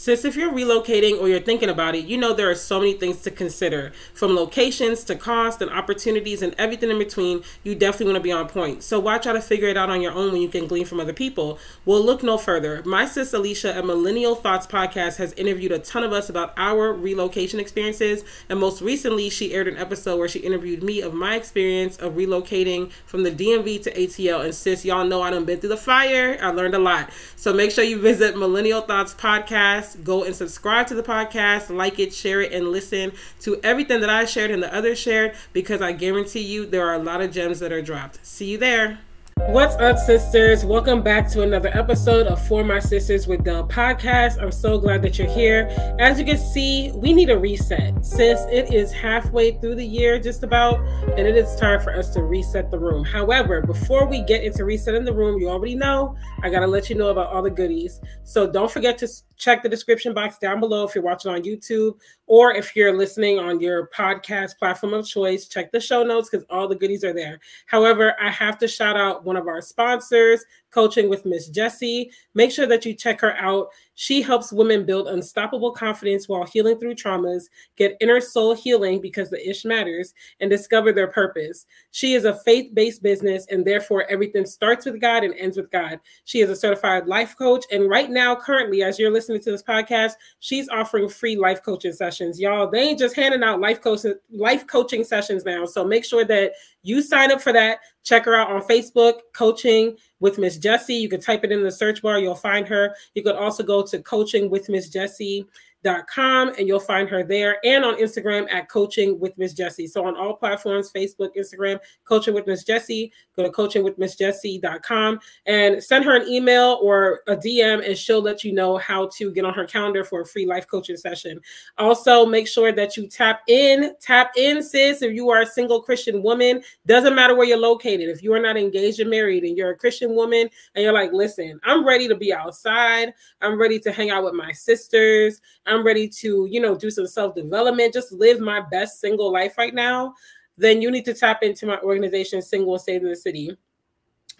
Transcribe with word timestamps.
Sis, 0.00 0.24
if 0.24 0.36
you're 0.36 0.52
relocating 0.52 1.20
or 1.20 1.26
you're 1.26 1.40
thinking 1.40 1.68
about 1.68 1.96
it, 1.96 2.04
you 2.04 2.16
know 2.16 2.32
there 2.32 2.48
are 2.48 2.54
so 2.54 2.78
many 2.78 2.92
things 2.92 3.20
to 3.22 3.32
consider 3.32 3.90
from 4.14 4.36
locations 4.36 5.02
to 5.02 5.16
cost 5.16 5.60
and 5.60 5.68
opportunities 5.72 6.40
and 6.40 6.54
everything 6.56 6.88
in 6.88 7.00
between. 7.00 7.42
You 7.64 7.74
definitely 7.74 8.12
want 8.12 8.18
to 8.18 8.22
be 8.22 8.30
on 8.30 8.46
point. 8.48 8.84
So 8.84 9.00
watch 9.00 9.24
how 9.24 9.32
to 9.32 9.40
figure 9.40 9.66
it 9.66 9.76
out 9.76 9.90
on 9.90 10.00
your 10.00 10.12
own 10.12 10.30
when 10.30 10.40
you 10.40 10.48
can 10.48 10.68
glean 10.68 10.84
from 10.84 11.00
other 11.00 11.12
people. 11.12 11.58
Well, 11.84 12.00
look 12.00 12.22
no 12.22 12.38
further. 12.38 12.80
My 12.84 13.06
sis 13.06 13.34
Alicia 13.34 13.74
at 13.74 13.84
Millennial 13.84 14.36
Thoughts 14.36 14.68
Podcast 14.68 15.16
has 15.16 15.32
interviewed 15.32 15.72
a 15.72 15.80
ton 15.80 16.04
of 16.04 16.12
us 16.12 16.30
about 16.30 16.54
our 16.56 16.92
relocation 16.92 17.58
experiences. 17.58 18.22
And 18.48 18.60
most 18.60 18.80
recently, 18.80 19.28
she 19.30 19.52
aired 19.52 19.66
an 19.66 19.78
episode 19.78 20.16
where 20.16 20.28
she 20.28 20.38
interviewed 20.38 20.84
me 20.84 21.00
of 21.00 21.12
my 21.12 21.34
experience 21.34 21.96
of 21.96 22.12
relocating 22.12 22.92
from 23.04 23.24
the 23.24 23.32
DMV 23.32 23.82
to 23.82 23.92
ATL. 23.92 24.44
And 24.44 24.54
sis, 24.54 24.84
y'all 24.84 25.04
know 25.04 25.22
I 25.22 25.30
done 25.30 25.44
been 25.44 25.58
through 25.58 25.70
the 25.70 25.76
fire. 25.76 26.38
I 26.40 26.50
learned 26.50 26.76
a 26.76 26.78
lot. 26.78 27.10
So 27.34 27.52
make 27.52 27.72
sure 27.72 27.82
you 27.82 28.00
visit 28.00 28.38
Millennial 28.38 28.82
Thoughts 28.82 29.12
Podcast 29.12 29.87
podcast. 29.88 30.04
Go 30.04 30.24
and 30.24 30.34
subscribe 30.34 30.86
to 30.88 30.94
the 30.94 31.02
podcast, 31.02 31.74
like 31.74 31.98
it, 31.98 32.12
share 32.12 32.40
it, 32.40 32.52
and 32.52 32.70
listen 32.70 33.12
to 33.40 33.60
everything 33.62 34.00
that 34.00 34.10
I 34.10 34.24
shared 34.24 34.50
and 34.50 34.62
the 34.62 34.74
others 34.74 34.98
shared 34.98 35.34
because 35.52 35.80
I 35.80 35.92
guarantee 35.92 36.40
you 36.40 36.66
there 36.66 36.86
are 36.86 36.94
a 36.94 37.02
lot 37.02 37.20
of 37.20 37.32
gems 37.32 37.60
that 37.60 37.72
are 37.72 37.82
dropped. 37.82 38.24
See 38.24 38.52
you 38.52 38.58
there. 38.58 39.00
What's 39.46 39.76
up, 39.76 39.98
sisters? 39.98 40.64
Welcome 40.64 41.00
back 41.00 41.30
to 41.30 41.42
another 41.42 41.70
episode 41.72 42.26
of 42.26 42.44
For 42.46 42.62
My 42.64 42.80
Sisters 42.80 43.26
with 43.26 43.44
Delle 43.44 43.66
podcast. 43.66 44.42
I'm 44.42 44.52
so 44.52 44.78
glad 44.78 45.00
that 45.02 45.18
you're 45.18 45.30
here. 45.30 45.68
As 45.98 46.18
you 46.18 46.26
can 46.26 46.36
see, 46.36 46.90
we 46.92 47.14
need 47.14 47.30
a 47.30 47.38
reset. 47.38 48.04
Sis, 48.04 48.44
it 48.50 48.74
is 48.74 48.92
halfway 48.92 49.52
through 49.52 49.76
the 49.76 49.86
year, 49.86 50.18
just 50.18 50.42
about, 50.42 50.80
and 51.16 51.20
it 51.20 51.36
is 51.36 51.56
time 51.56 51.80
for 51.80 51.94
us 51.94 52.10
to 52.10 52.22
reset 52.22 52.70
the 52.70 52.78
room. 52.78 53.04
However, 53.04 53.62
before 53.62 54.06
we 54.06 54.22
get 54.22 54.44
into 54.44 54.64
resetting 54.64 55.04
the 55.04 55.14
room, 55.14 55.40
you 55.40 55.48
already 55.48 55.76
know 55.76 56.14
I 56.42 56.50
got 56.50 56.60
to 56.60 56.66
let 56.66 56.90
you 56.90 56.96
know 56.96 57.08
about 57.08 57.32
all 57.32 57.42
the 57.42 57.50
goodies. 57.50 58.00
So 58.24 58.50
don't 58.50 58.70
forget 58.70 58.98
to 58.98 59.08
check 59.38 59.62
the 59.62 59.68
description 59.68 60.12
box 60.12 60.36
down 60.38 60.60
below 60.60 60.84
if 60.84 60.94
you're 60.94 61.04
watching 61.04 61.30
on 61.30 61.42
YouTube 61.42 61.96
or 62.26 62.52
if 62.52 62.76
you're 62.76 62.96
listening 62.96 63.38
on 63.38 63.60
your 63.60 63.88
podcast 63.88 64.58
platform 64.58 64.92
of 64.94 65.06
choice. 65.06 65.46
Check 65.46 65.72
the 65.72 65.80
show 65.80 66.02
notes 66.02 66.28
because 66.28 66.44
all 66.50 66.68
the 66.68 66.74
goodies 66.74 67.04
are 67.04 67.14
there. 67.14 67.40
However, 67.66 68.14
I 68.20 68.30
have 68.30 68.58
to 68.58 68.68
shout 68.68 68.96
out 68.96 69.24
one 69.28 69.36
of 69.36 69.46
our 69.46 69.60
sponsors, 69.60 70.44
Coaching 70.70 71.08
with 71.08 71.24
Miss 71.24 71.48
Jessie. 71.48 72.10
Make 72.34 72.50
sure 72.50 72.66
that 72.66 72.84
you 72.84 72.94
check 72.94 73.20
her 73.20 73.36
out. 73.36 73.68
She 73.94 74.22
helps 74.22 74.52
women 74.52 74.86
build 74.86 75.08
unstoppable 75.08 75.72
confidence 75.72 76.28
while 76.28 76.44
healing 76.44 76.78
through 76.78 76.94
traumas, 76.94 77.44
get 77.76 77.96
inner 78.00 78.20
soul 78.20 78.54
healing 78.54 79.00
because 79.00 79.28
the 79.28 79.48
ish 79.48 79.64
matters, 79.64 80.14
and 80.40 80.48
discover 80.48 80.92
their 80.92 81.08
purpose. 81.08 81.66
She 81.90 82.14
is 82.14 82.24
a 82.24 82.38
faith 82.44 82.72
based 82.74 83.02
business, 83.02 83.46
and 83.50 83.64
therefore 83.64 84.04
everything 84.08 84.46
starts 84.46 84.86
with 84.86 85.00
God 85.00 85.24
and 85.24 85.34
ends 85.34 85.56
with 85.56 85.70
God. 85.72 85.98
She 86.26 86.40
is 86.40 86.50
a 86.50 86.54
certified 86.54 87.08
life 87.08 87.36
coach. 87.36 87.64
And 87.72 87.90
right 87.90 88.08
now, 88.08 88.36
currently, 88.36 88.84
as 88.84 89.00
you're 89.00 89.10
listening 89.10 89.40
to 89.40 89.50
this 89.50 89.64
podcast, 89.64 90.12
she's 90.38 90.68
offering 90.68 91.08
free 91.08 91.36
life 91.36 91.62
coaching 91.64 91.92
sessions. 91.92 92.38
Y'all, 92.38 92.70
they 92.70 92.80
ain't 92.80 93.00
just 93.00 93.16
handing 93.16 93.42
out 93.42 93.60
life 93.60 93.80
coaching 93.80 94.14
life 94.30 94.66
coaching 94.66 95.02
sessions 95.02 95.44
now. 95.44 95.64
So 95.66 95.84
make 95.84 96.04
sure 96.04 96.24
that 96.24 96.52
you 96.82 97.02
sign 97.02 97.32
up 97.32 97.40
for 97.40 97.52
that. 97.52 97.80
Check 98.04 98.24
her 98.24 98.34
out 98.34 98.50
on 98.50 98.62
Facebook, 98.62 99.20
Coaching 99.34 99.96
with 100.20 100.38
Miss 100.38 100.56
Jessie. 100.56 100.94
You 100.94 101.08
can 101.08 101.20
type 101.20 101.44
it 101.44 101.52
in 101.52 101.62
the 101.62 101.70
search 101.70 102.02
bar, 102.02 102.18
you'll 102.18 102.34
find 102.34 102.66
her. 102.68 102.94
You 103.14 103.22
could 103.22 103.36
also 103.36 103.62
go 103.62 103.82
to 103.86 104.02
Coaching 104.02 104.50
with 104.50 104.68
Miss 104.68 104.88
Jessie 104.88 105.46
com 105.84 106.48
and 106.58 106.66
you'll 106.66 106.80
find 106.80 107.08
her 107.08 107.22
there 107.22 107.58
and 107.64 107.84
on 107.84 107.96
Instagram 107.96 108.52
at 108.52 108.68
coaching 108.68 109.18
with 109.18 109.36
Miss 109.38 109.52
Jessie. 109.52 109.86
So 109.86 110.04
on 110.04 110.16
all 110.16 110.34
platforms, 110.34 110.90
Facebook, 110.92 111.30
Instagram, 111.36 111.78
coaching 112.04 112.34
with 112.34 112.46
Miss 112.46 112.64
Jessie, 112.64 113.12
go 113.36 113.42
to 113.42 113.50
coaching 113.50 113.84
with 113.84 113.98
Miss 113.98 114.16
Jessie.com 114.16 115.20
and 115.46 115.82
send 115.82 116.04
her 116.04 116.16
an 116.16 116.28
email 116.28 116.78
or 116.82 117.20
a 117.28 117.36
DM 117.36 117.86
and 117.86 117.96
she'll 117.96 118.22
let 118.22 118.44
you 118.44 118.52
know 118.52 118.76
how 118.76 119.08
to 119.16 119.32
get 119.32 119.44
on 119.44 119.54
her 119.54 119.66
calendar 119.66 120.04
for 120.04 120.22
a 120.22 120.26
free 120.26 120.46
life 120.46 120.66
coaching 120.66 120.96
session. 120.96 121.40
Also, 121.78 122.26
make 122.26 122.48
sure 122.48 122.72
that 122.72 122.96
you 122.96 123.06
tap 123.06 123.42
in, 123.48 123.94
tap 124.00 124.32
in, 124.36 124.62
sis. 124.62 125.02
If 125.02 125.14
you 125.14 125.30
are 125.30 125.42
a 125.42 125.46
single 125.46 125.82
Christian 125.82 126.22
woman, 126.22 126.62
doesn't 126.86 127.14
matter 127.14 127.34
where 127.34 127.46
you're 127.46 127.58
located. 127.58 128.08
If 128.08 128.22
you 128.22 128.32
are 128.34 128.40
not 128.40 128.56
engaged 128.56 129.00
and 129.00 129.10
married 129.10 129.44
and 129.44 129.56
you're 129.56 129.70
a 129.70 129.76
Christian 129.76 130.14
woman 130.14 130.48
and 130.74 130.82
you're 130.82 130.92
like, 130.92 131.12
listen, 131.12 131.60
I'm 131.64 131.86
ready 131.86 132.08
to 132.08 132.16
be 132.16 132.32
outside, 132.32 133.12
I'm 133.40 133.58
ready 133.58 133.78
to 133.80 133.92
hang 133.92 134.10
out 134.10 134.24
with 134.24 134.34
my 134.34 134.52
sisters. 134.52 135.40
I'm 135.68 135.84
ready 135.84 136.08
to, 136.08 136.48
you 136.50 136.60
know, 136.60 136.74
do 136.74 136.90
some 136.90 137.06
self 137.06 137.34
development, 137.34 137.92
just 137.94 138.12
live 138.12 138.40
my 138.40 138.60
best 138.70 139.00
single 139.00 139.32
life 139.32 139.58
right 139.58 139.74
now, 139.74 140.14
then 140.56 140.82
you 140.82 140.90
need 140.90 141.04
to 141.04 141.14
tap 141.14 141.42
into 141.42 141.66
my 141.66 141.78
organization, 141.80 142.42
Single 142.42 142.78
Saved 142.78 143.04
in 143.04 143.10
the 143.10 143.16
City. 143.16 143.56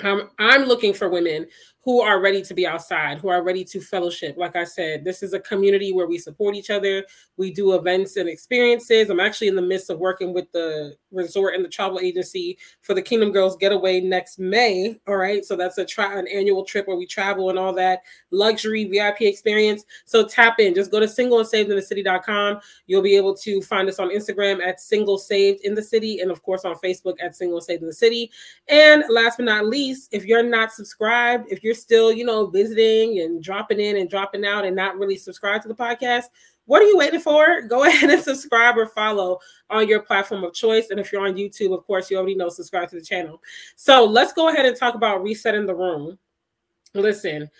Um, 0.00 0.30
I'm 0.38 0.64
looking 0.64 0.92
for 0.92 1.08
women 1.08 1.46
who 1.88 2.02
are 2.02 2.20
ready 2.20 2.42
to 2.42 2.52
be 2.52 2.66
outside, 2.66 3.16
who 3.16 3.28
are 3.28 3.42
ready 3.42 3.64
to 3.64 3.80
fellowship. 3.80 4.36
Like 4.36 4.56
I 4.56 4.64
said, 4.64 5.06
this 5.06 5.22
is 5.22 5.32
a 5.32 5.40
community 5.40 5.90
where 5.90 6.06
we 6.06 6.18
support 6.18 6.54
each 6.54 6.68
other. 6.68 7.02
We 7.38 7.50
do 7.50 7.72
events 7.72 8.18
and 8.18 8.28
experiences. 8.28 9.08
I'm 9.08 9.20
actually 9.20 9.48
in 9.48 9.56
the 9.56 9.62
midst 9.62 9.88
of 9.88 9.98
working 9.98 10.34
with 10.34 10.52
the 10.52 10.96
resort 11.10 11.54
and 11.54 11.64
the 11.64 11.68
travel 11.70 11.98
agency 11.98 12.58
for 12.82 12.92
the 12.92 13.00
Kingdom 13.00 13.32
Girls 13.32 13.56
Getaway 13.56 14.02
next 14.02 14.38
May. 14.38 15.00
All 15.06 15.16
right. 15.16 15.42
So 15.46 15.56
that's 15.56 15.78
a 15.78 15.84
try 15.86 16.18
an 16.18 16.28
annual 16.28 16.62
trip 16.62 16.86
where 16.86 16.96
we 16.98 17.06
travel 17.06 17.48
and 17.48 17.58
all 17.58 17.72
that 17.72 18.02
luxury 18.32 18.84
VIP 18.84 19.22
experience. 19.22 19.86
So 20.04 20.26
tap 20.26 20.60
in. 20.60 20.74
Just 20.74 20.90
go 20.90 21.00
to 21.00 21.08
single 21.08 21.38
and 21.38 21.48
saved 21.48 21.70
in 21.70 21.76
the 21.76 21.80
city.com. 21.80 22.60
You'll 22.86 23.00
be 23.00 23.16
able 23.16 23.34
to 23.36 23.62
find 23.62 23.88
us 23.88 23.98
on 23.98 24.10
Instagram 24.10 24.60
at 24.60 24.78
single 24.78 25.16
saved 25.16 25.64
in 25.64 25.74
the 25.74 25.82
city 25.82 26.20
and 26.20 26.30
of 26.30 26.42
course 26.42 26.66
on 26.66 26.74
Facebook 26.74 27.14
at 27.22 27.34
single 27.34 27.62
saved 27.62 27.80
in 27.80 27.88
the 27.88 27.94
city. 27.94 28.30
And 28.68 29.04
last 29.08 29.38
but 29.38 29.46
not 29.46 29.64
least, 29.64 30.10
if 30.12 30.26
you're 30.26 30.42
not 30.42 30.70
subscribed, 30.70 31.50
if 31.50 31.64
you're 31.64 31.77
still, 31.80 32.12
you 32.12 32.24
know, 32.24 32.46
visiting 32.46 33.20
and 33.20 33.42
dropping 33.42 33.80
in 33.80 33.96
and 33.96 34.10
dropping 34.10 34.44
out 34.44 34.64
and 34.64 34.76
not 34.76 34.98
really 34.98 35.16
subscribe 35.16 35.62
to 35.62 35.68
the 35.68 35.74
podcast, 35.74 36.24
what 36.68 36.82
are 36.82 36.86
you 36.86 36.98
waiting 36.98 37.20
for? 37.20 37.62
Go 37.62 37.84
ahead 37.86 38.10
and 38.10 38.22
subscribe 38.22 38.76
or 38.76 38.86
follow 38.86 39.38
on 39.70 39.88
your 39.88 40.00
platform 40.00 40.44
of 40.44 40.54
choice. 40.54 40.90
And 40.90 41.00
if 41.00 41.12
you're 41.12 41.26
on 41.26 41.34
YouTube, 41.34 41.76
of 41.76 41.86
course, 41.86 42.10
you 42.10 42.18
already 42.18 42.34
know, 42.34 42.50
subscribe 42.50 42.90
to 42.90 42.96
the 42.96 43.04
channel. 43.04 43.40
So 43.74 44.04
let's 44.04 44.32
go 44.32 44.48
ahead 44.48 44.66
and 44.66 44.76
talk 44.76 44.94
about 44.94 45.22
resetting 45.22 45.66
the 45.66 45.74
room. 45.74 46.18
Listen, 46.94 47.50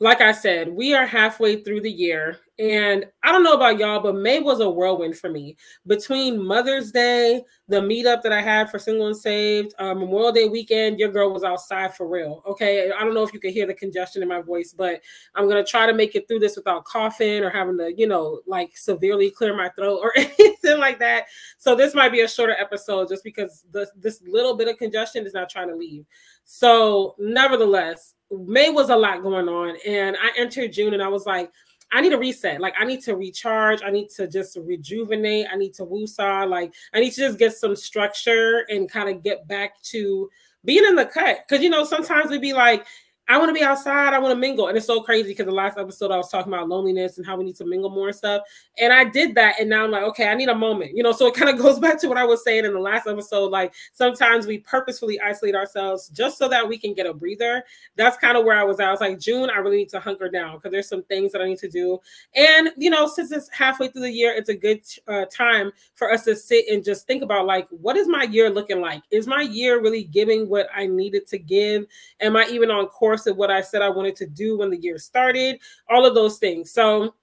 like 0.00 0.20
I 0.20 0.32
said, 0.32 0.68
we 0.68 0.94
are 0.94 1.06
halfway 1.06 1.62
through 1.62 1.80
the 1.80 1.90
year. 1.90 2.38
And 2.58 3.06
I 3.22 3.30
don't 3.30 3.44
know 3.44 3.52
about 3.52 3.78
y'all, 3.78 4.00
but 4.00 4.16
May 4.16 4.40
was 4.40 4.58
a 4.58 4.68
whirlwind 4.68 5.16
for 5.16 5.30
me. 5.30 5.56
Between 5.86 6.44
Mother's 6.44 6.90
Day, 6.90 7.44
the 7.68 7.80
meetup 7.80 8.22
that 8.22 8.32
I 8.32 8.40
had 8.40 8.68
for 8.68 8.80
Single 8.80 9.06
and 9.06 9.16
Saved, 9.16 9.74
uh, 9.78 9.94
Memorial 9.94 10.32
Day 10.32 10.48
weekend, 10.48 10.98
your 10.98 11.10
girl 11.10 11.32
was 11.32 11.44
outside 11.44 11.94
for 11.94 12.08
real. 12.08 12.42
Okay. 12.48 12.90
I 12.90 13.04
don't 13.04 13.14
know 13.14 13.22
if 13.22 13.32
you 13.32 13.38
can 13.38 13.52
hear 13.52 13.66
the 13.66 13.74
congestion 13.74 14.22
in 14.22 14.28
my 14.28 14.40
voice, 14.40 14.74
but 14.76 15.00
I'm 15.36 15.44
going 15.44 15.64
to 15.64 15.70
try 15.70 15.86
to 15.86 15.94
make 15.94 16.16
it 16.16 16.26
through 16.26 16.40
this 16.40 16.56
without 16.56 16.84
coughing 16.84 17.44
or 17.44 17.50
having 17.50 17.78
to, 17.78 17.94
you 17.96 18.08
know, 18.08 18.40
like 18.46 18.76
severely 18.76 19.30
clear 19.30 19.56
my 19.56 19.68
throat 19.70 20.00
or 20.02 20.12
anything 20.16 20.78
like 20.78 20.98
that. 20.98 21.26
So 21.58 21.76
this 21.76 21.94
might 21.94 22.10
be 22.10 22.22
a 22.22 22.28
shorter 22.28 22.56
episode 22.58 23.08
just 23.08 23.22
because 23.22 23.64
the, 23.70 23.88
this 23.96 24.20
little 24.26 24.56
bit 24.56 24.66
of 24.66 24.78
congestion 24.78 25.26
is 25.26 25.34
not 25.34 25.48
trying 25.48 25.68
to 25.68 25.76
leave. 25.76 26.06
So, 26.50 27.14
nevertheless, 27.18 28.14
May 28.30 28.70
was 28.70 28.88
a 28.88 28.96
lot 28.96 29.22
going 29.22 29.50
on, 29.50 29.76
and 29.86 30.16
I 30.16 30.30
entered 30.34 30.72
June, 30.72 30.94
and 30.94 31.02
I 31.02 31.08
was 31.08 31.26
like, 31.26 31.50
I 31.92 32.00
need 32.00 32.12
a 32.12 32.18
reset. 32.18 32.60
Like 32.60 32.74
I 32.78 32.84
need 32.84 33.02
to 33.02 33.16
recharge. 33.16 33.82
I 33.82 33.90
need 33.90 34.10
to 34.10 34.26
just 34.26 34.56
rejuvenate. 34.56 35.46
I 35.50 35.56
need 35.56 35.74
to 35.74 35.86
woosah. 35.86 36.48
Like 36.48 36.74
I 36.92 37.00
need 37.00 37.10
to 37.12 37.20
just 37.20 37.38
get 37.38 37.56
some 37.56 37.74
structure 37.74 38.66
and 38.68 38.90
kind 38.90 39.08
of 39.08 39.22
get 39.22 39.48
back 39.48 39.80
to 39.84 40.28
being 40.64 40.84
in 40.84 40.96
the 40.96 41.06
cut. 41.06 41.44
Cause 41.48 41.60
you 41.60 41.70
know, 41.70 41.84
sometimes 41.84 42.30
we'd 42.30 42.40
be 42.40 42.52
like, 42.52 42.86
I 43.30 43.36
want 43.36 43.50
to 43.50 43.52
be 43.52 43.62
outside. 43.62 44.14
I 44.14 44.18
want 44.18 44.32
to 44.32 44.40
mingle. 44.40 44.68
And 44.68 44.76
it's 44.76 44.86
so 44.86 45.02
crazy 45.02 45.28
because 45.28 45.44
the 45.44 45.52
last 45.52 45.76
episode 45.76 46.10
I 46.10 46.16
was 46.16 46.30
talking 46.30 46.50
about 46.50 46.66
loneliness 46.66 47.18
and 47.18 47.26
how 47.26 47.36
we 47.36 47.44
need 47.44 47.56
to 47.56 47.66
mingle 47.66 47.90
more 47.90 48.08
and 48.08 48.16
stuff. 48.16 48.42
And 48.78 48.90
I 48.90 49.04
did 49.04 49.34
that. 49.34 49.60
And 49.60 49.68
now 49.68 49.84
I'm 49.84 49.90
like, 49.90 50.02
okay, 50.04 50.28
I 50.28 50.34
need 50.34 50.48
a 50.48 50.54
moment. 50.54 50.96
You 50.96 51.02
know, 51.02 51.12
so 51.12 51.26
it 51.26 51.34
kind 51.34 51.50
of 51.50 51.58
goes 51.62 51.78
back 51.78 52.00
to 52.00 52.08
what 52.08 52.16
I 52.16 52.24
was 52.24 52.42
saying 52.42 52.64
in 52.64 52.72
the 52.72 52.80
last 52.80 53.06
episode. 53.06 53.50
Like 53.50 53.74
sometimes 53.92 54.46
we 54.46 54.58
purposefully 54.58 55.20
isolate 55.20 55.54
ourselves 55.54 56.08
just 56.08 56.38
so 56.38 56.48
that 56.48 56.66
we 56.66 56.78
can 56.78 56.94
get 56.94 57.04
a 57.04 57.12
breather. 57.12 57.64
That's 57.96 58.16
kind 58.16 58.38
of 58.38 58.46
where 58.46 58.56
I 58.56 58.64
was 58.64 58.80
at. 58.80 58.88
I 58.88 58.92
was 58.92 59.00
like, 59.00 59.18
June, 59.18 59.50
I 59.50 59.58
really 59.58 59.76
need 59.76 59.90
to 59.90 60.00
hunker 60.00 60.30
down 60.30 60.56
because 60.56 60.72
there's 60.72 60.88
some 60.88 61.02
things 61.02 61.32
that 61.32 61.42
I 61.42 61.48
need 61.48 61.58
to 61.58 61.68
do. 61.68 61.98
And, 62.34 62.70
you 62.78 62.88
know, 62.88 63.06
since 63.06 63.30
it's 63.30 63.50
halfway 63.50 63.88
through 63.88 64.02
the 64.02 64.10
year, 64.10 64.32
it's 64.32 64.48
a 64.48 64.56
good 64.56 64.80
uh, 65.06 65.26
time 65.26 65.70
for 65.96 66.10
us 66.10 66.24
to 66.24 66.34
sit 66.34 66.64
and 66.70 66.82
just 66.82 67.06
think 67.06 67.22
about 67.22 67.44
like, 67.44 67.68
what 67.68 67.98
is 67.98 68.08
my 68.08 68.22
year 68.22 68.48
looking 68.48 68.80
like? 68.80 69.02
Is 69.10 69.26
my 69.26 69.42
year 69.42 69.82
really 69.82 70.04
giving 70.04 70.48
what 70.48 70.68
I 70.74 70.86
needed 70.86 71.26
to 71.28 71.38
give? 71.38 71.84
Am 72.20 72.34
I 72.34 72.46
even 72.46 72.70
on 72.70 72.86
course? 72.86 73.17
Course 73.18 73.26
of 73.30 73.36
what 73.36 73.50
I 73.50 73.60
said 73.60 73.82
I 73.82 73.88
wanted 73.88 74.16
to 74.16 74.26
do 74.26 74.58
when 74.58 74.70
the 74.70 74.80
year 74.80 74.98
started, 74.98 75.60
all 75.88 76.06
of 76.06 76.14
those 76.14 76.38
things. 76.38 76.70
So 76.70 77.14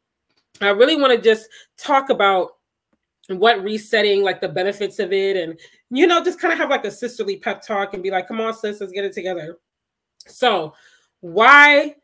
I 0.61 0.69
really 0.69 0.95
want 0.95 1.13
to 1.13 1.21
just 1.21 1.49
talk 1.77 2.09
about 2.09 2.51
what 3.27 3.63
resetting, 3.63 4.23
like 4.23 4.41
the 4.41 4.49
benefits 4.49 4.99
of 4.99 5.11
it, 5.11 5.35
and 5.35 5.59
you 5.89 6.05
know, 6.05 6.23
just 6.23 6.39
kind 6.39 6.53
of 6.53 6.59
have 6.59 6.69
like 6.69 6.85
a 6.85 6.91
sisterly 6.91 7.37
pep 7.37 7.65
talk 7.65 7.93
and 7.93 8.03
be 8.03 8.11
like, 8.11 8.27
come 8.27 8.41
on, 8.41 8.53
sis, 8.53 8.79
let's 8.79 8.91
get 8.91 9.05
it 9.05 9.13
together. 9.13 9.57
So, 10.27 10.73
why 11.21 11.95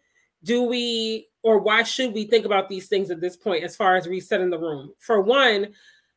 do 0.43 0.63
we 0.63 1.27
or 1.43 1.59
why 1.59 1.83
should 1.83 2.13
we 2.13 2.25
think 2.25 2.45
about 2.45 2.69
these 2.69 2.88
things 2.88 3.11
at 3.11 3.21
this 3.21 3.35
point 3.35 3.63
as 3.63 3.75
far 3.75 3.95
as 3.95 4.07
resetting 4.07 4.49
the 4.49 4.59
room? 4.59 4.93
For 4.97 5.21
one, 5.21 5.67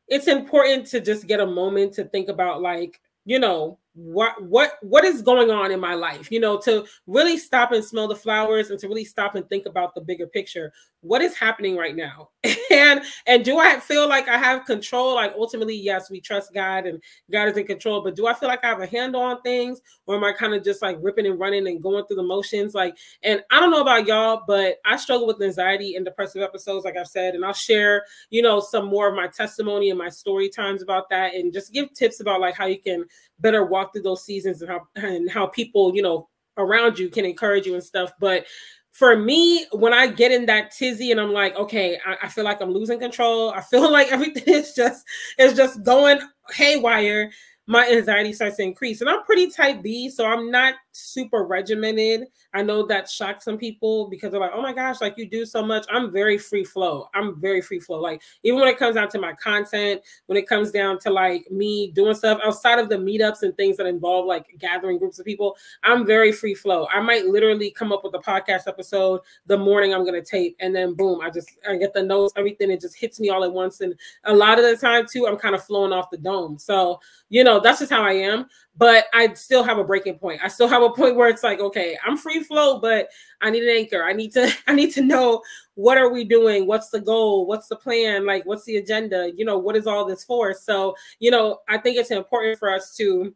it's 0.07 0.27
important 0.27 0.87
to 0.87 1.01
just 1.01 1.27
get 1.27 1.39
a 1.39 1.45
moment 1.45 1.93
to 1.93 2.05
think 2.05 2.29
about 2.29 2.61
like, 2.61 2.99
you 3.25 3.39
know, 3.39 3.79
what 3.95 4.43
what 4.43 4.73
what 4.81 5.05
is 5.05 5.21
going 5.21 5.49
on 5.49 5.71
in 5.71 5.79
my 5.79 5.93
life? 5.93 6.31
You 6.31 6.39
know 6.39 6.59
to 6.61 6.85
really 7.07 7.37
stop 7.37 7.71
and 7.71 7.83
smell 7.83 8.07
the 8.07 8.15
flowers 8.15 8.69
and 8.69 8.79
to 8.79 8.87
really 8.87 9.05
stop 9.05 9.35
and 9.35 9.47
think 9.49 9.65
about 9.65 9.95
the 9.95 10.01
bigger 10.01 10.27
picture 10.27 10.73
what 11.05 11.21
is 11.21 11.37
happening 11.37 11.75
right 11.75 11.95
now? 11.95 12.29
And 12.71 13.03
and 13.27 13.45
do 13.45 13.59
i 13.59 13.79
feel 13.79 14.09
like 14.09 14.27
i 14.27 14.37
have 14.37 14.65
control? 14.65 15.15
Like 15.15 15.33
ultimately 15.37 15.75
yes 15.75 16.09
we 16.09 16.19
trust 16.19 16.53
god 16.53 16.85
and 16.85 17.01
god 17.31 17.47
is 17.47 17.57
in 17.57 17.65
control 17.65 18.01
but 18.01 18.15
do 18.15 18.27
i 18.27 18.33
feel 18.33 18.49
like 18.49 18.63
i 18.65 18.67
have 18.67 18.81
a 18.81 18.87
handle 18.87 19.21
on 19.21 19.41
things? 19.43 19.81
Or 20.07 20.15
am 20.15 20.23
i 20.23 20.33
kind 20.33 20.53
of 20.53 20.63
just 20.63 20.81
like 20.81 20.97
ripping 20.99 21.27
and 21.27 21.39
running 21.39 21.67
and 21.67 21.81
going 21.81 22.05
through 22.05 22.17
the 22.17 22.23
motions? 22.23 22.73
Like 22.73 22.97
and 23.23 23.41
i 23.51 23.59
don't 23.59 23.71
know 23.71 23.81
about 23.81 24.07
y'all 24.07 24.43
but 24.47 24.77
i 24.83 24.97
struggle 24.97 25.27
with 25.27 25.41
anxiety 25.41 25.95
and 25.95 26.03
depressive 26.03 26.41
episodes 26.41 26.83
like 26.85 26.97
i've 26.97 27.07
said 27.07 27.35
and 27.35 27.45
i'll 27.45 27.53
share 27.53 28.03
you 28.29 28.41
know 28.41 28.59
some 28.59 28.87
more 28.87 29.07
of 29.07 29.15
my 29.15 29.27
testimony 29.27 29.89
and 29.89 29.99
my 29.99 30.09
story 30.09 30.49
times 30.49 30.81
about 30.81 31.09
that 31.09 31.33
and 31.33 31.53
just 31.53 31.71
give 31.71 31.93
tips 31.93 32.19
about 32.19 32.41
like 32.41 32.55
how 32.55 32.65
you 32.65 32.79
can 32.79 33.05
better 33.39 33.65
walk 33.65 33.93
through 33.93 34.03
those 34.03 34.23
seasons 34.23 34.61
and 34.61 34.71
how 34.71 34.87
and 34.95 35.29
how 35.29 35.47
people 35.47 35.95
you 35.95 36.01
know 36.01 36.29
around 36.57 36.97
you 36.97 37.09
can 37.09 37.25
encourage 37.25 37.65
you 37.65 37.73
and 37.73 37.83
stuff. 37.83 38.11
But 38.19 38.45
for 38.91 39.17
me 39.17 39.65
when 39.73 39.93
i 39.93 40.07
get 40.07 40.31
in 40.31 40.45
that 40.45 40.71
tizzy 40.71 41.11
and 41.11 41.19
i'm 41.19 41.33
like 41.33 41.53
okay 41.57 41.99
I, 42.05 42.15
I, 42.23 42.27
feel 42.29 42.45
like 42.45 42.61
i'm 42.61 42.71
losing 42.71 42.97
control. 42.97 43.49
I 43.49 43.59
feel 43.59 43.91
like 43.91 44.09
everything 44.09 44.53
is 44.53 44.73
just 44.73 45.05
is 45.37 45.53
just 45.53 45.83
going 45.83 46.19
haywire 46.53 47.29
my 47.67 47.87
anxiety 47.89 48.31
starts 48.31 48.57
to 48.57 48.63
increase. 48.63 49.01
And 49.01 49.09
I'm 49.09 49.23
pretty 49.23 49.49
type 49.49 49.81
B, 49.81 50.09
so 50.09 50.25
I'm 50.25 50.51
not 50.51 50.75
super 50.91 51.43
regimented. 51.43 52.27
I 52.53 52.61
know 52.61 52.85
that 52.87 53.09
shocks 53.09 53.43
some 53.43 53.57
people 53.57 54.07
because 54.07 54.31
they're 54.31 54.39
like, 54.39 54.51
oh 54.53 54.61
my 54.61 54.71
gosh, 54.71 55.01
like 55.01 55.17
you 55.17 55.27
do 55.27 55.45
so 55.45 55.63
much. 55.63 55.85
I'm 55.91 56.11
very 56.11 56.37
free 56.37 56.63
flow. 56.63 57.09
I'm 57.13 57.39
very 57.39 57.61
free 57.61 57.79
flow. 57.79 57.99
Like, 57.99 58.21
even 58.43 58.59
when 58.59 58.69
it 58.69 58.77
comes 58.77 58.95
down 58.95 59.09
to 59.09 59.19
my 59.19 59.33
content, 59.33 60.01
when 60.27 60.37
it 60.37 60.47
comes 60.47 60.71
down 60.71 60.99
to 60.99 61.09
like 61.09 61.49
me 61.51 61.91
doing 61.91 62.13
stuff 62.13 62.39
outside 62.45 62.79
of 62.79 62.87
the 62.87 62.95
meetups 62.95 63.41
and 63.41 63.55
things 63.57 63.77
that 63.77 63.87
involve 63.87 64.25
like 64.25 64.47
gathering 64.57 64.99
groups 64.99 65.19
of 65.19 65.25
people, 65.25 65.57
I'm 65.83 66.05
very 66.05 66.31
free 66.31 66.53
flow. 66.53 66.87
I 66.93 67.01
might 67.01 67.25
literally 67.25 67.71
come 67.71 67.91
up 67.91 68.03
with 68.03 68.13
a 68.13 68.19
podcast 68.19 68.67
episode 68.67 69.21
the 69.47 69.57
morning 69.57 69.93
I'm 69.93 70.05
going 70.05 70.21
to 70.21 70.21
tape, 70.21 70.55
and 70.59 70.75
then 70.75 70.93
boom, 70.93 71.19
I 71.21 71.29
just 71.29 71.49
I 71.67 71.77
get 71.77 71.93
the 71.93 72.03
notes, 72.03 72.33
everything. 72.37 72.71
It 72.71 72.81
just 72.81 72.97
hits 72.97 73.19
me 73.19 73.29
all 73.29 73.43
at 73.43 73.51
once. 73.51 73.81
And 73.81 73.95
a 74.23 74.33
lot 74.33 74.59
of 74.59 74.65
the 74.65 74.77
time, 74.77 75.05
too, 75.11 75.27
I'm 75.27 75.37
kind 75.37 75.55
of 75.55 75.63
flowing 75.63 75.91
off 75.91 76.09
the 76.09 76.17
dome. 76.17 76.57
So, 76.57 76.99
you 77.29 77.43
know, 77.43 77.54
that's 77.59 77.79
just 77.79 77.91
how 77.91 78.03
I 78.03 78.13
am. 78.13 78.47
But 78.77 79.05
I 79.13 79.33
still 79.33 79.63
have 79.63 79.77
a 79.77 79.83
breaking 79.83 80.19
point. 80.19 80.41
I 80.43 80.47
still 80.49 80.67
have 80.67 80.81
a 80.81 80.89
point 80.89 81.15
where 81.15 81.29
it's 81.29 81.43
like, 81.43 81.59
okay, 81.59 81.97
I'm 82.05 82.17
free 82.17 82.43
flow, 82.43 82.79
but 82.79 83.07
I 83.41 83.49
need 83.49 83.63
an 83.63 83.69
anchor. 83.69 84.03
I 84.03 84.13
need 84.13 84.33
to, 84.33 84.51
I 84.67 84.73
need 84.73 84.93
to 84.93 85.01
know 85.01 85.41
what 85.75 85.97
are 85.97 86.09
we 86.11 86.23
doing? 86.23 86.67
What's 86.67 86.89
the 86.89 86.99
goal? 86.99 87.45
What's 87.45 87.67
the 87.67 87.75
plan? 87.75 88.25
Like, 88.25 88.45
what's 88.45 88.65
the 88.65 88.77
agenda? 88.77 89.31
You 89.35 89.45
know, 89.45 89.57
what 89.57 89.75
is 89.75 89.87
all 89.87 90.05
this 90.05 90.23
for? 90.23 90.53
So, 90.53 90.95
you 91.19 91.31
know, 91.31 91.59
I 91.69 91.77
think 91.77 91.97
it's 91.97 92.11
important 92.11 92.59
for 92.59 92.71
us 92.71 92.95
to 92.97 93.33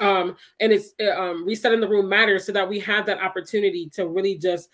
um 0.00 0.36
and 0.58 0.72
it's 0.72 0.92
um 1.16 1.46
resetting 1.46 1.78
the 1.80 1.88
room 1.88 2.08
matters 2.08 2.44
so 2.44 2.50
that 2.50 2.68
we 2.68 2.80
have 2.80 3.06
that 3.06 3.22
opportunity 3.22 3.88
to 3.90 4.08
really 4.08 4.36
just 4.36 4.68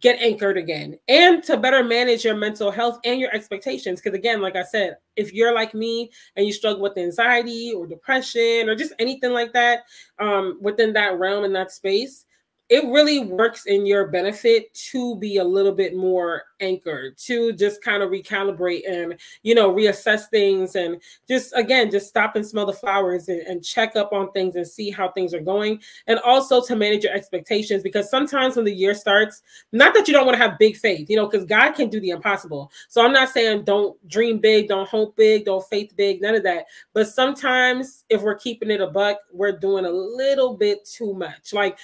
get 0.00 0.20
anchored 0.20 0.58
again 0.58 0.98
and 1.08 1.42
to 1.42 1.56
better 1.56 1.82
manage 1.82 2.24
your 2.24 2.36
mental 2.36 2.70
health 2.70 2.98
and 3.04 3.18
your 3.20 3.34
expectations. 3.34 4.00
Because, 4.00 4.16
again, 4.16 4.42
like 4.42 4.56
I 4.56 4.62
said, 4.62 4.96
if 5.16 5.32
you're 5.32 5.54
like 5.54 5.74
me 5.74 6.10
and 6.36 6.46
you 6.46 6.52
struggle 6.52 6.82
with 6.82 6.98
anxiety 6.98 7.72
or 7.72 7.86
depression 7.86 8.68
or 8.68 8.74
just 8.74 8.92
anything 8.98 9.32
like 9.32 9.52
that 9.54 9.84
um, 10.18 10.58
within 10.60 10.92
that 10.92 11.18
realm 11.18 11.44
and 11.44 11.54
that 11.56 11.72
space, 11.72 12.26
it 12.74 12.84
really 12.86 13.20
works 13.20 13.66
in 13.66 13.86
your 13.86 14.08
benefit 14.08 14.74
to 14.74 15.14
be 15.18 15.36
a 15.36 15.44
little 15.44 15.70
bit 15.70 15.94
more 15.94 16.42
anchored 16.60 17.16
to 17.16 17.52
just 17.52 17.80
kind 17.84 18.02
of 18.02 18.10
recalibrate 18.10 18.82
and 18.90 19.14
you 19.44 19.54
know 19.54 19.72
reassess 19.72 20.28
things 20.28 20.74
and 20.74 21.00
just 21.28 21.52
again 21.54 21.88
just 21.88 22.08
stop 22.08 22.34
and 22.34 22.44
smell 22.44 22.66
the 22.66 22.72
flowers 22.72 23.28
and, 23.28 23.42
and, 23.42 23.64
check 23.64 23.94
up 23.96 24.12
on 24.12 24.30
things 24.32 24.56
and 24.56 24.66
see 24.66 24.90
how 24.90 25.08
things 25.10 25.32
are 25.32 25.40
going. 25.40 25.80
And 26.06 26.18
also 26.20 26.62
to 26.64 26.76
manage 26.76 27.04
your 27.04 27.14
expectations 27.14 27.82
because 27.82 28.10
sometimes 28.10 28.56
when 28.56 28.64
the 28.64 28.74
year 28.74 28.94
starts 28.94 29.42
not 29.72 29.94
that 29.94 30.08
you 30.08 30.12
don't 30.12 30.26
want 30.26 30.36
to 30.36 30.42
have 30.42 30.58
big 30.58 30.76
faith 30.76 31.08
you 31.08 31.16
know 31.16 31.26
because 31.26 31.44
god 31.44 31.72
can 31.72 31.88
do 31.88 32.00
the 32.00 32.10
impossible. 32.10 32.72
So 32.88 33.04
i'm 33.04 33.12
not 33.12 33.28
saying 33.28 33.64
don't 33.64 33.96
dream 34.08 34.38
big 34.38 34.66
don't 34.66 34.88
hope 34.88 35.16
big 35.16 35.44
don't 35.44 35.64
faith 35.68 35.94
big 35.96 36.20
none 36.20 36.34
of 36.34 36.42
that. 36.42 36.64
But 36.92 37.06
sometimes 37.08 38.04
if 38.08 38.22
we're 38.22 38.34
keeping 38.34 38.70
it 38.72 38.80
a 38.80 38.88
buck 38.88 39.18
we're 39.32 39.56
doing 39.56 39.84
a 39.84 39.90
little 39.90 40.56
bit 40.56 40.84
too 40.84 41.14
much. 41.14 41.52
Like 41.52 41.78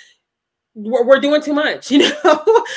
we're, 0.75 1.05
we're 1.05 1.21
doing 1.21 1.43
too 1.43 1.53
much, 1.53 1.91
you 1.91 1.99
know? 1.99 2.13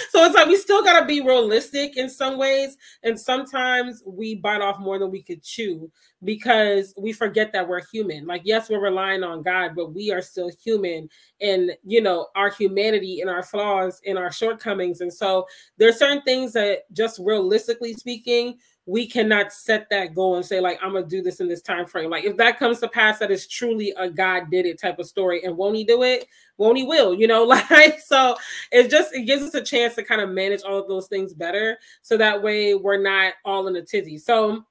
so 0.09 0.23
it's 0.25 0.35
like 0.35 0.47
we 0.47 0.57
still 0.57 0.83
got 0.83 0.99
to 0.99 1.05
be 1.05 1.21
realistic 1.21 1.97
in 1.97 2.09
some 2.09 2.37
ways. 2.37 2.77
And 3.03 3.19
sometimes 3.19 4.01
we 4.05 4.35
bite 4.35 4.61
off 4.61 4.79
more 4.79 4.99
than 4.99 5.11
we 5.11 5.21
could 5.21 5.43
chew 5.43 5.91
because 6.23 6.93
we 6.97 7.13
forget 7.13 7.51
that 7.53 7.67
we're 7.67 7.81
human. 7.91 8.25
Like, 8.25 8.41
yes, 8.45 8.69
we're 8.69 8.79
relying 8.79 9.23
on 9.23 9.43
God, 9.43 9.71
but 9.75 9.93
we 9.93 10.11
are 10.11 10.21
still 10.21 10.49
human 10.63 11.09
and, 11.41 11.71
you 11.83 12.01
know, 12.01 12.27
our 12.35 12.49
humanity 12.49 13.21
and 13.21 13.29
our 13.29 13.43
flaws 13.43 14.01
and 14.05 14.17
our 14.17 14.31
shortcomings. 14.31 15.01
And 15.01 15.13
so 15.13 15.45
there's 15.77 15.99
certain 15.99 16.21
things 16.23 16.53
that, 16.53 16.79
just 16.93 17.19
realistically 17.23 17.93
speaking, 17.93 18.57
we 18.85 19.07
cannot 19.07 19.53
set 19.53 19.89
that 19.89 20.13
goal 20.13 20.35
and 20.35 20.45
say 20.45 20.59
like 20.59 20.77
i'm 20.81 20.93
gonna 20.93 21.05
do 21.05 21.21
this 21.21 21.39
in 21.39 21.47
this 21.47 21.61
time 21.61 21.85
frame 21.85 22.09
like 22.09 22.25
if 22.25 22.35
that 22.35 22.59
comes 22.59 22.79
to 22.79 22.87
pass 22.89 23.19
that 23.19 23.31
is 23.31 23.47
truly 23.47 23.93
a 23.97 24.09
god 24.09 24.49
did 24.51 24.65
it 24.65 24.79
type 24.79 24.99
of 24.99 25.07
story 25.07 25.43
and 25.43 25.55
won't 25.55 25.75
he 25.75 25.83
do 25.83 26.03
it? 26.03 26.27
Won't 26.57 26.77
he 26.77 26.83
will 26.83 27.13
you 27.13 27.27
know? 27.27 27.43
Like 27.69 27.99
so 27.99 28.35
it 28.71 28.89
just 28.89 29.13
it 29.13 29.25
gives 29.25 29.43
us 29.43 29.53
a 29.53 29.63
chance 29.63 29.95
to 29.95 30.03
kind 30.03 30.21
of 30.21 30.29
manage 30.29 30.61
all 30.63 30.77
of 30.77 30.87
those 30.87 31.07
things 31.07 31.33
better 31.33 31.77
so 32.01 32.17
that 32.17 32.41
way 32.41 32.75
we're 32.75 33.01
not 33.01 33.33
all 33.45 33.67
in 33.67 33.75
a 33.75 33.81
tizzy. 33.81 34.17
So 34.17 34.63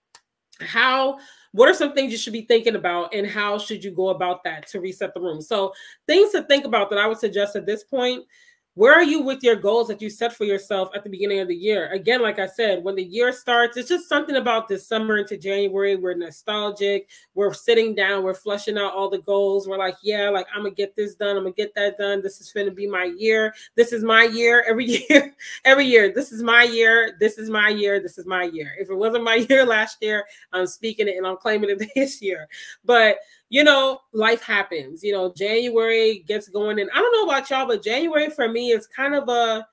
how 0.61 1.19
what 1.53 1.69
are 1.69 1.75
some 1.75 1.93
things 1.93 2.13
you 2.13 2.19
should 2.19 2.33
be 2.33 2.47
thinking 2.47 2.77
about 2.77 3.15
and 3.15 3.27
how 3.27 3.59
should 3.59 3.83
you 3.85 3.91
go 3.91 4.09
about 4.09 4.43
that 4.45 4.67
to 4.69 4.81
reset 4.81 5.13
the 5.15 5.21
room? 5.21 5.41
So 5.41 5.73
things 6.07 6.33
to 6.33 6.43
think 6.45 6.65
about 6.65 6.91
that 6.91 6.99
i 6.99 7.07
would 7.07 7.19
suggest 7.19 7.57
at 7.57 7.67
this 7.67 7.85
point 7.85 8.25
where 8.75 8.95
are 8.95 9.03
you 9.03 9.21
with 9.21 9.43
your 9.43 9.57
goals 9.57 9.89
that 9.89 10.01
you 10.01 10.09
set 10.09 10.35
for 10.35 10.45
yourself 10.45 10.89
at 10.95 11.05
the 11.05 11.11
beginning 11.11 11.41
of 11.41 11.49
the 11.49 11.55
year? 11.55 11.91
Again, 11.93 12.23
like 12.23 12.39
I 12.39 12.47
said, 12.47 12.83
when 12.83 12.95
the 12.95 13.05
year 13.05 13.31
starts, 13.31 13.77
it's 13.77 13.89
just 13.89 14.09
something 14.09 14.37
about 14.37 14.67
this 14.67 14.89
summer 14.89 15.19
into 15.19 15.37
January. 15.37 15.97
We're 15.97 16.15
nostalgic. 16.15 17.11
We're 17.35 17.53
sitting 17.53 17.95
down. 17.95 18.23
We're 18.23 18.33
flushing 18.33 18.79
out 18.79 18.95
all 18.95 19.11
the 19.11 19.19
goals. 19.19 19.69
We're 19.69 19.77
like, 19.77 19.97
yeah, 20.03 20.31
like 20.31 20.47
I'm 20.55 20.63
gonna 20.63 20.75
get 20.75 20.97
this 20.97 21.15
done. 21.15 21.37
I'm 21.37 21.43
gonna 21.43 21.55
get 21.55 21.75
that 21.75 21.99
done. 21.99 22.23
This 22.23 22.41
is 22.41 22.51
gonna 22.51 22.71
be 22.71 22.87
my 22.87 23.13
year. 23.19 23.53
This 23.75 23.93
is 23.93 24.03
my 24.03 24.25
year. 24.25 24.65
Every 24.67 24.87
year, 25.11 25.35
every 25.67 25.85
year. 25.85 26.11
This 26.15 26.33
is 26.33 26.43
my 26.43 26.63
year. 26.63 27.17
This 27.21 27.37
is 27.37 27.51
my 27.51 27.69
year. 27.69 28.01
This 28.01 28.17
is 28.17 28.25
my 28.25 28.45
year. 28.45 28.75
If 28.79 28.89
it 28.89 28.95
wasn't 28.95 29.25
my 29.25 29.35
year 29.51 29.67
last 29.67 29.99
year, 30.01 30.25
I'm 30.51 30.67
speaking 30.67 31.09
it 31.09 31.17
and 31.19 31.27
I'm 31.27 31.37
claiming 31.37 31.69
it 31.69 31.91
this 31.95 32.23
year. 32.23 32.49
But 32.87 33.19
you 33.53 33.63
know, 33.63 34.01
life 34.15 34.43
happens. 34.43 35.05
You 35.05 35.13
know, 35.13 35.31
January 35.37 36.25
gets 36.27 36.49
going, 36.49 36.81
and 36.81 36.89
I 36.91 36.97
don't 36.97 37.13
know 37.13 37.31
about 37.31 37.51
y'all, 37.51 37.67
but 37.67 37.85
January 37.85 38.31
for 38.31 38.49
me 38.49 38.71
is 38.71 38.87
kind 38.87 39.15
of 39.15 39.29
a 39.29 39.67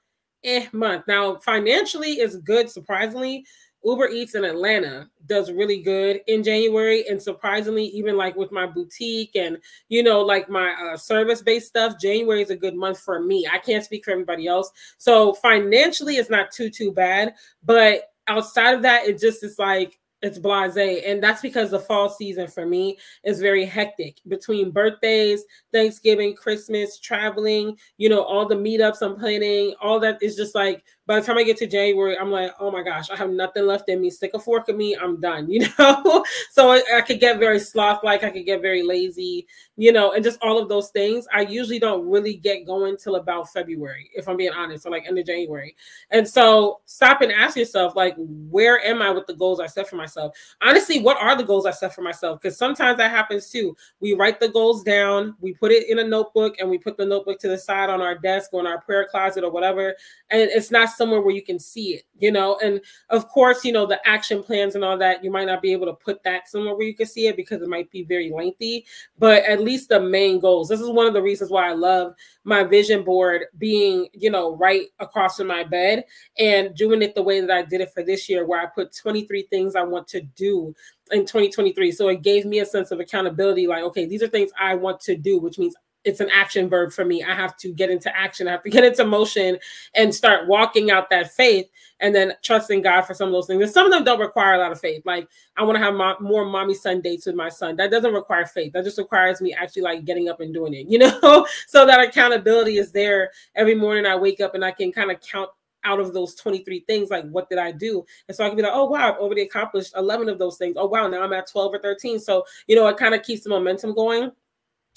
eh 0.44 0.68
month. 0.74 1.06
Now, 1.08 1.38
financially, 1.38 2.16
it's 2.16 2.36
good, 2.36 2.70
surprisingly. 2.70 3.46
Uber 3.86 4.10
Eats 4.10 4.36
in 4.36 4.44
Atlanta 4.44 5.10
does 5.28 5.54
really 5.54 5.82
good 5.82 6.20
in 6.28 6.44
January, 6.44 7.08
and 7.08 7.22
surprisingly, 7.22 7.86
even 7.86 8.18
like 8.18 8.36
with 8.36 8.52
my 8.52 8.68
boutique 8.68 9.38
and 9.38 9.58
you 9.88 10.04
know, 10.04 10.20
like 10.20 10.50
my 10.50 10.74
uh, 10.74 10.98
service-based 10.98 11.68
stuff, 11.68 11.94
January 12.02 12.42
is 12.42 12.50
a 12.50 12.58
good 12.58 12.76
month 12.76 13.00
for 13.00 13.22
me. 13.24 13.48
I 13.50 13.60
can't 13.60 13.86
speak 13.86 14.04
for 14.04 14.12
everybody 14.12 14.46
else, 14.46 14.70
so 14.98 15.36
financially, 15.36 16.18
it's 16.18 16.30
not 16.30 16.52
too 16.52 16.70
too 16.70 16.92
bad. 16.92 17.34
But 17.64 18.12
outside 18.28 18.74
of 18.74 18.82
that, 18.82 19.08
it 19.08 19.22
just 19.22 19.42
is 19.42 19.58
like 19.58 19.98
it's 20.22 20.38
blase 20.38 20.76
and 21.06 21.24
that's 21.24 21.42
because 21.42 21.72
the 21.72 21.80
fall 21.80 22.10
season 22.10 22.48
for 22.48 22.66
me 22.66 22.98
is 23.24 23.40
very 23.40 23.66
hectic 23.66 24.18
between 24.28 24.72
birthdays 24.72 25.44
thanksgiving 25.72 26.36
christmas 26.36 27.00
traveling 27.00 27.76
you 27.98 28.10
know 28.10 28.24
all 28.24 28.46
the 28.46 28.56
meetups 28.56 29.02
i'm 29.02 29.16
planning 29.16 29.74
all 29.82 30.00
that 30.00 30.22
is 30.22 30.36
just 30.36 30.56
like 30.56 30.84
by 31.10 31.20
the 31.20 31.26
time 31.26 31.40
I 31.40 31.44
get 31.44 31.58
to 31.58 31.66
January, 31.66 32.16
I'm 32.16 32.30
like, 32.30 32.52
oh 32.60 32.70
my 32.70 32.84
gosh, 32.84 33.10
I 33.10 33.16
have 33.16 33.32
nothing 33.32 33.66
left 33.66 33.90
in 33.90 34.00
me. 34.00 34.12
Stick 34.12 34.30
a 34.36 34.40
fork 34.40 34.70
in 34.70 34.78
me, 34.78 34.96
I'm 34.96 35.20
done, 35.20 35.50
you 35.52 35.66
know? 35.80 36.24
so 36.52 36.70
I, 36.70 36.84
I 36.98 37.02
could 37.02 37.20
get 37.20 37.40
very 37.40 37.60
sloth 37.60 38.04
like, 38.04 38.24
I 38.24 38.30
could 38.30 38.46
get 38.46 38.62
very 38.62 38.84
lazy, 38.84 39.48
you 39.76 39.92
know, 39.92 40.12
and 40.12 40.24
just 40.24 40.38
all 40.44 40.60
of 40.60 40.70
those 40.70 40.92
things. 40.92 41.28
I 41.34 41.42
usually 41.42 41.80
don't 41.80 42.08
really 42.08 42.36
get 42.36 42.68
going 42.68 42.96
till 42.96 43.16
about 43.16 43.52
February, 43.52 44.12
if 44.14 44.30
I'm 44.30 44.38
being 44.38 44.54
honest, 44.54 44.86
or 44.86 44.92
like 44.92 45.08
end 45.08 45.18
of 45.18 45.26
January. 45.26 45.76
And 46.12 46.28
so 46.28 46.82
stop 46.86 47.22
and 47.22 47.32
ask 47.32 47.58
yourself, 47.58 47.96
like, 47.96 48.14
where 48.20 48.80
am 48.86 49.02
I 49.02 49.10
with 49.10 49.26
the 49.26 49.34
goals 49.34 49.60
I 49.60 49.66
set 49.66 49.90
for 49.90 49.96
myself? 49.96 50.36
Honestly, 50.62 51.00
what 51.00 51.18
are 51.18 51.36
the 51.36 51.44
goals 51.44 51.66
I 51.66 51.72
set 51.72 51.96
for 51.96 52.04
myself? 52.04 52.40
Because 52.40 52.56
sometimes 52.56 52.98
that 52.98 53.10
happens 53.10 53.50
too. 53.50 53.76
We 54.00 54.14
write 54.14 54.40
the 54.40 54.50
goals 54.50 54.84
down, 54.84 55.36
we 55.40 55.56
put 55.56 55.72
it 55.72 55.90
in 55.90 55.98
a 55.98 56.04
notebook, 56.04 56.58
and 56.60 56.70
we 56.70 56.78
put 56.78 56.98
the 56.98 57.06
notebook 57.08 57.40
to 57.40 57.48
the 57.48 57.58
side 57.58 57.90
on 57.90 58.00
our 58.00 58.16
desk 58.16 58.54
or 58.54 58.60
in 58.60 58.68
our 58.68 58.80
prayer 58.80 59.08
closet 59.10 59.44
or 59.44 59.50
whatever. 59.50 59.96
And 60.30 60.42
it's 60.42 60.70
not 60.70 60.99
somewhere 61.00 61.22
where 61.22 61.34
you 61.34 61.42
can 61.42 61.58
see 61.58 61.96
it, 61.96 62.04
you 62.20 62.32
know. 62.32 62.60
And 62.62 62.82
of 63.10 63.28
course, 63.28 63.66
you 63.66 63.72
know, 63.72 63.88
the 63.88 64.00
action 64.08 64.44
plans 64.44 64.76
and 64.76 64.84
all 64.84 64.98
that, 64.98 65.24
you 65.24 65.32
might 65.32 65.48
not 65.48 65.62
be 65.62 65.72
able 65.72 65.88
to 65.88 65.94
put 65.94 66.22
that 66.24 66.48
somewhere 66.48 66.76
where 66.76 66.86
you 66.86 66.94
can 66.94 67.08
see 67.08 67.26
it 67.26 67.36
because 67.36 67.62
it 67.62 67.70
might 67.70 67.90
be 67.90 68.04
very 68.04 68.32
lengthy, 68.32 68.86
but 69.18 69.44
at 69.46 69.62
least 69.62 69.90
the 69.90 70.00
main 70.00 70.40
goals. 70.40 70.70
This 70.70 70.82
is 70.82 70.90
one 70.90 71.08
of 71.08 71.14
the 71.14 71.22
reasons 71.22 71.50
why 71.50 71.70
I 71.70 71.74
love 71.74 72.14
my 72.44 72.64
vision 72.64 73.04
board 73.04 73.46
being, 73.58 74.08
you 74.14 74.30
know, 74.30 74.56
right 74.58 74.88
across 75.00 75.38
from 75.38 75.48
my 75.48 75.64
bed 75.64 76.04
and 76.38 76.76
doing 76.76 77.02
it 77.02 77.16
the 77.16 77.24
way 77.24 77.42
that 77.42 77.50
I 77.50 77.64
did 77.64 77.82
it 77.82 77.94
for 77.94 78.04
this 78.04 78.30
year, 78.30 78.46
where 78.46 78.62
I 78.62 78.66
put 78.68 78.96
23 78.96 79.48
things 79.50 79.76
I 79.76 79.84
want 79.84 80.08
to 80.10 80.22
do 80.22 80.76
in 81.12 81.22
2023. 81.22 81.92
So 81.92 82.10
it 82.10 82.22
gave 82.22 82.46
me 82.46 82.60
a 82.60 82.66
sense 82.66 82.92
of 82.92 83.00
accountability 83.00 83.68
like, 83.68 83.84
okay, 83.84 84.06
these 84.06 84.22
are 84.22 84.28
things 84.28 84.52
I 84.60 84.76
want 84.76 85.00
to 85.02 85.16
do, 85.16 85.40
which 85.40 85.58
means 85.58 85.76
it's 86.06 86.20
an 86.22 86.30
action 86.32 86.70
verb 86.70 86.94
for 86.94 87.04
me. 87.04 87.24
I 87.24 87.34
have 87.36 87.58
to 87.58 87.74
get 87.74 87.90
into 87.90 88.16
action. 88.16 88.48
I 88.48 88.52
have 88.52 88.64
to 88.64 88.70
get 88.70 88.84
into 88.84 89.06
motion 89.06 89.58
and 89.96 90.14
start 90.14 90.48
walking 90.48 90.92
out 90.92 91.10
that 91.10 91.32
faith 91.32 91.70
and 92.00 92.16
then 92.16 92.34
trusting 92.42 92.82
God 92.82 93.02
for 93.02 93.14
some 93.14 93.28
of 93.28 93.34
those 93.34 93.48
things. 93.48 93.62
And 93.62 93.72
some 93.72 93.86
of 93.86 93.92
them 93.92 94.04
don't 94.04 94.20
require 94.20 94.54
a 94.54 94.58
lot 94.58 94.72
of 94.72 94.80
faith. 94.80 95.06
Like 95.06 95.28
I 95.58 95.64
want 95.64 95.78
to 95.78 95.84
have 95.84 95.94
mo- 95.94 96.18
more 96.22 96.46
mommy 96.46 96.74
son 96.74 97.02
dates 97.02 97.26
with 97.26 97.36
my 97.36 97.50
son. 97.50 97.76
That 97.76 97.92
doesn't 97.92 98.14
require 98.14 98.46
faith. 98.46 98.74
That 98.74 98.86
just 98.86 98.98
requires 98.98 99.42
me 99.42 99.54
actually 99.54 99.82
like 99.82 100.06
getting 100.06 100.30
up 100.30 100.40
and 100.40 100.54
doing 100.54 100.74
it, 100.74 100.88
you 100.90 101.00
know? 101.00 101.46
so 101.68 101.86
that 101.86 102.00
accountability 102.00 102.78
is 102.78 102.92
there 102.92 103.32
every 103.56 103.76
morning 103.76 104.06
I 104.06 104.16
wake 104.16 104.40
up 104.40 104.56
and 104.56 104.64
I 104.64 104.72
can 104.72 104.92
kind 104.92 105.12
of 105.12 105.20
count 105.22 105.50
out 105.86 106.00
of 106.00 106.14
those 106.14 106.36
23 106.36 106.82
things, 106.82 107.10
like 107.10 107.30
what 107.30 107.50
did 107.50 107.58
I 107.58 107.72
do? 107.72 108.06
And 108.28 108.36
so 108.36 108.44
I 108.44 108.50
can 108.50 108.58
be 108.58 108.64
like, 108.64 108.74
oh 108.74 108.86
wow, 108.86 109.14
I've 109.14 109.20
already 109.20 109.44
accomplished 109.44 109.94
11 109.96 110.28
of 110.28 110.38
those 110.38 110.58
things. 110.58 110.76
Oh 110.78 110.88
wow, 110.88 111.08
now 111.08 111.22
I'm 111.22 111.32
at 111.32 111.50
12 111.50 111.74
or 111.74 111.80
13. 111.80 112.20
So, 112.20 112.44
you 112.68 112.76
know, 112.76 112.88
it 112.88 112.98
kind 112.98 113.16
of 113.16 113.24
keeps 113.24 113.44
the 113.44 113.50
momentum 113.50 113.94
going 113.94 114.32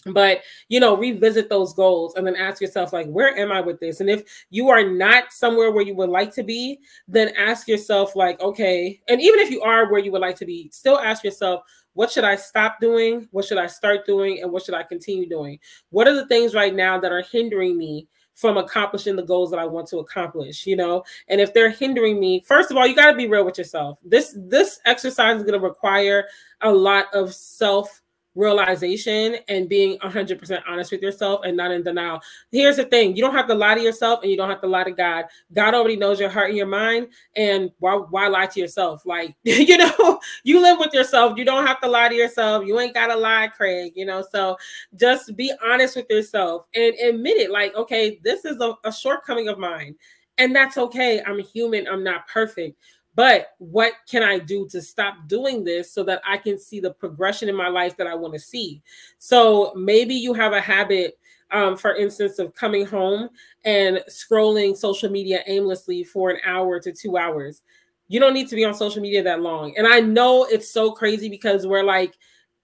but 0.07 0.41
you 0.69 0.81
know 0.81 0.97
revisit 0.97 1.49
those 1.49 1.73
goals 1.75 2.15
and 2.15 2.27
then 2.27 2.37
ask 2.37 2.61
yourself 2.61 2.93
like 2.93 3.07
where 3.07 3.37
am 3.37 3.53
i 3.53 3.61
with 3.61 3.79
this 3.81 4.01
and 4.01 4.11
if 4.11 4.23
you 4.51 4.69
are 4.69 4.83
not 4.83 5.33
somewhere 5.33 5.71
where 5.71 5.85
you 5.85 5.95
would 5.95 6.09
like 6.09 6.33
to 6.33 6.43
be 6.43 6.79
then 7.07 7.33
ask 7.37 7.69
yourself 7.69 8.17
like 8.17 8.41
okay 8.41 9.01
and 9.09 9.21
even 9.21 9.39
if 9.41 9.51
you 9.51 9.61
are 9.63 9.91
where 9.91 10.01
you 10.01 10.11
would 10.11 10.21
like 10.21 10.37
to 10.37 10.47
be 10.47 10.69
still 10.73 10.99
ask 10.99 11.23
yourself 11.23 11.63
what 11.95 12.11
should 12.11 12.25
i 12.25 12.35
stop 12.35 12.81
doing 12.81 13.29
what 13.31 13.45
should 13.45 13.59
i 13.59 13.67
start 13.67 14.05
doing 14.07 14.41
and 14.43 14.51
what 14.51 14.65
should 14.65 14.75
i 14.75 14.83
continue 14.83 15.29
doing 15.29 15.59
what 15.91 16.09
are 16.09 16.15
the 16.15 16.27
things 16.27 16.55
right 16.55 16.75
now 16.75 16.99
that 16.99 17.13
are 17.13 17.23
hindering 17.23 17.77
me 17.79 18.09
from 18.35 18.57
accomplishing 18.57 19.15
the 19.15 19.23
goals 19.23 19.51
that 19.51 19.59
I 19.59 19.67
want 19.67 19.87
to 19.89 19.99
accomplish, 19.99 20.67
you 20.67 20.75
know? 20.75 21.05
And 21.29 21.39
if 21.39 21.53
they're 21.53 21.69
hindering 21.69 22.19
me, 22.19 22.41
first 22.41 22.71
of 22.71 22.79
all, 22.79 22.87
you 22.87 22.97
got 22.97 23.11
to 23.11 23.17
be 23.17 23.29
real 23.29 23.45
with 23.45 23.59
yourself. 23.59 23.99
This 24.03 24.35
this 24.37 24.81
exercise 24.87 25.37
is 25.37 25.43
going 25.43 25.61
to 25.61 25.67
require 25.67 26.25
a 26.63 26.73
lot 26.73 27.13
of 27.13 27.35
self 27.35 28.01
realization 28.35 29.37
and 29.49 29.69
being 29.69 29.99
100% 29.99 30.62
honest 30.67 30.91
with 30.91 31.03
yourself 31.03 31.41
and 31.45 31.57
not 31.57 31.71
in 31.71 31.83
denial. 31.83 32.21
Here's 32.51 32.77
the 32.77 32.85
thing 32.85 33.15
you 33.17 33.23
don't 33.23 33.35
have 33.35 33.49
to 33.49 33.55
lie 33.55 33.75
to 33.75 33.81
yourself 33.81 34.21
and 34.23 34.31
you 34.31 34.37
don't 34.37 34.49
have 34.49 34.61
to 34.62 34.67
lie 34.67 34.85
to 34.85 34.91
God. 34.91 35.27
God 35.53 35.75
already 35.75 35.97
knows 35.97 36.19
your 36.19 36.31
heart 36.31 36.49
and 36.49 36.57
your 36.57 36.67
mind. 36.67 37.09
And 37.37 37.71
why, 37.79 37.95
why 37.95 38.29
lie 38.29 38.47
to 38.47 38.61
yourself? 38.61 39.05
Like, 39.05 39.35
you 39.45 39.77
know, 39.77 40.21
you 40.45 40.61
live 40.61 40.79
with 40.79 40.95
yourself. 40.95 41.37
You 41.37 41.45
don't 41.45 41.67
have 41.67 41.81
to 41.83 41.89
lie 41.89 42.09
to 42.09 42.15
yourself. 42.15 42.67
You 42.67 42.79
ain't 42.81 42.95
got 42.95 43.09
to 43.09 43.17
lie, 43.17 43.49
Craig, 43.49 43.93
you 43.95 44.07
know. 44.07 44.25
So 44.33 44.57
just 44.97 45.37
be 45.37 45.53
honest 45.65 45.97
with 45.97 46.07
yourself 46.09 46.67
and 46.75 46.95
admit 46.95 47.37
it. 47.37 47.51
Like, 47.51 47.75
okay, 47.75 48.21
this 48.25 48.45
is 48.45 48.61
a, 48.61 48.75
a 48.85 48.93
shortcoming 48.93 49.49
of 49.49 49.59
mine. 49.59 49.95
And 50.39 50.57
that's 50.57 50.79
okay. 50.79 51.23
I'm 51.27 51.39
human. 51.41 51.87
I'm 51.87 52.03
not 52.03 52.27
perfect 52.27 52.77
but 53.14 53.49
what 53.59 53.92
can 54.09 54.23
I 54.23 54.38
do 54.38 54.66
to 54.71 54.81
stop 54.81 55.14
doing 55.26 55.64
this 55.64 55.92
so 55.92 56.02
that 56.04 56.23
I 56.26 56.38
can 56.38 56.59
see 56.59 56.81
the 56.81 56.92
progression 56.92 57.49
in 57.49 57.54
my 57.54 57.69
life 57.69 57.97
that 57.99 58.07
I 58.07 58.14
want 58.14 58.35
to 58.35 58.40
see? 58.40 58.83
So 59.19 59.73
maybe 59.76 60.14
you 60.14 60.33
have 60.33 60.52
a 60.52 60.61
habit, 60.61 61.19
um, 61.50 61.76
for 61.76 61.95
instance, 61.95 62.38
of 62.38 62.54
coming 62.54 62.87
home 62.87 63.28
and 63.64 64.02
scrolling 64.09 64.76
social 64.76 65.11
media 65.11 65.42
aimlessly 65.47 66.04
for 66.04 66.31
an 66.31 66.38
hour 66.47 66.81
to 66.81 66.92
two 66.92 67.19
hours. 67.19 67.62
You 68.09 68.19
don't 68.19 68.35
need 68.35 68.49
to 68.49 68.57
be 68.57 68.64
on 68.64 68.75
social 68.75 69.02
media 69.02 69.23
that 69.23 69.42
long. 69.42 69.75
And 69.76 69.87
I 69.87 70.00
know 70.00 70.45
it's 70.45 70.71
so 70.71 70.92
crazy 70.92 71.28
because 71.28 71.66
we're 71.66 71.85
like, 71.85 72.14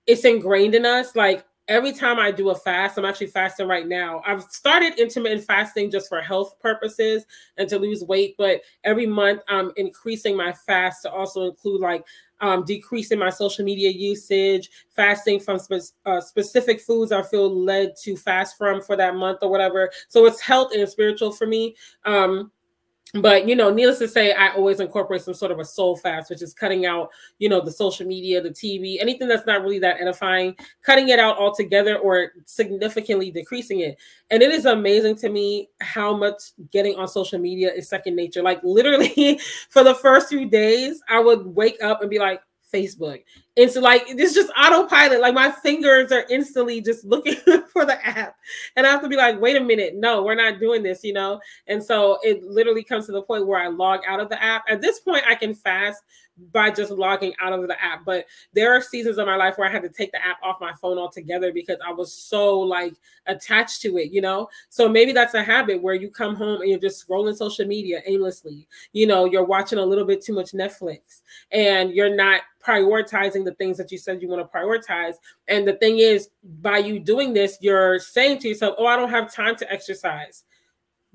it's 0.07 0.25
ingrained 0.25 0.75
in 0.75 0.87
us. 0.87 1.15
Like, 1.15 1.45
every 1.69 1.93
time 1.93 2.19
I 2.19 2.31
do 2.31 2.51
a 2.51 2.55
fast, 2.55 2.99
I'm 2.99 3.05
actually 3.05 3.29
fasting 3.29 3.69
right 3.69 3.87
now. 3.87 4.23
I've 4.27 4.43
started 4.45 4.99
intermittent 4.99 5.45
fasting 5.45 5.91
just 5.91 6.09
for 6.09 6.21
health 6.21 6.59
purposes 6.61 7.25
and 7.59 7.69
to 7.69 7.79
lose 7.79 8.03
weight, 8.03 8.35
but 8.39 8.63
every 8.85 9.07
month 9.07 9.43
I'm 9.49 9.73
increasing 9.77 10.37
my 10.37 10.53
fast 10.53 11.03
to 11.03 11.13
also 11.13 11.43
include 11.45 11.81
like 11.81 12.05
um, 12.41 12.65
decreasing 12.65 13.19
my 13.19 13.31
social 13.31 13.65
media 13.65 13.91
usage, 13.91 14.71
fasting 14.91 15.41
from 15.41 15.59
spe- 15.59 15.93
uh, 16.07 16.21
specific 16.21 16.81
foods 16.81 17.13
I 17.13 17.23
feel 17.23 17.53
led 17.65 17.95
to 18.05 18.17
fast 18.17 18.57
from 18.57 18.81
for 18.81 18.97
that 18.97 19.17
month 19.17 19.39
or 19.43 19.51
whatever. 19.51 19.91
So 20.09 20.27
it's 20.27 20.41
health 20.41 20.73
and 20.75 20.89
spiritual 20.89 21.33
for 21.33 21.47
me. 21.47 21.77
Um, 22.05 22.51
but 23.15 23.49
you 23.49 23.57
know 23.57 23.73
needless 23.73 23.99
to 23.99 24.07
say 24.07 24.33
i 24.35 24.51
always 24.55 24.81
incorporate 24.81 25.23
some 25.23 25.33
sort 25.33 25.51
of 25.51 25.59
a 25.59 25.65
soul 25.65 25.97
fast 25.97 26.29
which 26.29 26.43
is 26.43 26.53
cutting 26.53 26.85
out 26.85 27.09
you 27.39 27.49
know 27.49 27.61
the 27.61 27.73
social 27.73 28.07
media 28.07 28.41
the 28.41 28.51
tv 28.51 28.99
anything 29.01 29.27
that's 29.27 29.47
not 29.47 29.63
really 29.63 29.79
that 29.79 29.99
edifying 30.01 30.55
cutting 30.83 31.09
it 31.09 31.19
out 31.19 31.39
altogether 31.39 31.99
or 31.99 32.33
significantly 32.45 33.31
decreasing 33.31 33.81
it. 33.81 33.99
And 34.31 34.43
it 34.43 34.51
is 34.51 34.67
amazing 34.67 35.17
to 35.17 35.29
me 35.29 35.69
how 35.81 36.17
much 36.17 36.53
getting 36.71 36.97
on 36.97 37.09
social 37.09 37.39
media 37.39 37.73
is 37.73 37.89
second 37.89 38.17
nature. 38.17 38.43
Like 38.43 38.61
literally 38.63 39.41
for 39.71 39.85
the 39.85 39.95
first 39.95 40.29
few 40.29 40.49
days 40.49 41.01
i 41.09 41.19
would 41.19 41.47
wake 41.47 41.83
up 41.83 42.01
and 42.01 42.11
be 42.11 42.19
like 42.19 42.41
Facebook. 42.73 43.23
It's 43.57 43.77
like 43.77 44.05
it's 44.09 44.35
just 44.35 44.53
autopilot. 44.57 45.21
Like 45.21 45.35
my 45.35 45.51
fingers 45.51 46.13
are 46.13 46.25
instantly 46.31 46.81
just 46.81 47.05
looking 47.05 47.35
for 47.73 47.85
the 47.85 48.05
app. 48.07 48.37
And 48.77 48.87
I 48.87 48.91
have 48.91 49.03
to 49.03 49.09
be 49.09 49.17
like, 49.17 49.41
wait 49.41 49.57
a 49.57 49.61
minute, 49.61 49.95
no, 49.97 50.23
we're 50.23 50.35
not 50.35 50.61
doing 50.61 50.83
this, 50.83 51.03
you 51.03 51.13
know? 51.13 51.41
And 51.67 51.83
so 51.83 52.19
it 52.23 52.45
literally 52.45 52.85
comes 52.85 53.07
to 53.07 53.13
the 53.13 53.23
point 53.23 53.47
where 53.47 53.61
I 53.61 53.69
log 53.69 54.01
out 54.07 54.21
of 54.21 54.29
the 54.29 54.43
app. 54.43 54.65
At 54.69 54.81
this 54.81 55.01
point, 55.01 55.25
I 55.27 55.35
can 55.35 55.55
fast 55.55 56.03
by 56.53 56.71
just 56.71 56.91
logging 56.91 57.35
out 57.41 57.53
of 57.53 57.67
the 57.67 57.83
app. 57.83 58.05
But 58.05 58.27
there 58.53 58.75
are 58.75 58.81
seasons 58.81 59.19
of 59.19 59.27
my 59.27 59.37
life 59.37 59.59
where 59.59 59.69
I 59.69 59.73
had 59.73 59.83
to 59.83 59.89
take 59.89 60.13
the 60.13 60.25
app 60.25 60.39
off 60.43 60.61
my 60.61 60.73
phone 60.81 60.99
altogether 60.99 61.53
because 61.53 61.79
I 61.87 61.93
was 61.93 62.13
so 62.13 62.59
like 62.59 62.95
attached 63.27 63.83
to 63.83 63.99
it, 63.99 64.13
you 64.13 64.21
know? 64.21 64.49
So 64.69 64.89
maybe 64.89 65.13
that's 65.13 65.35
a 65.35 65.43
habit 65.43 65.83
where 65.83 65.95
you 65.95 66.11
come 66.11 66.37
home 66.37 66.61
and 66.61 66.71
you're 66.71 66.79
just 66.79 67.07
scrolling 67.07 67.37
social 67.37 67.67
media 67.67 68.03
aimlessly. 68.07 68.67
You 68.93 69.07
know, 69.07 69.25
you're 69.25 69.45
watching 69.45 69.79
a 69.79 69.85
little 69.85 70.05
bit 70.05 70.23
too 70.25 70.35
much 70.35 70.53
Netflix 70.53 71.23
and 71.51 71.93
you're 71.93 72.15
not 72.15 72.43
prioritizing 72.65 73.45
the 73.45 73.55
things 73.55 73.77
that 73.79 73.91
you 73.91 73.99
said 73.99 74.21
you 74.23 74.29
want 74.29 74.41
to 74.41 74.59
prioritize. 74.59 75.15
And 75.49 75.67
the 75.67 75.75
thing 75.75 75.99
is, 75.99 76.31
by 76.61 76.79
you 76.79 76.99
doing 76.99 77.33
this, 77.33 77.59
you're 77.61 77.99
saying 77.99 78.41
to 78.41 78.49
yourself, 78.49 78.77
oh, 78.79 78.87
I 78.87 78.97
don't 78.97 79.11
have 79.11 79.33
time 79.33 79.57
to 79.57 79.73
exercise 79.73 80.45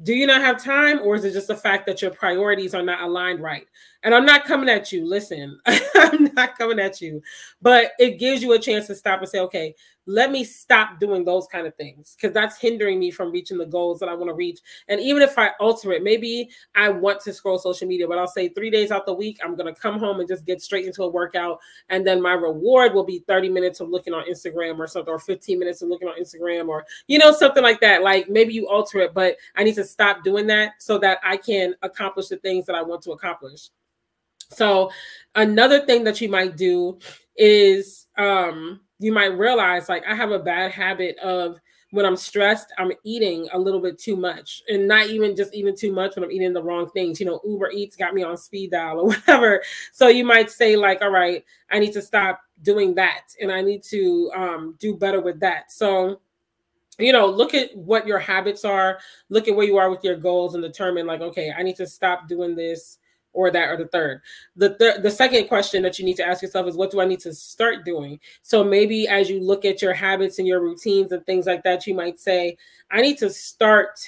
do 0.02 0.14
you 0.14 0.26
not 0.26 0.42
have 0.42 0.62
time 0.62 1.00
or 1.04 1.16
is 1.16 1.24
it 1.24 1.34
just 1.34 1.48
the 1.48 1.56
fact 1.56 1.86
that 1.86 2.02
your 2.02 2.12
priorities 2.12 2.74
are 2.74 2.82
not 2.82 3.02
aligned 3.02 3.40
right 3.40 3.68
and 4.04 4.14
i'm 4.14 4.26
not 4.26 4.46
coming 4.46 4.70
at 4.70 4.92
you 4.92 5.06
listen 5.06 5.60
i'm 5.66 6.26
not 6.34 6.58
coming 6.58 6.80
at 6.80 7.02
you 7.02 7.22
but 7.62 7.92
it 8.00 8.20
gives 8.20 8.42
you 8.42 8.54
a 8.54 8.60
chance 8.60 8.88
to 8.88 8.96
stop 8.96 9.20
and 9.20 9.30
say 9.30 9.40
okay 9.40 9.74
let 10.06 10.32
me 10.32 10.44
stop 10.44 11.00
doing 11.00 11.24
those 11.24 11.48
kind 11.48 11.66
of 11.66 11.76
things 11.76 12.16
because 12.16 12.34
that's 12.34 12.58
hindering 12.58 13.00
me 13.00 13.10
from 13.10 13.32
reaching 13.32 13.58
the 13.58 13.66
goals 13.66 14.00
that 14.00 14.10
I 14.10 14.14
want 14.14 14.30
to 14.30 14.34
reach. 14.34 14.60
And 14.90 15.00
even 15.00 15.22
if 15.22 15.38
I 15.38 15.52
alter 15.60 15.94
it, 15.94 16.04
maybe 16.04 16.50
I 16.76 16.90
want 16.90 17.22
to 17.22 17.34
scroll 17.34 17.58
social 17.58 17.88
media, 17.88 18.08
but 18.08 18.18
I'll 18.18 18.28
say 18.28 18.50
three 18.50 18.70
days 18.70 18.92
out 18.92 19.06
the 19.06 19.14
week, 19.14 19.40
I'm 19.44 19.56
going 19.56 19.74
to 19.74 19.80
come 19.80 20.00
home 20.00 20.20
and 20.20 20.28
just 20.28 20.46
get 20.46 20.62
straight 20.62 20.86
into 20.86 21.04
a 21.04 21.10
workout. 21.10 21.60
And 21.90 22.06
then 22.06 22.22
my 22.22 22.34
reward 22.34 22.94
will 22.94 23.06
be 23.06 23.24
30 23.28 23.50
minutes 23.50 23.80
of 23.80 23.90
looking 23.90 24.14
on 24.14 24.26
Instagram 24.26 24.78
or 24.78 24.88
something, 24.88 25.14
or 25.14 25.20
15 25.20 25.58
minutes 25.58 25.82
of 25.82 25.90
looking 25.90 26.08
on 26.08 26.20
Instagram, 26.20 26.68
or, 26.68 26.86
you 27.08 27.18
know, 27.18 27.32
something 27.32 27.64
like 27.64 27.80
that. 27.82 28.04
Like 28.04 28.30
maybe 28.30 28.54
you 28.54 28.68
alter 28.68 29.00
it, 29.00 29.14
but 29.14 29.38
I 29.56 29.64
need 29.64 29.76
to 29.76 29.86
stop 29.86 30.24
doing 30.24 30.48
that 30.48 30.74
so 30.80 30.98
that 31.00 31.20
I 31.24 31.38
can 31.38 31.76
accomplish 31.82 32.28
the 32.28 32.38
things 32.38 32.66
that 32.66 32.76
I 32.76 32.82
want 32.82 33.02
to 33.04 33.12
accomplish. 33.12 33.70
So, 34.56 34.92
another 35.36 35.86
thing 35.86 36.04
that 36.06 36.22
you 36.22 36.30
might 36.30 36.58
do 36.58 37.00
is, 37.36 38.08
um, 38.18 38.82
you 39.00 39.12
might 39.12 39.38
realize 39.38 39.90
like 39.90 40.04
I 40.08 40.16
have 40.16 40.32
a 40.32 40.40
bad 40.40 40.72
habit 40.72 41.18
of 41.20 41.60
when 41.92 42.08
I'm 42.08 42.16
stressed, 42.16 42.74
I'm 42.80 42.92
eating 43.04 43.48
a 43.54 43.60
little 43.60 43.80
bit 43.80 44.00
too 44.00 44.16
much 44.16 44.64
and 44.68 44.88
not 44.88 45.08
even 45.08 45.36
just 45.36 45.54
even 45.54 45.76
too 45.76 45.92
much 45.92 46.16
when 46.16 46.24
I'm 46.24 46.32
eating 46.32 46.52
the 46.52 46.64
wrong 46.64 46.90
things. 46.90 47.20
You 47.20 47.28
know, 47.28 47.40
Uber 47.46 47.70
Eats 47.70 47.96
got 47.96 48.16
me 48.16 48.24
on 48.24 48.36
speed 48.36 48.72
dial 48.72 49.00
or 49.00 49.06
whatever. 49.08 49.62
So 49.92 50.08
you 50.08 50.26
might 50.26 50.50
say, 50.50 50.76
like, 50.76 51.04
all 51.04 51.12
right, 51.12 51.46
I 51.70 51.78
need 51.78 51.94
to 51.94 52.02
stop 52.02 52.42
doing 52.64 52.96
that 52.96 53.28
and 53.40 53.52
I 53.52 53.62
need 53.62 53.84
to 53.92 54.32
um, 54.36 54.76
do 54.80 54.96
better 54.96 55.22
with 55.22 55.40
that. 55.42 55.72
So, 55.72 56.22
you 56.98 57.14
know, 57.14 57.28
look 57.28 57.54
at 57.54 57.76
what 57.76 58.08
your 58.08 58.20
habits 58.20 58.66
are, 58.66 58.98
look 59.30 59.48
at 59.48 59.56
where 59.56 59.68
you 59.68 59.78
are 59.78 59.92
with 59.92 60.04
your 60.04 60.16
goals 60.16 60.56
and 60.56 60.64
determine, 60.64 61.06
like, 61.06 61.22
okay, 61.22 61.54
I 61.56 61.62
need 61.62 61.76
to 61.76 61.86
stop 61.86 62.28
doing 62.28 62.56
this 62.56 62.98
or 63.34 63.52
that 63.52 63.70
or 63.70 63.78
the 63.78 63.88
third. 63.88 64.22
The 64.56 64.76
third, 64.76 65.04
the 65.04 65.12
second 65.12 65.48
question 65.48 65.84
that 65.84 66.00
you 66.00 66.06
need 66.06 66.18
to 66.18 66.26
ask 66.26 66.42
yourself 66.42 66.68
is 66.68 66.76
what 66.76 66.92
do 66.92 67.02
I 67.02 67.06
need 67.06 67.20
to 67.22 67.34
start 67.34 67.84
doing? 67.84 68.20
So 68.42 68.64
maybe 68.64 69.08
as 69.08 69.30
you 69.30 69.42
look 69.42 69.66
at 69.66 69.82
your 69.82 69.94
habits 69.94 70.40
and 70.40 70.48
your 70.48 70.62
routines 70.62 71.12
and 71.12 71.26
things 71.26 71.46
like 71.46 71.64
that, 71.64 71.86
you 71.86 71.94
might 71.94 72.20
say, 72.20 72.58
I 72.92 73.02
need 73.02 73.18
to 73.20 73.30
start 73.30 74.00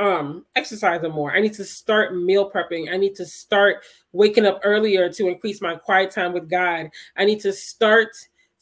um 0.00 0.44
exercising 0.56 1.12
more. 1.12 1.32
I 1.32 1.40
need 1.40 1.54
to 1.54 1.64
start 1.64 2.16
meal 2.16 2.50
prepping. 2.50 2.92
I 2.92 2.96
need 2.96 3.14
to 3.14 3.24
start 3.24 3.84
waking 4.12 4.44
up 4.46 4.60
earlier 4.64 5.08
to 5.12 5.28
increase 5.28 5.60
my 5.60 5.76
quiet 5.76 6.10
time 6.10 6.32
with 6.32 6.50
God. 6.50 6.90
I 7.16 7.24
need 7.24 7.40
to 7.40 7.52
start 7.52 8.10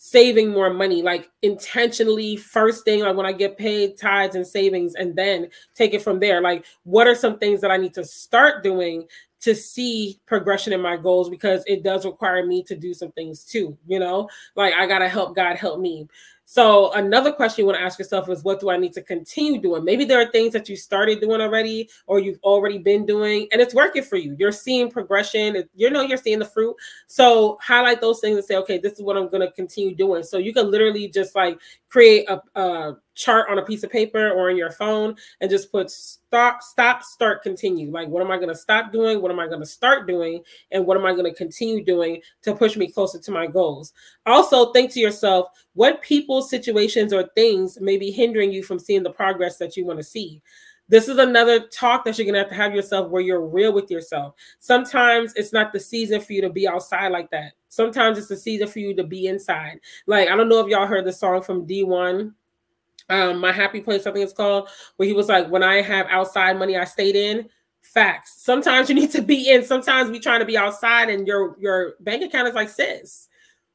saving 0.04 0.50
more 0.50 0.75
money, 0.75 1.00
like 1.00 1.30
intentionally 1.42 2.35
first 2.35 2.85
thing, 2.85 3.02
like 3.02 3.14
when 3.14 3.25
I 3.25 3.30
get 3.30 3.56
paid, 3.56 3.97
tithes 3.97 4.35
and 4.35 4.44
savings, 4.44 4.97
and 4.97 5.14
then 5.14 5.49
take 5.76 5.94
it 5.94 6.02
from 6.02 6.18
there. 6.18 6.40
Like, 6.40 6.64
what 6.82 7.06
are 7.06 7.14
some 7.14 7.38
things 7.38 7.61
that 7.61 7.71
I 7.71 7.76
need 7.76 7.94
to 7.94 8.04
start 8.04 8.64
doing 8.64 9.06
to 9.42 9.54
see 9.54 10.18
progression 10.26 10.73
in 10.73 10.82
my 10.82 10.97
goals 10.97 11.30
because 11.30 11.62
it 11.68 11.85
does 11.85 12.04
require 12.04 12.44
me 12.44 12.64
to 12.64 12.75
do 12.75 12.92
some 12.92 13.12
things 13.12 13.44
too, 13.44 13.78
you 13.87 14.00
know? 14.00 14.28
Like 14.56 14.75
I 14.75 14.88
got 14.88 14.99
to 14.99 15.09
help 15.09 15.37
God 15.37 15.54
help 15.54 15.78
me. 15.78 16.09
So 16.52 16.92
another 16.92 17.32
question 17.32 17.62
you 17.62 17.66
want 17.66 17.78
to 17.78 17.82
ask 17.82 17.99
yourself 17.99 18.28
is 18.28 18.44
what 18.44 18.61
do 18.61 18.68
I 18.68 18.76
need 18.76 18.92
to 18.92 19.00
continue 19.00 19.59
doing? 19.59 19.87
Maybe 19.87 20.04
there 20.04 20.21
are 20.21 20.30
things 20.30 20.52
that 20.52 20.68
you 20.68 20.76
started 20.76 21.18
doing 21.18 21.40
already 21.40 21.88
or 22.06 22.18
you've 22.18 22.40
already 22.42 22.76
been 22.76 23.06
doing 23.06 23.49
and 23.52 23.62
it's 23.62 23.75
working 23.75 24.02
for 24.02 24.16
you. 24.16 24.37
You're 24.38 24.52
seeing 24.52 24.90
progression, 24.90 25.64
you 25.75 25.88
know 25.88 26.02
you're 26.02 26.18
seeing 26.18 26.40
the 26.40 26.44
fruit. 26.44 26.76
So 27.06 27.56
highlight 27.62 28.02
those 28.02 28.21
things 28.21 28.37
and 28.37 28.44
say, 28.44 28.56
okay, 28.56 28.76
this 28.76 28.92
is 28.92 29.00
what 29.00 29.16
I'm 29.16 29.30
going 29.30 29.40
to 29.40 29.50
continue 29.50 29.94
doing. 29.94 30.23
So 30.25 30.37
you 30.37 30.52
can 30.52 30.71
literally 30.71 31.09
just 31.09 31.35
like 31.35 31.59
create 31.88 32.28
a, 32.28 32.42
a 32.54 32.97
chart 33.14 33.49
on 33.50 33.59
a 33.59 33.64
piece 33.64 33.83
of 33.83 33.90
paper 33.90 34.31
or 34.31 34.50
on 34.50 34.57
your 34.57 34.71
phone 34.71 35.16
and 35.40 35.50
just 35.50 35.71
put 35.71 35.90
stop, 35.90 36.62
stop, 36.62 37.02
start, 37.02 37.42
continue. 37.42 37.90
Like, 37.90 38.09
what 38.09 38.23
am 38.23 38.31
I 38.31 38.37
going 38.37 38.49
to 38.49 38.54
stop 38.54 38.92
doing? 38.92 39.21
What 39.21 39.31
am 39.31 39.38
I 39.38 39.47
going 39.47 39.61
to 39.61 39.66
start 39.66 40.07
doing? 40.07 40.42
And 40.71 40.87
what 40.87 40.97
am 40.97 41.04
I 41.04 41.12
going 41.12 41.25
to 41.25 41.35
continue 41.35 41.85
doing 41.85 42.21
to 42.42 42.54
push 42.54 42.76
me 42.76 42.90
closer 42.90 43.19
to 43.19 43.31
my 43.31 43.47
goals? 43.47 43.92
Also, 44.26 44.73
think 44.73 44.92
to 44.92 45.00
yourself, 45.00 45.49
what 45.75 46.02
people, 46.02 46.42
situations, 46.42 47.12
or 47.12 47.28
things 47.35 47.81
may 47.81 47.97
be 47.97 48.11
hindering 48.11 48.52
you 48.52 48.62
from 48.62 48.78
seeing 48.78 49.02
the 49.02 49.11
progress 49.11 49.59
that 49.59 49.76
you 49.76 49.85
want 49.85 49.99
to 49.99 50.04
see? 50.04 50.40
This 50.88 51.09
is 51.09 51.16
another 51.16 51.69
talk 51.69 52.04
that 52.04 52.19
you're 52.19 52.26
going 52.26 52.35
to 52.35 52.40
have 52.40 52.50
to 52.50 52.54
have 52.54 52.75
yourself 52.75 53.09
where 53.11 53.23
you're 53.23 53.47
real 53.47 53.73
with 53.73 53.90
yourself. 53.90 54.35
Sometimes 54.59 55.33
it's 55.37 55.52
not 55.52 55.73
the 55.73 55.81
season 55.81 56.21
for 56.21 56.35
you 56.35 56.42
to 56.42 56.50
be 56.50 56.69
outside 56.69 57.12
like 57.12 57.31
that. 57.31 57.52
Sometimes 57.69 58.19
it's 58.19 58.28
the 58.28 58.37
season 58.37 58.69
for 58.69 58.81
you 58.81 58.95
to 58.97 59.04
be 59.04 59.26
inside. 59.26 59.81
Like, 60.07 60.28
I 60.28 60.37
don't 60.37 60.50
know 60.50 60.61
if 60.61 60.69
y'all 60.69 60.87
heard 60.87 61.07
the 61.07 61.12
song 61.12 61.40
from 61.40 61.64
Dee-1 61.64 62.35
um, 63.12 63.38
my 63.38 63.52
happy 63.52 63.81
place, 63.81 64.07
I 64.07 64.12
think 64.12 64.25
it's 64.25 64.33
called, 64.33 64.69
where 64.97 65.07
he 65.07 65.14
was 65.14 65.28
like, 65.28 65.49
when 65.49 65.62
I 65.62 65.83
have 65.83 66.07
outside 66.09 66.59
money, 66.59 66.76
I 66.76 66.85
stayed 66.85 67.16
in. 67.16 67.49
Facts. 67.83 68.42
Sometimes 68.42 68.88
you 68.88 68.95
need 68.95 69.11
to 69.11 69.21
be 69.21 69.50
in. 69.50 69.62
Sometimes 69.62 70.11
we 70.11 70.19
trying 70.19 70.40
to 70.40 70.47
be 70.47 70.57
outside, 70.57 71.11
and 71.11 71.26
your 71.26 71.57
your 71.61 71.95
bank 72.00 72.23
account 72.23 72.49
is 72.49 72.54
like, 72.54 72.71
sis, 72.71 73.28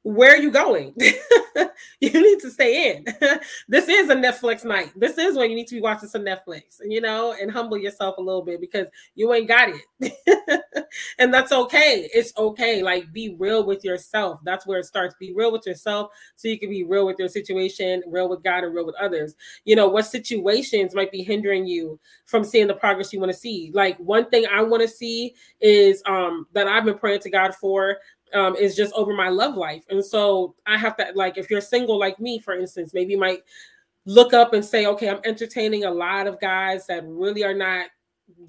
where 0.08 0.34
are 0.34 0.38
you 0.38 0.52
going? 0.52 0.94
you 2.00 2.12
need 2.14 2.40
to 2.40 2.50
stay 2.50 2.96
in. 2.96 3.06
this 3.68 3.90
is 3.90 4.10
a 4.10 4.16
Netflix 4.16 4.64
night. 4.64 4.92
This 4.96 5.18
is 5.18 5.36
when 5.36 5.50
you 5.50 5.56
need 5.56 5.68
to 5.68 5.76
be 5.76 5.82
watching 5.82 6.08
some 6.08 6.22
Netflix, 6.22 6.80
you 6.88 7.02
know, 7.02 7.36
and 7.40 7.52
humble 7.52 7.78
yourself 7.78 8.18
a 8.18 8.22
little 8.22 8.42
bit 8.42 8.62
because 8.62 8.88
you 9.16 9.34
ain't 9.34 9.50
got 9.50 9.70
it. 9.70 10.54
and 11.20 11.34
that's 11.34 11.52
okay. 11.52 12.10
It's 12.14 12.32
okay. 12.38 12.82
Like 12.84 13.12
be 13.12 13.36
real 13.38 13.66
with 13.66 13.84
yourself. 13.84 14.40
That's 14.46 14.66
where 14.66 14.80
it 14.80 14.86
starts. 14.86 15.16
Be 15.20 15.34
real 15.34 15.52
with 15.52 15.68
yourself 15.68 16.12
so 16.36 16.48
you 16.48 16.58
can 16.58 16.70
be 16.70 16.86
real 16.86 17.06
with 17.06 17.20
your 17.20 17.28
situation, 17.28 18.02
real 18.08 18.30
with 18.30 18.44
God, 18.44 18.64
and 18.64 18.74
real 18.74 18.86
with 18.86 18.96
others. 18.96 19.36
You 19.66 19.76
know, 19.76 19.90
what 19.90 20.06
situations 20.06 20.96
might 20.96 21.12
be 21.12 21.22
hindering 21.22 21.68
you 21.68 22.00
from 22.26 22.46
seeing 22.46 22.68
the 22.68 22.74
progress 22.74 23.12
you 23.12 23.20
want 23.20 23.34
to 23.34 23.38
see? 23.38 23.72
Like 23.74 23.98
one 23.98 24.30
thing 24.30 24.46
I 24.50 24.62
want 24.62 24.84
to 24.84 24.88
see 24.88 25.36
is 25.60 26.02
um 26.06 26.48
that 26.54 26.68
I've 26.68 26.86
been 26.86 26.98
praying 26.98 27.22
to 27.22 27.30
God 27.30 27.54
for 27.56 27.98
um, 28.34 28.56
is 28.56 28.76
just 28.76 28.94
over 28.94 29.14
my 29.14 29.30
love 29.30 29.56
life. 29.56 29.84
And 29.90 30.04
so 30.04 30.56
I 30.66 30.78
have 30.78 30.98
to, 30.98 31.08
like, 31.16 31.38
if 31.38 31.50
you're 31.50 31.62
single 31.62 32.00
like 32.00 32.20
me, 32.20 32.40
for 32.40 32.54
instance, 32.54 32.94
maybe 32.94 33.14
you 33.14 33.20
might 33.20 33.44
look 34.06 34.34
up 34.34 34.54
and 34.54 34.64
say, 34.64 34.86
okay, 34.86 35.10
I'm 35.10 35.22
entertaining 35.26 35.84
a 35.84 35.92
lot 35.92 36.28
of 36.28 36.40
guys 36.40 36.88
that 36.88 37.04
really 37.06 37.44
are 37.44 37.54
not 37.54 37.88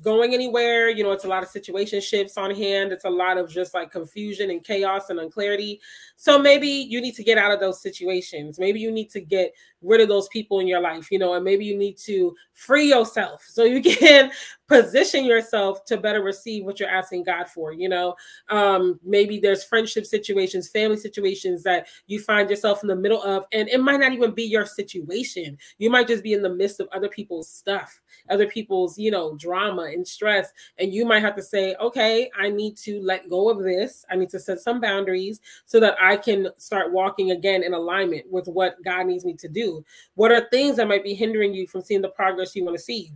going 0.03 0.35
anywhere. 0.35 0.89
You 0.89 1.05
know, 1.05 1.13
it's 1.13 1.25
a 1.25 1.29
lot 1.29 1.43
of 1.43 1.49
situationships 1.49 2.37
on 2.37 2.55
hand. 2.55 2.93
It's 2.93 3.05
a 3.05 3.11
lot 3.11 3.39
of 3.39 3.49
just 3.51 3.75
like 3.75 3.91
confusion 3.93 4.51
and 4.51 4.65
chaos 4.65 5.11
and 5.11 5.21
unclarity. 5.21 5.81
So 6.17 6.39
maybe 6.39 6.69
you 6.69 7.01
need 7.01 7.15
to 7.15 7.25
get 7.25 7.39
out 7.39 7.53
of 7.53 7.61
those 7.61 7.81
situations. 7.81 8.59
Maybe 8.59 8.81
you 8.81 8.91
need 8.91 9.11
to 9.11 9.21
get 9.21 9.53
rid 9.83 10.01
of 10.01 10.09
those 10.09 10.29
people 10.29 10.61
in 10.61 10.67
your 10.67 10.81
life, 10.81 11.11
you 11.11 11.19
know, 11.19 11.35
and 11.35 11.45
maybe 11.45 11.65
you 11.65 11.77
need 11.77 11.97
to 11.99 12.35
free 12.55 12.89
yourself 12.89 13.45
so 13.49 13.65
you 13.65 13.81
can 13.99 14.31
position 14.69 15.25
yourself 15.25 15.85
to 15.87 15.97
better 15.97 16.23
receive 16.23 16.65
what 16.65 16.79
you're 16.79 16.89
asking 16.89 17.25
God 17.25 17.49
for, 17.49 17.73
you 17.73 17.89
know. 17.89 18.15
Um, 18.49 19.01
maybe 19.05 19.39
there's 19.39 19.65
friendship 19.65 20.07
situations, 20.07 20.69
family 20.69 20.97
situations 20.97 21.63
that 21.63 21.89
you 22.07 22.21
find 22.21 22.49
yourself 22.51 22.83
in 22.83 22.89
the 22.89 22.97
middle 22.97 23.23
of, 23.23 23.45
and 23.53 23.69
it 23.69 23.81
might 23.81 24.01
not 24.01 24.13
even 24.13 24.33
be 24.33 24.45
your 24.45 24.67
situation. 24.67 25.59
You 25.79 25.91
might 25.91 26.09
just 26.09 26.23
be 26.23 26.35
in 26.35 26.43
the 26.43 26.55
midst 26.55 26.81
of 26.81 26.89
other 26.93 27.09
people's 27.09 27.49
stuff, 27.51 28.01
other 28.31 28.47
people's, 28.47 28.99
you 28.99 29.11
know, 29.11 29.37
drama 29.37 29.83
and 29.83 30.07
stress. 30.07 30.51
And 30.79 30.93
you 30.93 31.05
might 31.05 31.21
have 31.21 31.37
to 31.37 31.43
say, 31.43 31.75
okay, 31.81 32.31
I 32.39 32.51
need 32.51 32.77
to 32.79 33.01
let 33.03 33.29
go 33.29 33.51
of 33.51 33.63
this. 33.63 34.05
I 34.11 34.17
need 34.17 34.31
to 34.31 34.41
set 34.41 34.61
some 34.61 34.81
boundaries 34.81 35.41
so 35.67 35.81
that 35.81 35.97
I 36.01 36.17
can 36.17 36.49
start 36.59 36.93
walking 36.93 37.31
again 37.31 37.63
in 37.63 37.75
alignment 37.75 38.31
with 38.31 38.47
what 38.47 38.83
God 38.85 39.07
needs 39.07 39.25
me 39.25 39.35
to 39.35 39.49
do 39.49 39.85
what 40.15 40.33
are 40.33 40.49
things 40.51 40.77
that 40.77 40.89
might 40.89 41.05
be 41.05 41.15
hindering 41.15 41.55
you 41.55 41.67
from 41.67 41.83
seeing 41.83 42.03
the 42.03 42.09
progress 42.09 42.57
you 42.57 42.65
want 42.65 42.77
to 42.77 42.83
see? 42.83 43.13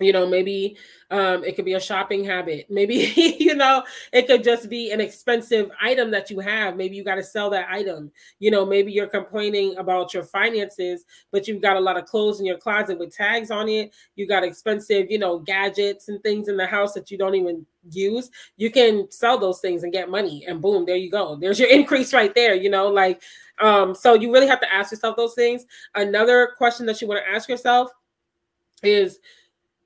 You 0.00 0.12
know 0.12 0.26
maybe 0.26 0.76
um 1.10 1.44
it 1.44 1.54
could 1.56 1.64
be 1.64 1.74
a 1.74 1.80
shopping 1.80 2.24
habit. 2.24 2.66
Maybe 2.70 3.12
you 3.38 3.54
know 3.54 3.82
it 4.12 4.26
could 4.26 4.42
just 4.42 4.68
be 4.68 4.90
an 4.90 5.00
expensive 5.00 5.70
item 5.80 6.10
that 6.10 6.30
you 6.30 6.40
have. 6.40 6.76
Maybe 6.76 6.96
you 6.96 7.04
got 7.04 7.16
to 7.16 7.22
sell 7.22 7.50
that 7.50 7.68
item. 7.70 8.10
You 8.38 8.50
know 8.50 8.64
maybe 8.66 8.92
you're 8.92 9.06
complaining 9.06 9.76
about 9.76 10.14
your 10.14 10.24
finances 10.24 11.04
but 11.30 11.46
you've 11.46 11.62
got 11.62 11.76
a 11.76 11.80
lot 11.80 11.96
of 11.96 12.06
clothes 12.06 12.40
in 12.40 12.46
your 12.46 12.58
closet 12.58 12.98
with 12.98 13.14
tags 13.14 13.50
on 13.50 13.68
it. 13.68 13.92
You 14.16 14.26
got 14.26 14.44
expensive 14.44 15.10
you 15.10 15.18
know 15.18 15.38
gadgets 15.38 16.08
and 16.08 16.22
things 16.22 16.48
in 16.48 16.56
the 16.56 16.66
house 16.66 16.94
that 16.94 17.10
you 17.10 17.18
don't 17.18 17.34
even 17.34 17.64
use. 17.90 18.30
You 18.56 18.70
can 18.70 19.10
sell 19.10 19.38
those 19.38 19.60
things 19.60 19.82
and 19.82 19.92
get 19.92 20.10
money 20.10 20.44
and 20.48 20.60
boom 20.60 20.86
there 20.86 20.96
you 20.96 21.10
go. 21.10 21.36
There's 21.36 21.60
your 21.60 21.68
increase 21.78 22.12
right 22.12 22.34
there 22.34 22.54
you 22.54 22.70
know 22.70 22.88
like 22.88 23.22
um, 23.60 23.94
so 23.94 24.14
you 24.14 24.32
really 24.32 24.48
have 24.48 24.60
to 24.60 24.72
ask 24.72 24.90
yourself 24.90 25.16
those 25.16 25.34
things. 25.34 25.64
Another 25.94 26.54
question 26.56 26.86
that 26.86 27.00
you 27.00 27.06
want 27.06 27.24
to 27.24 27.30
ask 27.30 27.48
yourself 27.48 27.90
is 28.82 29.18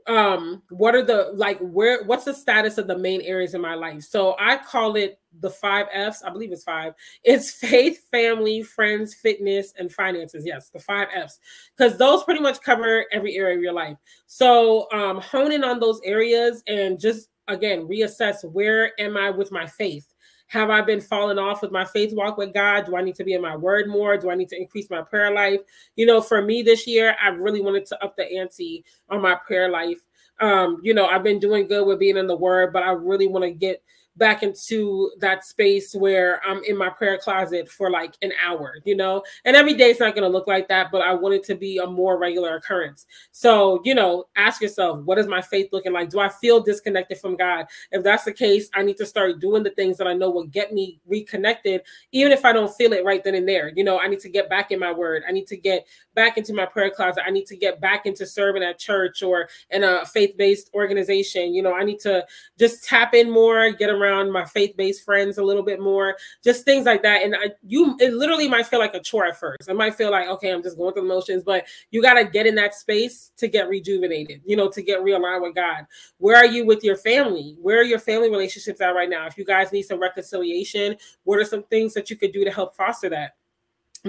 um 0.08 0.62
what 0.70 0.94
are 0.94 1.04
the 1.04 1.30
like 1.34 1.58
where 1.60 2.02
what's 2.04 2.24
the 2.24 2.32
status 2.34 2.78
of 2.78 2.86
the 2.86 2.96
main 2.98 3.20
areas 3.22 3.54
in 3.54 3.60
my 3.60 3.74
life? 3.74 4.02
So 4.02 4.34
i 4.38 4.56
call 4.56 4.96
it 4.96 5.20
the 5.40 5.50
five 5.50 5.86
f's. 5.92 6.22
I 6.22 6.30
believe 6.30 6.50
it's 6.50 6.64
five. 6.64 6.94
It's 7.22 7.50
faith 7.60 8.06
family 8.10 8.62
friends 8.62 9.14
fitness 9.14 9.74
and 9.78 9.92
finances. 9.92 10.44
Yes 10.46 10.70
the 10.70 10.80
five 10.80 11.08
f's. 11.14 11.38
Because 11.76 11.98
those 11.98 12.24
pretty 12.24 12.40
much 12.40 12.60
cover 12.60 13.04
every 13.12 13.36
area 13.36 13.56
of 13.56 13.62
your 13.62 13.74
life. 13.74 13.96
So 14.26 14.90
um 14.92 15.20
hone 15.20 15.52
in 15.52 15.64
on 15.64 15.78
those 15.78 16.00
areas 16.04 16.62
and 16.66 16.98
just 16.98 17.28
again 17.48 17.88
reassess 17.88 18.44
where 18.50 18.92
am 19.00 19.16
i 19.16 19.30
with 19.30 19.50
my 19.50 19.66
faith 19.66 20.12
have 20.48 20.70
I 20.70 20.80
been 20.80 21.00
falling 21.00 21.38
off 21.38 21.62
with 21.62 21.70
my 21.70 21.84
faith 21.84 22.12
walk 22.14 22.38
with 22.38 22.54
God? 22.54 22.86
Do 22.86 22.96
I 22.96 23.02
need 23.02 23.14
to 23.16 23.24
be 23.24 23.34
in 23.34 23.42
my 23.42 23.54
word 23.54 23.88
more? 23.88 24.16
Do 24.16 24.30
I 24.30 24.34
need 24.34 24.48
to 24.48 24.60
increase 24.60 24.88
my 24.90 25.02
prayer 25.02 25.30
life? 25.30 25.60
You 25.94 26.06
know, 26.06 26.20
for 26.20 26.42
me 26.42 26.62
this 26.62 26.86
year, 26.86 27.14
I 27.22 27.28
really 27.28 27.60
wanted 27.60 27.86
to 27.86 28.04
up 28.04 28.16
the 28.16 28.24
ante 28.38 28.84
on 29.10 29.20
my 29.20 29.34
prayer 29.34 29.70
life. 29.70 30.00
Um, 30.40 30.80
you 30.82 30.94
know, 30.94 31.06
I've 31.06 31.22
been 31.22 31.38
doing 31.38 31.68
good 31.68 31.86
with 31.86 31.98
being 31.98 32.16
in 32.16 32.26
the 32.26 32.36
word, 32.36 32.72
but 32.72 32.82
I 32.82 32.92
really 32.92 33.26
want 33.26 33.44
to 33.44 33.50
get 33.50 33.82
back 34.18 34.42
into 34.42 35.10
that 35.20 35.44
space 35.44 35.94
where 35.94 36.44
I'm 36.44 36.62
in 36.64 36.76
my 36.76 36.90
prayer 36.90 37.18
closet 37.18 37.70
for 37.70 37.90
like 37.90 38.14
an 38.22 38.32
hour, 38.44 38.78
you 38.84 38.96
know, 38.96 39.22
and 39.44 39.56
every 39.56 39.74
day 39.74 39.90
it's 39.90 40.00
not 40.00 40.14
going 40.14 40.24
to 40.24 40.28
look 40.28 40.46
like 40.46 40.68
that, 40.68 40.90
but 40.90 41.00
I 41.00 41.14
want 41.14 41.34
it 41.34 41.44
to 41.44 41.54
be 41.54 41.78
a 41.78 41.86
more 41.86 42.18
regular 42.18 42.56
occurrence. 42.56 43.06
So, 43.30 43.80
you 43.84 43.94
know, 43.94 44.24
ask 44.36 44.60
yourself, 44.60 45.00
what 45.04 45.18
is 45.18 45.26
my 45.26 45.40
faith 45.40 45.68
looking 45.72 45.92
like? 45.92 46.10
Do 46.10 46.20
I 46.20 46.28
feel 46.28 46.60
disconnected 46.60 47.18
from 47.18 47.36
God? 47.36 47.66
If 47.92 48.02
that's 48.02 48.24
the 48.24 48.32
case, 48.32 48.68
I 48.74 48.82
need 48.82 48.96
to 48.98 49.06
start 49.06 49.40
doing 49.40 49.62
the 49.62 49.70
things 49.70 49.96
that 49.98 50.08
I 50.08 50.14
know 50.14 50.30
will 50.30 50.46
get 50.46 50.72
me 50.72 51.00
reconnected, 51.06 51.82
even 52.12 52.32
if 52.32 52.44
I 52.44 52.52
don't 52.52 52.74
feel 52.74 52.92
it 52.92 53.04
right 53.04 53.22
then 53.22 53.36
and 53.36 53.48
there. 53.48 53.72
You 53.74 53.84
know, 53.84 54.00
I 54.00 54.08
need 54.08 54.20
to 54.20 54.28
get 54.28 54.50
back 54.50 54.72
in 54.72 54.80
my 54.80 54.92
word. 54.92 55.22
I 55.28 55.32
need 55.32 55.46
to 55.46 55.56
get 55.56 55.86
back 56.18 56.36
into 56.36 56.52
my 56.52 56.66
prayer 56.66 56.90
closet. 56.90 57.22
I 57.24 57.30
need 57.30 57.46
to 57.46 57.56
get 57.56 57.80
back 57.80 58.04
into 58.04 58.26
serving 58.26 58.64
at 58.64 58.76
church 58.76 59.22
or 59.22 59.48
in 59.70 59.84
a 59.84 60.04
faith 60.04 60.36
based 60.36 60.68
organization. 60.74 61.54
You 61.54 61.62
know, 61.62 61.72
I 61.72 61.84
need 61.84 62.00
to 62.00 62.26
just 62.58 62.82
tap 62.82 63.14
in 63.14 63.30
more, 63.30 63.70
get 63.70 63.88
around 63.88 64.32
my 64.32 64.44
faith-based 64.44 65.04
friends 65.04 65.38
a 65.38 65.44
little 65.44 65.62
bit 65.62 65.78
more, 65.78 66.16
just 66.42 66.64
things 66.64 66.86
like 66.86 67.04
that. 67.04 67.22
And 67.22 67.36
I, 67.36 67.50
you, 67.62 67.96
it 68.00 68.14
literally 68.14 68.48
might 68.48 68.66
feel 68.66 68.80
like 68.80 68.94
a 68.94 69.00
chore 69.00 69.26
at 69.26 69.38
first. 69.38 69.68
It 69.68 69.76
might 69.76 69.94
feel 69.94 70.10
like, 70.10 70.26
okay, 70.26 70.50
I'm 70.52 70.60
just 70.60 70.76
going 70.76 70.92
through 70.92 71.02
the 71.02 71.08
motions, 71.08 71.44
but 71.44 71.66
you 71.92 72.02
got 72.02 72.14
to 72.14 72.24
get 72.24 72.48
in 72.48 72.56
that 72.56 72.74
space 72.74 73.30
to 73.36 73.46
get 73.46 73.68
rejuvenated, 73.68 74.42
you 74.44 74.56
know, 74.56 74.68
to 74.70 74.82
get 74.82 74.98
realigned 74.98 75.42
with 75.42 75.54
God. 75.54 75.86
Where 76.16 76.36
are 76.36 76.46
you 76.46 76.66
with 76.66 76.82
your 76.82 76.96
family? 76.96 77.56
Where 77.62 77.78
are 77.78 77.84
your 77.84 78.00
family 78.00 78.28
relationships 78.28 78.80
at 78.80 78.88
right 78.88 79.08
now? 79.08 79.26
If 79.26 79.38
you 79.38 79.44
guys 79.44 79.70
need 79.70 79.82
some 79.82 80.00
reconciliation, 80.00 80.96
what 81.22 81.38
are 81.38 81.44
some 81.44 81.62
things 81.62 81.94
that 81.94 82.10
you 82.10 82.16
could 82.16 82.32
do 82.32 82.44
to 82.44 82.50
help 82.50 82.74
foster 82.74 83.08
that? 83.10 83.34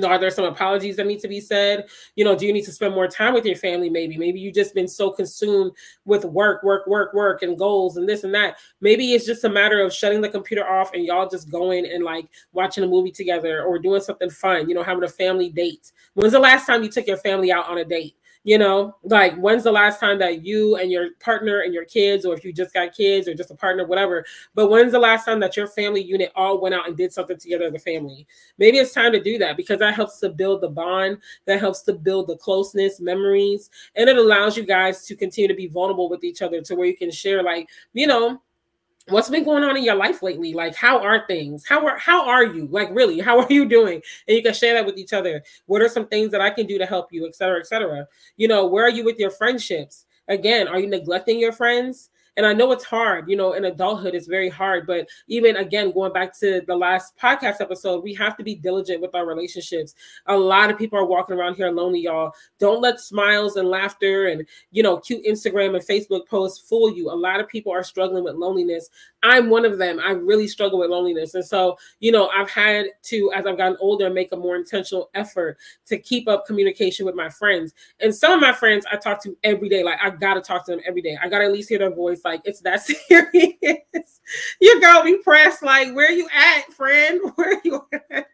Are 0.03 0.19
there 0.19 0.29
some 0.29 0.45
apologies 0.45 0.95
that 0.97 1.07
need 1.07 1.19
to 1.19 1.27
be 1.27 1.39
said? 1.39 1.87
You 2.15 2.25
know 2.25 2.35
do 2.35 2.45
you 2.45 2.53
need 2.53 2.65
to 2.65 2.71
spend 2.71 2.93
more 2.93 3.07
time 3.07 3.33
with 3.33 3.45
your 3.45 3.55
family 3.55 3.89
maybe? 3.89 4.17
Maybe 4.17 4.39
you've 4.39 4.55
just 4.55 4.73
been 4.73 4.87
so 4.87 5.11
consumed 5.11 5.71
with 6.05 6.25
work 6.25 6.63
work 6.63 6.87
work 6.87 7.13
work 7.13 7.41
and 7.41 7.57
goals 7.57 7.97
and 7.97 8.07
this 8.07 8.23
and 8.23 8.33
that. 8.35 8.57
Maybe 8.81 9.13
it's 9.13 9.25
just 9.25 9.43
a 9.43 9.49
matter 9.49 9.81
of 9.81 9.93
shutting 9.93 10.21
the 10.21 10.29
computer 10.29 10.67
off 10.67 10.93
and 10.93 11.05
y'all 11.05 11.29
just 11.29 11.49
going 11.49 11.85
and 11.85 12.03
like 12.03 12.29
watching 12.53 12.83
a 12.83 12.87
movie 12.87 13.11
together 13.11 13.63
or 13.63 13.79
doing 13.79 14.01
something 14.01 14.29
fun 14.29 14.69
you 14.69 14.75
know 14.75 14.83
having 14.83 15.03
a 15.03 15.09
family 15.09 15.49
date. 15.49 15.91
When's 16.13 16.33
the 16.33 16.39
last 16.39 16.65
time 16.65 16.83
you 16.83 16.89
took 16.89 17.07
your 17.07 17.17
family 17.17 17.51
out 17.51 17.67
on 17.67 17.77
a 17.77 17.85
date 17.85 18.15
You 18.45 18.57
know, 18.57 18.95
like 19.03 19.35
when's 19.35 19.65
the 19.65 19.71
last 19.71 19.99
time 19.99 20.17
that 20.19 20.45
you 20.45 20.77
and 20.77 20.89
your 20.89 21.09
partner 21.19 21.59
and 21.59 21.73
your 21.73 21.83
kids, 21.83 22.25
or 22.25 22.33
if 22.33 22.45
you 22.45 22.53
just 22.53 22.73
got 22.73 22.95
kids 22.95 23.27
or 23.27 23.33
just 23.33 23.51
a 23.51 23.55
partner, 23.55 23.85
whatever, 23.85 24.25
but 24.55 24.69
when's 24.69 24.93
the 24.93 24.99
last 24.99 25.25
time 25.25 25.41
that 25.41 25.57
your 25.57 25.67
family 25.67 26.01
unit 26.01 26.31
all 26.37 26.61
went 26.61 26.73
out 26.73 26.87
and 26.87 26.95
did 26.95 27.11
something 27.11 27.37
together 27.37 27.65
as 27.65 27.73
a 27.73 27.79
family? 27.79 28.25
Maybe 28.57 28.77
it's 28.77 28.93
time 28.93 29.11
to 29.11 29.21
do 29.21 29.37
that 29.39 29.57
because 29.57 29.77
that 29.79 29.93
helps 29.93 30.21
to 30.21 30.29
build 30.29 30.61
the 30.61 30.69
bond, 30.69 31.17
that 31.45 31.59
helps 31.59 31.81
to 31.83 31.93
build 31.93 32.27
the 32.27 32.37
closeness, 32.37 33.01
memories, 33.01 33.69
and 33.95 34.09
it 34.09 34.17
allows 34.17 34.55
you 34.55 34.63
guys 34.63 35.05
to 35.07 35.17
continue 35.17 35.49
to 35.49 35.53
be 35.53 35.67
vulnerable 35.67 36.09
with 36.09 36.23
each 36.23 36.41
other 36.41 36.61
to 36.61 36.75
where 36.75 36.87
you 36.87 36.95
can 36.95 37.11
share, 37.11 37.43
like, 37.43 37.67
you 37.93 38.07
know, 38.07 38.41
what's 39.09 39.29
been 39.29 39.43
going 39.43 39.63
on 39.63 39.77
in 39.77 39.83
your 39.83 39.95
life 39.95 40.21
lately? 40.21 40.53
Like 40.53 40.75
how 40.75 40.99
are 40.99 41.25
things? 41.27 41.65
How 41.67 41.85
are 41.85 41.97
how 41.97 42.27
are 42.27 42.45
you? 42.45 42.67
Like 42.67 42.89
really 42.91 43.19
how 43.27 43.39
are 43.39 43.51
you 43.51 43.67
doing? 43.67 44.01
And 44.27 44.37
you 44.37 44.43
can 44.43 44.53
share 44.53 44.73
that 44.73 44.85
with 44.85 44.97
each 44.97 45.13
other. 45.13 45.43
What 45.65 45.81
are 45.81 45.89
some 45.89 46.07
things 46.07 46.31
that 46.31 46.41
i 46.41 46.49
can 46.49 46.65
do 46.65 46.77
to 46.77 46.85
help 46.85 47.11
you 47.11 47.25
et 47.25 47.35
cetera 47.35 47.59
et 47.59 47.67
cetera. 47.67 48.07
You 48.37 48.47
know 48.47 48.65
where 48.65 48.85
are 48.85 48.89
you 48.89 49.03
with 49.03 49.19
your 49.19 49.31
friendships? 49.31 50.05
Again 50.27 50.67
are 50.67 50.79
you 50.79 50.87
neglecting 50.87 51.39
your 51.39 51.51
friends 51.51 52.09
and 52.39 52.45
I 52.45 52.53
know 52.53 52.71
it's 52.71 52.85
hard, 52.85 53.29
you 53.29 53.35
know, 53.35 53.51
in 53.51 53.65
adulthood, 53.65 54.15
it's 54.15 54.25
very 54.25 54.47
hard. 54.47 54.87
But 54.87 55.09
even 55.27 55.57
again, 55.57 55.91
going 55.91 56.13
back 56.13 56.39
to 56.39 56.61
the 56.65 56.73
last 56.73 57.17
podcast 57.17 57.59
episode, 57.59 58.01
we 58.01 58.13
have 58.13 58.37
to 58.37 58.45
be 58.45 58.55
diligent 58.55 59.01
with 59.01 59.13
our 59.13 59.25
relationships. 59.25 59.93
A 60.27 60.37
lot 60.37 60.71
of 60.71 60.77
people 60.77 60.97
are 60.97 61.03
walking 61.03 61.35
around 61.35 61.55
here 61.55 61.69
lonely, 61.69 61.99
y'all. 61.99 62.31
Don't 62.57 62.79
let 62.79 63.01
smiles 63.01 63.57
and 63.57 63.67
laughter 63.67 64.27
and, 64.27 64.47
you 64.71 64.81
know, 64.81 64.99
cute 64.99 65.25
Instagram 65.25 65.75
and 65.75 65.85
Facebook 65.85 66.29
posts 66.29 66.65
fool 66.65 66.89
you. 66.89 67.11
A 67.11 67.13
lot 67.13 67.41
of 67.41 67.49
people 67.49 67.73
are 67.73 67.83
struggling 67.83 68.23
with 68.23 68.35
loneliness. 68.35 68.87
I'm 69.21 69.49
one 69.49 69.65
of 69.65 69.77
them. 69.77 69.99
I 69.99 70.11
really 70.11 70.47
struggle 70.47 70.79
with 70.79 70.91
loneliness. 70.91 71.35
And 71.35 71.43
so, 71.43 71.77
you 71.99 72.13
know, 72.13 72.29
I've 72.29 72.49
had 72.49 72.85
to, 73.03 73.33
as 73.35 73.45
I've 73.45 73.57
gotten 73.57 73.75
older, 73.81 74.09
make 74.09 74.31
a 74.31 74.37
more 74.37 74.55
intentional 74.55 75.09
effort 75.13 75.57
to 75.87 75.97
keep 75.97 76.29
up 76.29 76.45
communication 76.45 77.05
with 77.05 77.15
my 77.15 77.27
friends. 77.27 77.73
And 77.99 78.15
some 78.15 78.31
of 78.31 78.39
my 78.39 78.53
friends 78.53 78.85
I 78.89 78.95
talk 78.95 79.21
to 79.23 79.37
every 79.43 79.67
day. 79.67 79.83
Like, 79.83 79.99
I 80.01 80.09
got 80.11 80.35
to 80.35 80.41
talk 80.41 80.65
to 80.67 80.71
them 80.71 80.79
every 80.85 81.01
day. 81.01 81.17
I 81.21 81.27
got 81.27 81.39
to 81.39 81.45
at 81.45 81.51
least 81.51 81.67
hear 81.67 81.79
their 81.79 81.93
voice 81.93 82.21
like 82.29 82.41
it's 82.45 82.61
that 82.61 82.81
serious. 82.83 84.19
Your 84.61 84.79
girl 84.79 85.03
be 85.03 85.17
pressed 85.17 85.63
like, 85.63 85.93
where 85.95 86.11
you 86.11 86.27
at, 86.33 86.71
friend? 86.73 87.19
Where 87.35 87.59
you 87.63 87.81
at? 88.11 88.27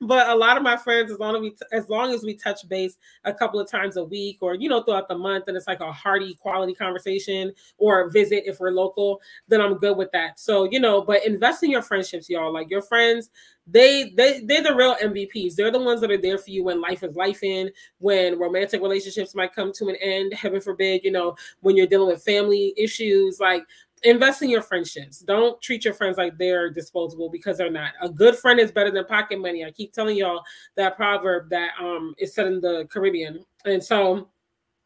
But 0.00 0.30
a 0.30 0.34
lot 0.34 0.56
of 0.56 0.62
my 0.62 0.78
friends, 0.78 1.12
as 1.12 1.18
long 1.18 1.36
as 1.36 1.42
we 1.42 1.54
as 1.72 1.88
long 1.90 2.12
as 2.12 2.22
we 2.22 2.34
touch 2.34 2.66
base 2.68 2.96
a 3.24 3.34
couple 3.34 3.60
of 3.60 3.70
times 3.70 3.96
a 3.98 4.04
week 4.04 4.38
or 4.40 4.54
you 4.54 4.68
know 4.68 4.82
throughout 4.82 5.08
the 5.08 5.18
month, 5.18 5.48
and 5.48 5.56
it's 5.56 5.66
like 5.66 5.80
a 5.80 5.92
hearty 5.92 6.34
quality 6.34 6.74
conversation 6.74 7.52
or 7.76 8.08
visit 8.08 8.44
if 8.46 8.60
we're 8.60 8.70
local, 8.70 9.20
then 9.48 9.60
I'm 9.60 9.76
good 9.76 9.96
with 9.96 10.10
that. 10.12 10.40
So 10.40 10.64
you 10.64 10.80
know, 10.80 11.02
but 11.02 11.26
invest 11.26 11.62
in 11.62 11.70
your 11.70 11.82
friendships, 11.82 12.30
y'all. 12.30 12.52
Like 12.52 12.70
your 12.70 12.82
friends, 12.82 13.28
they 13.66 14.12
they 14.16 14.40
they're 14.40 14.62
the 14.62 14.74
real 14.74 14.96
MVPs. 15.02 15.54
They're 15.54 15.70
the 15.70 15.78
ones 15.78 16.00
that 16.00 16.10
are 16.10 16.20
there 16.20 16.38
for 16.38 16.50
you 16.50 16.64
when 16.64 16.80
life 16.80 17.02
is 17.02 17.14
life 17.14 17.42
in, 17.42 17.70
when 17.98 18.38
romantic 18.38 18.82
relationships 18.82 19.34
might 19.34 19.54
come 19.54 19.72
to 19.74 19.88
an 19.88 19.96
end, 19.96 20.34
heaven 20.34 20.60
forbid, 20.60 21.04
you 21.04 21.12
know, 21.12 21.36
when 21.60 21.76
you're 21.76 21.86
dealing 21.86 22.08
with 22.08 22.24
family 22.24 22.74
issues, 22.76 23.38
like 23.38 23.64
invest 24.02 24.42
in 24.42 24.50
your 24.50 24.62
friendships. 24.62 25.20
Don't 25.20 25.60
treat 25.62 25.84
your 25.84 25.94
friends 25.94 26.18
like 26.18 26.36
they're 26.36 26.70
disposable 26.70 27.30
because 27.30 27.56
they're 27.56 27.70
not. 27.70 27.92
A 28.00 28.08
good 28.08 28.36
friend 28.36 28.58
is 28.58 28.72
better 28.72 28.90
than 28.90 29.04
pocket 29.04 29.40
money. 29.40 29.64
I 29.64 29.70
keep 29.70 29.92
telling 29.92 30.16
y'all 30.16 30.42
that 30.76 30.96
proverb 30.96 31.48
that 31.50 31.70
um 31.80 32.14
is 32.18 32.34
said 32.34 32.46
in 32.46 32.60
the 32.60 32.86
Caribbean. 32.90 33.44
And 33.64 33.82
so 33.82 34.28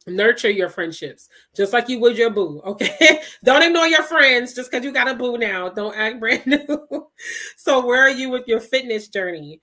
nurture 0.07 0.49
your 0.49 0.69
friendships 0.69 1.29
just 1.55 1.73
like 1.73 1.89
you 1.89 1.99
would 1.99 2.17
your 2.17 2.29
boo 2.29 2.61
okay? 2.65 3.21
Don't 3.43 3.63
ignore 3.63 3.87
your 3.87 4.03
friends 4.03 4.53
just 4.53 4.71
because 4.71 4.83
you 4.83 4.91
got 4.91 5.07
a 5.07 5.13
boo 5.13 5.37
now. 5.37 5.69
Don't 5.69 5.95
act 5.95 6.19
brand 6.19 6.45
new. 6.45 7.07
So 7.55 7.85
where 7.85 8.01
are 8.01 8.09
you 8.09 8.29
with 8.29 8.47
your 8.47 8.59
fitness 8.59 9.07
journey? 9.07 9.59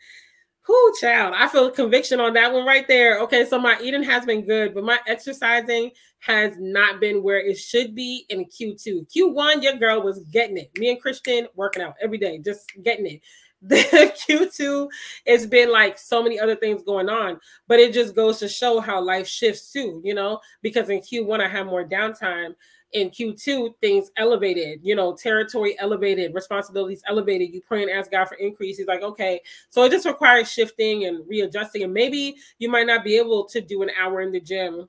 Who 0.66 0.94
child 0.98 1.34
i 1.36 1.46
feel 1.46 1.70
conviction 1.70 2.20
on 2.20 2.32
that 2.34 2.52
one 2.52 2.64
right 2.64 2.86
there. 2.88 3.20
Okay 3.20 3.44
so 3.44 3.58
my 3.58 3.78
eating 3.82 4.02
has 4.02 4.24
been 4.24 4.46
good 4.46 4.74
but 4.74 4.84
my 4.84 4.98
exercising 5.06 5.90
has 6.20 6.54
not 6.58 7.00
been 7.00 7.22
where 7.22 7.38
it 7.38 7.58
should 7.58 7.94
be 7.94 8.24
in 8.30 8.46
q2 8.46 9.06
q1 9.14 9.62
your 9.62 9.76
girl 9.76 10.02
was 10.02 10.20
getting 10.30 10.56
it. 10.56 10.70
Me 10.78 10.90
and 10.90 11.00
christian 11.00 11.46
working 11.54 11.82
out 11.82 11.94
every 12.00 12.18
day 12.18 12.38
just 12.38 12.70
getting 12.82 13.06
it 13.06 13.20
the 13.68 14.12
Q2, 14.28 14.88
it's 15.24 15.46
been 15.46 15.72
like 15.72 15.96
so 15.98 16.22
many 16.22 16.38
other 16.38 16.54
things 16.54 16.82
going 16.82 17.08
on, 17.08 17.40
but 17.66 17.80
it 17.80 17.94
just 17.94 18.14
goes 18.14 18.38
to 18.40 18.48
show 18.48 18.78
how 18.78 19.00
life 19.00 19.26
shifts 19.26 19.72
too, 19.72 20.02
you 20.04 20.12
know, 20.12 20.38
because 20.60 20.90
in 20.90 21.00
Q1 21.00 21.40
I 21.40 21.48
had 21.48 21.66
more 21.66 21.82
downtime. 21.82 22.54
In 22.92 23.08
Q2, 23.08 23.74
things 23.80 24.10
elevated, 24.18 24.80
you 24.82 24.94
know, 24.94 25.16
territory 25.16 25.76
elevated, 25.80 26.34
responsibilities 26.34 27.02
elevated. 27.08 27.52
You 27.52 27.62
pray 27.66 27.82
and 27.82 27.90
ask 27.90 28.10
God 28.10 28.26
for 28.26 28.34
increase. 28.34 28.76
He's 28.76 28.86
like, 28.86 29.02
okay. 29.02 29.40
So 29.70 29.82
it 29.82 29.90
just 29.90 30.06
requires 30.06 30.52
shifting 30.52 31.06
and 31.06 31.26
readjusting. 31.26 31.82
And 31.82 31.92
maybe 31.92 32.36
you 32.58 32.68
might 32.68 32.86
not 32.86 33.02
be 33.02 33.16
able 33.16 33.46
to 33.46 33.60
do 33.60 33.82
an 33.82 33.90
hour 33.98 34.20
in 34.20 34.30
the 34.30 34.40
gym 34.40 34.88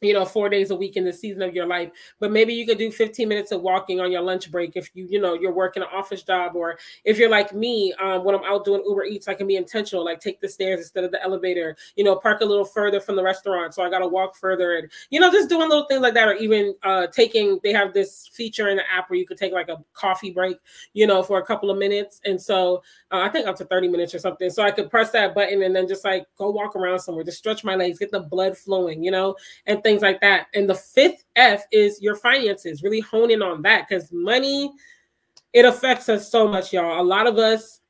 you 0.00 0.12
know 0.12 0.24
four 0.24 0.48
days 0.48 0.70
a 0.70 0.76
week 0.76 0.96
in 0.96 1.04
the 1.04 1.12
season 1.12 1.42
of 1.42 1.54
your 1.54 1.66
life. 1.66 1.90
But 2.20 2.32
maybe 2.32 2.54
you 2.54 2.66
could 2.66 2.78
do 2.78 2.90
15 2.90 3.28
minutes 3.28 3.52
of 3.52 3.62
walking 3.62 4.00
on 4.00 4.10
your 4.12 4.22
lunch 4.22 4.50
break 4.50 4.72
if 4.76 4.90
you 4.94 5.06
you 5.08 5.20
know 5.20 5.34
you're 5.34 5.52
working 5.52 5.82
an 5.82 5.88
office 5.92 6.22
job 6.22 6.56
or 6.56 6.78
if 7.04 7.18
you're 7.18 7.30
like 7.30 7.54
me 7.54 7.92
um, 8.02 8.24
when 8.24 8.34
i'm 8.34 8.44
out 8.44 8.64
doing 8.64 8.82
uber 8.86 9.04
eats 9.04 9.28
i 9.28 9.34
can 9.34 9.46
be 9.46 9.56
intentional 9.56 10.04
like 10.04 10.20
take 10.20 10.40
the 10.40 10.48
stairs 10.48 10.80
instead 10.80 11.04
of 11.04 11.10
the 11.10 11.22
elevator 11.22 11.76
you 11.96 12.04
know 12.04 12.16
park 12.16 12.40
a 12.40 12.44
little 12.44 12.64
further 12.64 13.00
from 13.00 13.16
the 13.16 13.22
restaurant 13.22 13.74
so 13.74 13.82
i 13.82 13.90
gotta 13.90 14.06
walk 14.06 14.36
further 14.36 14.76
and 14.76 14.90
you 15.10 15.20
know 15.20 15.30
just 15.30 15.48
doing 15.48 15.68
little 15.68 15.86
things 15.86 16.00
like 16.00 16.14
that 16.14 16.28
or 16.28 16.34
even 16.34 16.74
uh, 16.82 17.06
taking 17.08 17.58
they 17.62 17.72
have 17.72 17.92
this 17.92 18.28
feature 18.32 18.68
in 18.68 18.76
the 18.76 18.82
app 18.90 19.08
where 19.08 19.18
you 19.18 19.26
could 19.26 19.38
take 19.38 19.52
like 19.52 19.68
a 19.68 19.76
coffee 19.92 20.30
break 20.30 20.56
you 20.92 21.06
know 21.06 21.22
for 21.22 21.38
a 21.38 21.44
couple 21.44 21.70
of 21.70 21.78
minutes. 21.78 22.20
And 22.24 22.40
so 22.40 22.82
uh, 23.12 23.20
i 23.20 23.28
think 23.28 23.46
up 23.46 23.56
to 23.56 23.64
30 23.64 23.88
minutes 23.88 24.14
or 24.14 24.18
something. 24.18 24.50
So 24.50 24.62
i 24.62 24.70
could 24.70 24.90
press 24.90 25.10
that 25.10 25.34
button 25.34 25.62
and 25.62 25.74
then 25.74 25.86
just 25.88 26.04
like 26.04 26.26
go 26.36 26.50
walk 26.50 26.76
around 26.76 26.98
somewhere 26.98 27.24
just 27.24 27.38
stretch 27.38 27.64
my 27.64 27.74
legs 27.74 27.98
get 27.98 28.10
the 28.10 28.20
blood 28.20 28.56
flowing 28.56 29.02
you 29.02 29.10
know 29.10 29.36
and 29.66 29.82
things 29.84 30.02
like 30.02 30.20
that. 30.20 30.48
And 30.54 30.68
the 30.68 30.74
fifth 30.74 31.24
F 31.36 31.64
is 31.70 32.02
your 32.02 32.16
finances, 32.16 32.82
really 32.82 33.00
honing 33.00 33.42
on 33.42 33.62
that 33.62 33.86
because 33.88 34.10
money, 34.10 34.72
it 35.52 35.64
affects 35.64 36.08
us 36.08 36.30
so 36.30 36.48
much, 36.48 36.72
y'all. 36.72 37.00
A 37.00 37.04
lot 37.04 37.28
of 37.28 37.38
us 37.38 37.80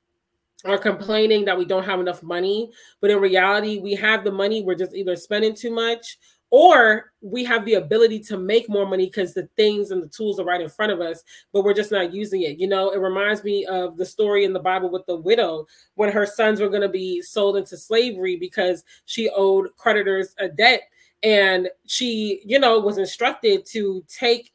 are 0.67 0.77
complaining 0.77 1.45
that 1.47 1.57
we 1.57 1.65
don't 1.65 1.85
have 1.85 2.01
enough 2.01 2.23
money, 2.23 2.71
but 3.01 3.11
in 3.11 3.19
reality, 3.19 3.79
we 3.79 3.95
have 3.95 4.25
the 4.25 4.33
money. 4.33 4.63
We're 4.63 4.75
just 4.75 4.95
either 4.95 5.17
spending 5.17 5.55
too 5.55 5.71
much 5.71 6.19
or 6.51 7.13
we 7.21 7.43
have 7.43 7.65
the 7.65 7.75
ability 7.75 8.21
to 8.21 8.37
make 8.37 8.69
more 8.69 8.87
money 8.87 9.07
because 9.07 9.35
the 9.35 9.49
things 9.57 9.91
and 9.91 10.01
the 10.01 10.07
tools 10.07 10.39
are 10.39 10.45
right 10.45 10.61
in 10.61 10.69
front 10.69 10.93
of 10.93 11.01
us, 11.01 11.23
but 11.53 11.65
we're 11.65 11.75
just 11.75 11.91
not 11.91 12.15
using 12.15 12.43
it. 12.43 12.59
You 12.59 12.69
know, 12.69 12.91
it 12.91 12.99
reminds 12.99 13.43
me 13.43 13.67
of 13.67 13.97
the 13.97 14.07
story 14.07 14.45
in 14.45 14.53
the 14.53 14.61
Bible 14.61 14.89
with 14.89 15.05
the 15.07 15.17
widow 15.17 15.67
when 15.97 16.13
her 16.13 16.25
sons 16.27 16.61
were 16.61 16.69
going 16.69 16.83
to 16.83 16.89
be 16.89 17.21
sold 17.23 17.57
into 17.57 17.77
slavery 17.77 18.37
because 18.37 18.85
she 19.05 19.29
owed 19.31 19.75
creditors 19.77 20.35
a 20.39 20.49
debt 20.49 20.83
and 21.25 21.69
she 21.87 22.43
you 22.45 22.59
know 22.59 22.79
was 22.79 22.99
instructed 22.99 23.67
to 23.67 24.05
take 24.09 24.53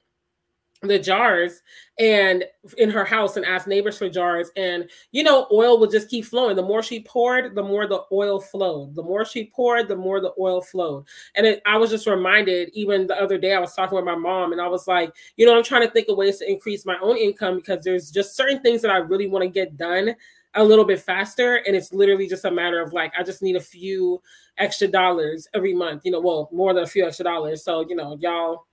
the 0.82 0.98
jars 0.98 1.62
and 1.98 2.46
in 2.78 2.90
her 2.90 3.04
house 3.04 3.36
and 3.36 3.46
ask 3.46 3.68
neighbors 3.68 3.98
for 3.98 4.08
jars. 4.08 4.50
And 4.56 4.90
you 5.12 5.24
know 5.24 5.46
oil 5.52 5.78
would 5.80 5.92
just 5.92 6.10
keep 6.10 6.24
flowing. 6.24 6.56
The 6.56 6.62
more 6.62 6.82
she 6.82 7.02
poured 7.02 7.54
the 7.54 7.64
more 7.64 7.86
the 7.86 8.04
oil 8.14 8.40
flowed. 8.40 8.96
The 8.96 9.04
more 9.04 9.26
she 9.26 9.52
poured 9.54 9.90
the 9.90 9.98
more 9.98 10.22
the 10.22 10.32
oil 10.40 10.62
flowed. 10.62 11.06
And 11.36 11.46
it, 11.46 11.62
i 11.66 11.78
was 11.78 11.90
just 11.90 12.08
reminded 12.08 12.70
even 12.74 13.08
the 13.08 13.22
other 13.22 13.38
day 13.38 13.54
i 13.54 13.60
was 13.60 13.74
talking 13.74 13.98
with 13.98 14.06
my 14.06 14.16
mom 14.16 14.54
and 14.54 14.62
i 14.62 14.68
was 14.68 14.88
like 14.88 15.14
you 15.36 15.46
know 15.46 15.58
i'm 15.58 15.64
trying 15.64 15.86
to 15.86 15.92
think 15.92 16.08
of 16.08 16.18
ways 16.18 16.38
to 16.38 16.50
increase 16.50 16.86
my 16.86 16.98
own 17.02 17.18
income 17.18 17.58
because 17.58 17.84
there's 17.84 18.10
just 18.10 18.38
certain 18.38 18.62
things 18.62 18.82
that 18.82 18.92
i 18.92 18.98
really 18.98 19.28
want 19.28 19.44
to 19.44 19.50
get 19.50 19.76
done 19.76 20.16
a 20.56 20.64
little 20.64 20.86
bit 20.86 21.00
faster 21.00 21.58
and 21.68 21.76
it's 21.76 21.94
literally 21.94 22.28
just 22.28 22.46
a 22.46 22.52
matter 22.52 22.82
of 22.82 22.92
like 22.92 23.14
i 23.18 23.24
just 23.24 23.42
need 23.44 23.56
a 23.56 23.62
few 23.62 24.20
extra 24.58 24.88
dollars 24.88 25.48
every 25.54 25.74
month 25.74 26.02
you 26.04 26.12
know 26.12 26.20
well 26.20 26.50
more 26.52 26.74
than 26.74 26.84
a 26.84 26.88
few 26.88 27.06
extra 27.06 27.24
dollars. 27.24 27.64
So 27.64 27.86
you 27.88 27.96
know 27.96 28.18
y'all 28.20 28.66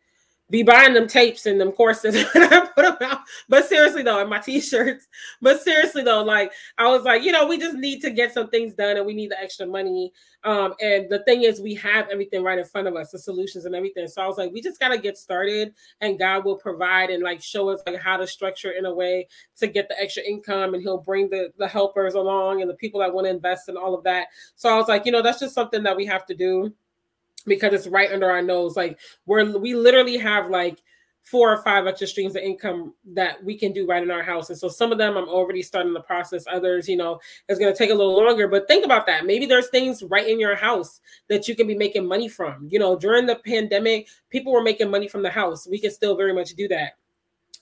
be 0.48 0.62
buying 0.62 0.94
them 0.94 1.08
tapes 1.08 1.46
and 1.46 1.60
them 1.60 1.72
courses 1.72 2.14
and 2.34 2.44
I 2.44 2.66
put 2.66 2.76
them 2.76 2.96
out. 3.00 3.20
But 3.48 3.66
seriously 3.66 4.02
though, 4.02 4.20
and 4.20 4.30
my 4.30 4.38
t-shirts. 4.38 5.08
But 5.42 5.60
seriously 5.60 6.02
though, 6.02 6.22
like 6.22 6.52
I 6.78 6.88
was 6.88 7.02
like, 7.02 7.22
you 7.22 7.32
know, 7.32 7.46
we 7.46 7.58
just 7.58 7.76
need 7.76 8.00
to 8.02 8.10
get 8.10 8.32
some 8.32 8.48
things 8.48 8.74
done 8.74 8.96
and 8.96 9.06
we 9.06 9.14
need 9.14 9.30
the 9.30 9.40
extra 9.40 9.66
money. 9.66 10.12
Um, 10.44 10.74
and 10.80 11.10
the 11.10 11.22
thing 11.24 11.42
is, 11.42 11.60
we 11.60 11.74
have 11.74 12.08
everything 12.10 12.42
right 12.42 12.58
in 12.58 12.64
front 12.64 12.86
of 12.86 12.94
us, 12.94 13.10
the 13.10 13.18
solutions 13.18 13.64
and 13.64 13.74
everything. 13.74 14.06
So 14.08 14.22
I 14.22 14.26
was 14.26 14.38
like, 14.38 14.52
we 14.52 14.62
just 14.62 14.80
gotta 14.80 14.98
get 14.98 15.18
started 15.18 15.74
and 16.00 16.18
God 16.18 16.44
will 16.44 16.56
provide 16.56 17.10
and 17.10 17.22
like 17.22 17.42
show 17.42 17.68
us 17.68 17.80
like 17.86 18.00
how 18.00 18.16
to 18.16 18.26
structure 18.26 18.72
in 18.72 18.86
a 18.86 18.94
way 18.94 19.26
to 19.58 19.66
get 19.66 19.88
the 19.88 20.00
extra 20.00 20.22
income 20.22 20.74
and 20.74 20.82
he'll 20.82 20.98
bring 20.98 21.28
the, 21.28 21.52
the 21.58 21.68
helpers 21.68 22.14
along 22.14 22.62
and 22.62 22.70
the 22.70 22.74
people 22.74 23.00
that 23.00 23.12
want 23.12 23.26
to 23.26 23.30
invest 23.30 23.68
in 23.68 23.76
all 23.76 23.94
of 23.94 24.04
that. 24.04 24.28
So 24.54 24.72
I 24.72 24.76
was 24.76 24.88
like, 24.88 25.06
you 25.06 25.12
know, 25.12 25.22
that's 25.22 25.40
just 25.40 25.54
something 25.54 25.82
that 25.82 25.96
we 25.96 26.06
have 26.06 26.24
to 26.26 26.34
do 26.34 26.72
because 27.46 27.72
it's 27.72 27.86
right 27.86 28.12
under 28.12 28.30
our 28.30 28.42
nose. 28.42 28.76
Like 28.76 28.98
we're 29.26 29.58
we 29.58 29.74
literally 29.74 30.16
have 30.18 30.50
like 30.50 30.82
four 31.26 31.52
or 31.52 31.60
five 31.62 31.88
extra 31.88 32.06
streams 32.06 32.36
of 32.36 32.42
income 32.42 32.94
that 33.04 33.42
we 33.42 33.58
can 33.58 33.72
do 33.72 33.84
right 33.84 34.02
in 34.02 34.12
our 34.12 34.22
house. 34.22 34.48
And 34.48 34.58
so 34.58 34.68
some 34.68 34.92
of 34.92 34.98
them 34.98 35.16
I'm 35.16 35.28
already 35.28 35.60
starting 35.60 35.92
the 35.92 36.00
process. 36.00 36.44
Others, 36.48 36.88
you 36.88 36.96
know, 36.96 37.18
it's 37.48 37.58
going 37.58 37.72
to 37.72 37.76
take 37.76 37.90
a 37.90 37.94
little 37.94 38.16
longer. 38.16 38.46
But 38.46 38.68
think 38.68 38.84
about 38.84 39.06
that. 39.06 39.26
Maybe 39.26 39.44
there's 39.44 39.68
things 39.68 40.04
right 40.04 40.26
in 40.26 40.38
your 40.38 40.54
house 40.54 41.00
that 41.28 41.48
you 41.48 41.56
can 41.56 41.66
be 41.66 41.74
making 41.74 42.06
money 42.06 42.28
from. 42.28 42.68
You 42.70 42.78
know, 42.78 42.96
during 42.96 43.26
the 43.26 43.36
pandemic, 43.36 44.06
people 44.30 44.52
were 44.52 44.62
making 44.62 44.88
money 44.88 45.08
from 45.08 45.22
the 45.22 45.30
house. 45.30 45.66
We 45.68 45.80
can 45.80 45.90
still 45.90 46.16
very 46.16 46.32
much 46.32 46.50
do 46.50 46.68
that 46.68 46.92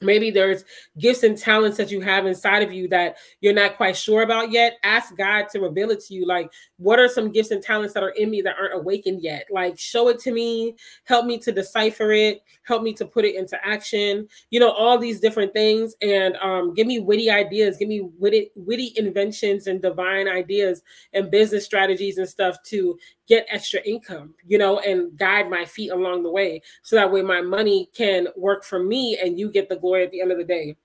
maybe 0.04 0.30
there's 0.30 0.64
gifts 0.98 1.22
and 1.22 1.36
talents 1.36 1.76
that 1.78 1.90
you 1.90 2.00
have 2.00 2.26
inside 2.26 2.62
of 2.62 2.72
you 2.72 2.88
that 2.88 3.16
you're 3.40 3.52
not 3.52 3.76
quite 3.76 3.96
sure 3.96 4.22
about 4.22 4.50
yet. 4.50 4.78
Ask 4.82 5.16
god 5.16 5.46
to 5.50 5.60
reveal 5.60 5.90
it 5.90 6.04
to 6.04 6.14
you. 6.14 6.26
Like 6.26 6.50
what 6.76 6.98
are 6.98 7.08
some 7.08 7.32
gifts 7.32 7.50
and 7.50 7.62
talents 7.62 7.94
that 7.94 8.02
are 8.02 8.10
in 8.10 8.30
me 8.30 8.42
that 8.42 8.56
aren't 8.58 8.74
awakened 8.74 9.22
yet? 9.22 9.46
Like 9.50 9.78
show 9.78 10.08
it 10.08 10.18
to 10.20 10.32
me. 10.32 10.76
Help 11.04 11.26
me 11.26 11.38
to 11.38 11.52
decipher 11.52 12.12
it. 12.12 12.42
Help 12.62 12.82
me 12.82 12.92
to 12.94 13.06
put 13.06 13.24
it 13.24 13.34
into 13.34 13.58
action. 13.66 14.28
You 14.50 14.60
know 14.60 14.70
all 14.70 14.98
these 14.98 15.20
different 15.20 15.52
things. 15.52 15.94
And 16.02 16.36
um, 16.36 16.74
give 16.74 16.86
me 16.86 17.00
witty 17.00 17.30
ideas. 17.30 17.76
Give 17.76 17.88
me 17.88 18.08
witty 18.18 18.50
witty 18.54 18.92
inventions 18.96 19.66
and 19.66 19.80
divine 19.80 20.28
ideas 20.28 20.82
and 21.12 21.30
business 21.30 21.64
strategies 21.64 22.18
and 22.18 22.28
stuff 22.28 22.62
to 22.64 22.98
get 23.26 23.46
extra 23.48 23.80
income, 23.80 24.34
you 24.46 24.58
know, 24.58 24.80
and 24.80 25.16
guide 25.16 25.48
my 25.48 25.64
feet 25.64 25.90
along 25.90 26.22
the 26.22 26.30
way. 26.30 26.60
So 26.82 26.96
that 26.96 27.10
way 27.10 27.22
my 27.22 27.40
money 27.40 27.88
can 27.96 28.28
work 28.36 28.64
for 28.64 28.82
me 28.82 29.18
and 29.22 29.38
you 29.38 29.50
get 29.50 29.68
the 29.68 29.76
glory 29.76 29.93
at 30.02 30.10
the 30.10 30.20
end 30.20 30.32
of 30.32 30.38
the 30.38 30.44
day. 30.44 30.76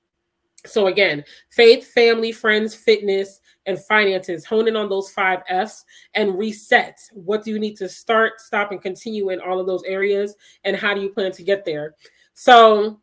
So 0.65 0.87
again, 0.87 1.23
faith, 1.51 1.87
family, 1.93 2.31
friends, 2.31 2.75
fitness, 2.75 3.39
and 3.65 3.79
finances. 3.85 4.45
Hone 4.45 4.67
in 4.67 4.75
on 4.75 4.89
those 4.89 5.09
five 5.09 5.39
F's 5.47 5.85
and 6.15 6.37
reset. 6.37 6.99
What 7.13 7.43
do 7.43 7.51
you 7.51 7.59
need 7.59 7.77
to 7.77 7.87
start, 7.87 8.41
stop, 8.41 8.71
and 8.71 8.81
continue 8.81 9.29
in 9.29 9.39
all 9.39 9.59
of 9.59 9.67
those 9.67 9.83
areas? 9.83 10.35
And 10.63 10.75
how 10.75 10.93
do 10.93 11.01
you 11.01 11.09
plan 11.09 11.31
to 11.33 11.43
get 11.43 11.63
there? 11.63 11.95
So 12.33 12.99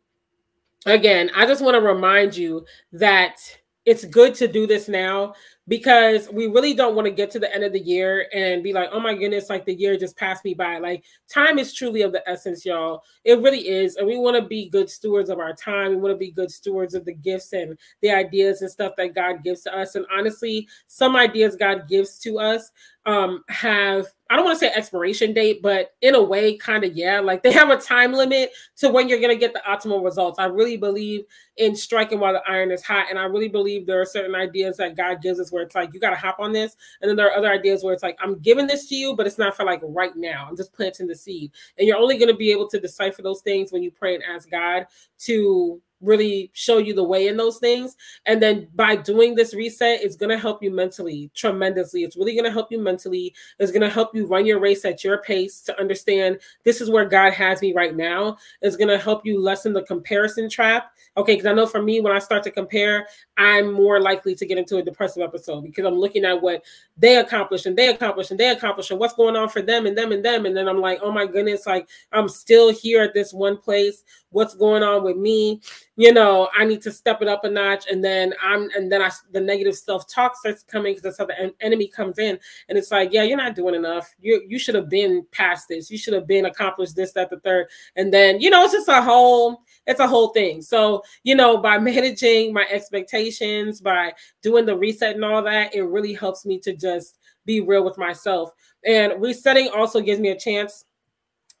again, 0.85 1.31
I 1.35 1.45
just 1.45 1.63
want 1.63 1.75
to 1.75 1.81
remind 1.81 2.35
you 2.35 2.65
that 2.93 3.37
it's 3.85 4.05
good 4.05 4.35
to 4.35 4.47
do 4.47 4.67
this 4.67 4.87
now 4.87 5.33
because 5.67 6.29
we 6.31 6.47
really 6.47 6.73
don't 6.73 6.95
want 6.95 7.05
to 7.05 7.11
get 7.11 7.29
to 7.31 7.39
the 7.39 7.53
end 7.53 7.63
of 7.63 7.73
the 7.73 7.79
year 7.79 8.27
and 8.33 8.63
be 8.63 8.71
like, 8.71 8.89
oh 8.91 8.99
my 8.99 9.13
goodness, 9.13 9.49
like 9.49 9.65
the 9.65 9.73
year 9.73 9.97
just 9.97 10.15
passed 10.15 10.45
me 10.45 10.53
by. 10.53 10.77
Like 10.77 11.03
time 11.29 11.59
is 11.59 11.73
truly 11.73 12.03
of 12.03 12.13
the 12.13 12.27
essence, 12.29 12.65
y'all. 12.65 13.03
It 13.25 13.41
really 13.41 13.67
is. 13.67 13.97
And 13.97 14.07
we 14.07 14.17
want 14.17 14.41
to 14.41 14.47
be 14.47 14.69
good 14.69 14.89
stewards 14.89 15.29
of 15.29 15.39
our 15.39 15.53
time. 15.53 15.89
We 15.89 15.97
want 15.97 16.13
to 16.13 16.17
be 16.17 16.31
good 16.31 16.51
stewards 16.51 16.93
of 16.93 17.03
the 17.03 17.13
gifts 17.13 17.51
and 17.51 17.77
the 18.01 18.11
ideas 18.11 18.61
and 18.61 18.71
stuff 18.71 18.93
that 18.97 19.13
God 19.13 19.43
gives 19.43 19.61
to 19.63 19.77
us. 19.77 19.95
And 19.95 20.05
honestly, 20.11 20.67
some 20.87 21.15
ideas 21.15 21.57
God 21.57 21.87
gives 21.89 22.17
to 22.19 22.39
us 22.39 22.71
um, 23.05 23.43
have 23.47 24.07
I 24.29 24.35
don't 24.35 24.43
want 24.43 24.59
to 24.59 24.65
say 24.65 24.73
expiration 24.73 25.33
date, 25.33 25.61
but 25.61 25.91
in 26.01 26.13
a 26.13 26.21
way, 26.21 26.57
kind 26.57 26.83
of, 26.83 26.97
yeah. 26.97 27.21
Like 27.21 27.43
they 27.43 27.51
have 27.53 27.69
a 27.69 27.77
time 27.77 28.11
limit 28.11 28.51
to 28.77 28.89
when 28.89 29.07
you're 29.07 29.21
to 29.21 29.37
get 29.37 29.53
the 29.53 29.61
optimal 29.65 30.03
results. 30.03 30.37
I 30.37 30.45
really 30.45 30.75
believe 30.75 31.23
in 31.55 31.75
striking 31.75 32.19
while 32.19 32.33
the 32.33 32.41
iron 32.45 32.71
is 32.71 32.83
hot. 32.83 33.07
And 33.09 33.17
I 33.17 33.23
really 33.23 33.47
believe 33.47 33.87
there 33.87 34.01
are 34.01 34.05
certain 34.05 34.35
ideas 34.35 34.75
that 34.77 34.97
God 34.97 35.21
gives 35.21 35.39
us 35.39 35.51
where 35.57 35.65
it's 35.65 35.73
like, 35.73 35.91
you 35.91 35.99
got 35.99 36.11
to 36.11 36.15
hop 36.15 36.39
on 36.39 36.51
this. 36.51 36.75
And 37.01 37.09
then 37.09 37.15
there 37.15 37.27
are 37.27 37.35
other 37.35 37.49
ideas 37.49 37.83
where 37.83 37.93
it's 37.93 38.03
like, 38.03 38.17
I'm 38.21 38.37
giving 38.39 38.67
this 38.67 38.87
to 38.89 38.95
you, 38.95 39.15
but 39.15 39.25
it's 39.25 39.39
not 39.39 39.57
for 39.57 39.65
like 39.65 39.81
right 39.83 40.15
now. 40.15 40.45
I'm 40.47 40.55
just 40.55 40.71
planting 40.71 41.07
the 41.07 41.15
seed. 41.15 41.51
And 41.79 41.87
you're 41.87 41.97
only 41.97 42.17
going 42.17 42.31
to 42.31 42.37
be 42.37 42.51
able 42.51 42.67
to 42.69 42.79
decipher 42.79 43.23
those 43.23 43.41
things 43.41 43.71
when 43.71 43.81
you 43.81 43.89
pray 43.89 44.13
and 44.13 44.23
ask 44.23 44.49
God 44.51 44.85
to 45.21 45.81
really 46.01 46.51
show 46.53 46.77
you 46.77 46.93
the 46.93 47.03
way 47.03 47.27
in 47.27 47.37
those 47.37 47.57
things. 47.57 47.95
And 48.25 48.41
then 48.41 48.67
by 48.75 48.95
doing 48.95 49.35
this 49.35 49.53
reset, 49.53 50.01
it's 50.01 50.15
going 50.15 50.29
to 50.29 50.37
help 50.37 50.61
you 50.61 50.71
mentally 50.71 51.31
tremendously. 51.33 52.03
It's 52.03 52.15
really 52.15 52.33
going 52.33 52.45
to 52.45 52.51
help 52.51 52.71
you 52.71 52.79
mentally. 52.79 53.33
It's 53.59 53.71
going 53.71 53.81
to 53.81 53.89
help 53.89 54.15
you 54.15 54.27
run 54.27 54.45
your 54.45 54.59
race 54.59 54.85
at 54.85 55.03
your 55.03 55.21
pace 55.21 55.61
to 55.61 55.79
understand 55.79 56.39
this 56.63 56.81
is 56.81 56.89
where 56.89 57.05
God 57.05 57.33
has 57.33 57.61
me 57.61 57.73
right 57.73 57.95
now. 57.95 58.37
It's 58.61 58.75
going 58.75 58.89
to 58.89 58.97
help 58.97 59.25
you 59.25 59.41
lessen 59.41 59.73
the 59.73 59.83
comparison 59.83 60.49
trap. 60.49 60.91
Okay, 61.17 61.33
because 61.33 61.47
I 61.47 61.53
know 61.53 61.65
for 61.65 61.81
me, 61.81 61.99
when 61.99 62.13
I 62.13 62.19
start 62.19 62.43
to 62.43 62.51
compare, 62.51 63.07
I'm 63.37 63.73
more 63.73 63.99
likely 63.99 64.35
to 64.35 64.45
get 64.45 64.59
into 64.59 64.77
a 64.77 64.83
depressive 64.83 65.23
episode 65.23 65.61
because 65.61 65.83
I'm 65.83 65.95
looking 65.95 66.25
at 66.25 66.39
what 66.39 66.63
they 66.95 67.17
accomplished 67.17 67.65
and 67.65 67.75
they 67.75 67.87
accomplished 67.87 68.29
and 68.29 68.39
they 68.39 68.49
accomplished 68.49 68.91
and 68.91 68.99
what's 68.99 69.15
going 69.15 69.35
on 69.35 69.49
for 69.49 69.63
them 69.63 69.87
and 69.87 69.97
them 69.97 70.11
and 70.11 70.23
them. 70.23 70.45
And 70.45 70.55
then 70.55 70.67
I'm 70.67 70.79
like, 70.79 70.99
oh 71.01 71.11
my 71.11 71.25
goodness, 71.25 71.65
like 71.65 71.89
I'm 72.11 72.29
still 72.29 72.71
here 72.71 73.01
at 73.01 73.15
this 73.15 73.33
one 73.33 73.57
place. 73.57 74.03
What's 74.29 74.53
going 74.53 74.83
on 74.83 75.03
with 75.03 75.17
me? 75.17 75.61
You 75.97 76.13
know, 76.13 76.47
I 76.55 76.63
need 76.63 76.83
to 76.83 76.91
step 76.91 77.23
it 77.23 77.27
up 77.27 77.43
a 77.43 77.49
notch. 77.49 77.85
And 77.89 78.03
then 78.03 78.31
I'm, 78.41 78.69
and 78.75 78.89
then 78.91 79.01
I, 79.01 79.09
the 79.31 79.41
negative 79.41 79.75
self 79.75 80.07
talk 80.07 80.37
starts 80.37 80.61
coming 80.61 80.91
because 80.91 81.01
that's 81.01 81.17
how 81.17 81.25
the 81.25 81.39
en- 81.39 81.53
enemy 81.59 81.87
comes 81.87 82.19
in. 82.19 82.37
And 82.69 82.77
it's 82.77 82.91
like, 82.91 83.11
yeah, 83.11 83.23
you're 83.23 83.35
not 83.35 83.55
doing 83.55 83.73
enough. 83.73 84.15
You, 84.21 84.43
you 84.47 84.59
should 84.59 84.75
have 84.75 84.89
been 84.89 85.25
past 85.31 85.67
this. 85.67 85.89
You 85.89 85.97
should 85.97 86.13
have 86.13 86.27
been 86.27 86.45
accomplished 86.45 86.95
this, 86.95 87.13
that, 87.13 87.31
the 87.31 87.39
third. 87.39 87.65
And 87.95 88.13
then, 88.13 88.39
you 88.39 88.51
know, 88.51 88.63
it's 88.63 88.73
just 88.73 88.87
a 88.87 89.01
whole, 89.01 89.63
it's 89.87 89.99
a 89.99 90.07
whole 90.07 90.29
thing. 90.29 90.61
So, 90.61 91.01
you 91.23 91.33
know, 91.33 91.57
by 91.57 91.79
managing 91.79 92.53
my 92.53 92.67
expectations, 92.69 93.81
by 93.81 94.13
doing 94.43 94.67
the 94.67 94.77
reset 94.77 95.15
and 95.15 95.25
all 95.25 95.41
that, 95.41 95.73
it 95.73 95.81
really 95.81 96.13
helps 96.13 96.45
me 96.45 96.59
to 96.59 96.75
just 96.75 97.17
be 97.43 97.59
real 97.59 97.83
with 97.83 97.97
myself. 97.97 98.51
And 98.85 99.19
resetting 99.19 99.69
also 99.75 99.99
gives 100.01 100.19
me 100.19 100.29
a 100.29 100.39
chance 100.39 100.85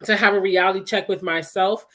to 0.03 0.15
have 0.15 0.35
a 0.35 0.39
reality 0.39 0.83
check 0.83 1.09
with 1.09 1.23
myself 1.23 1.87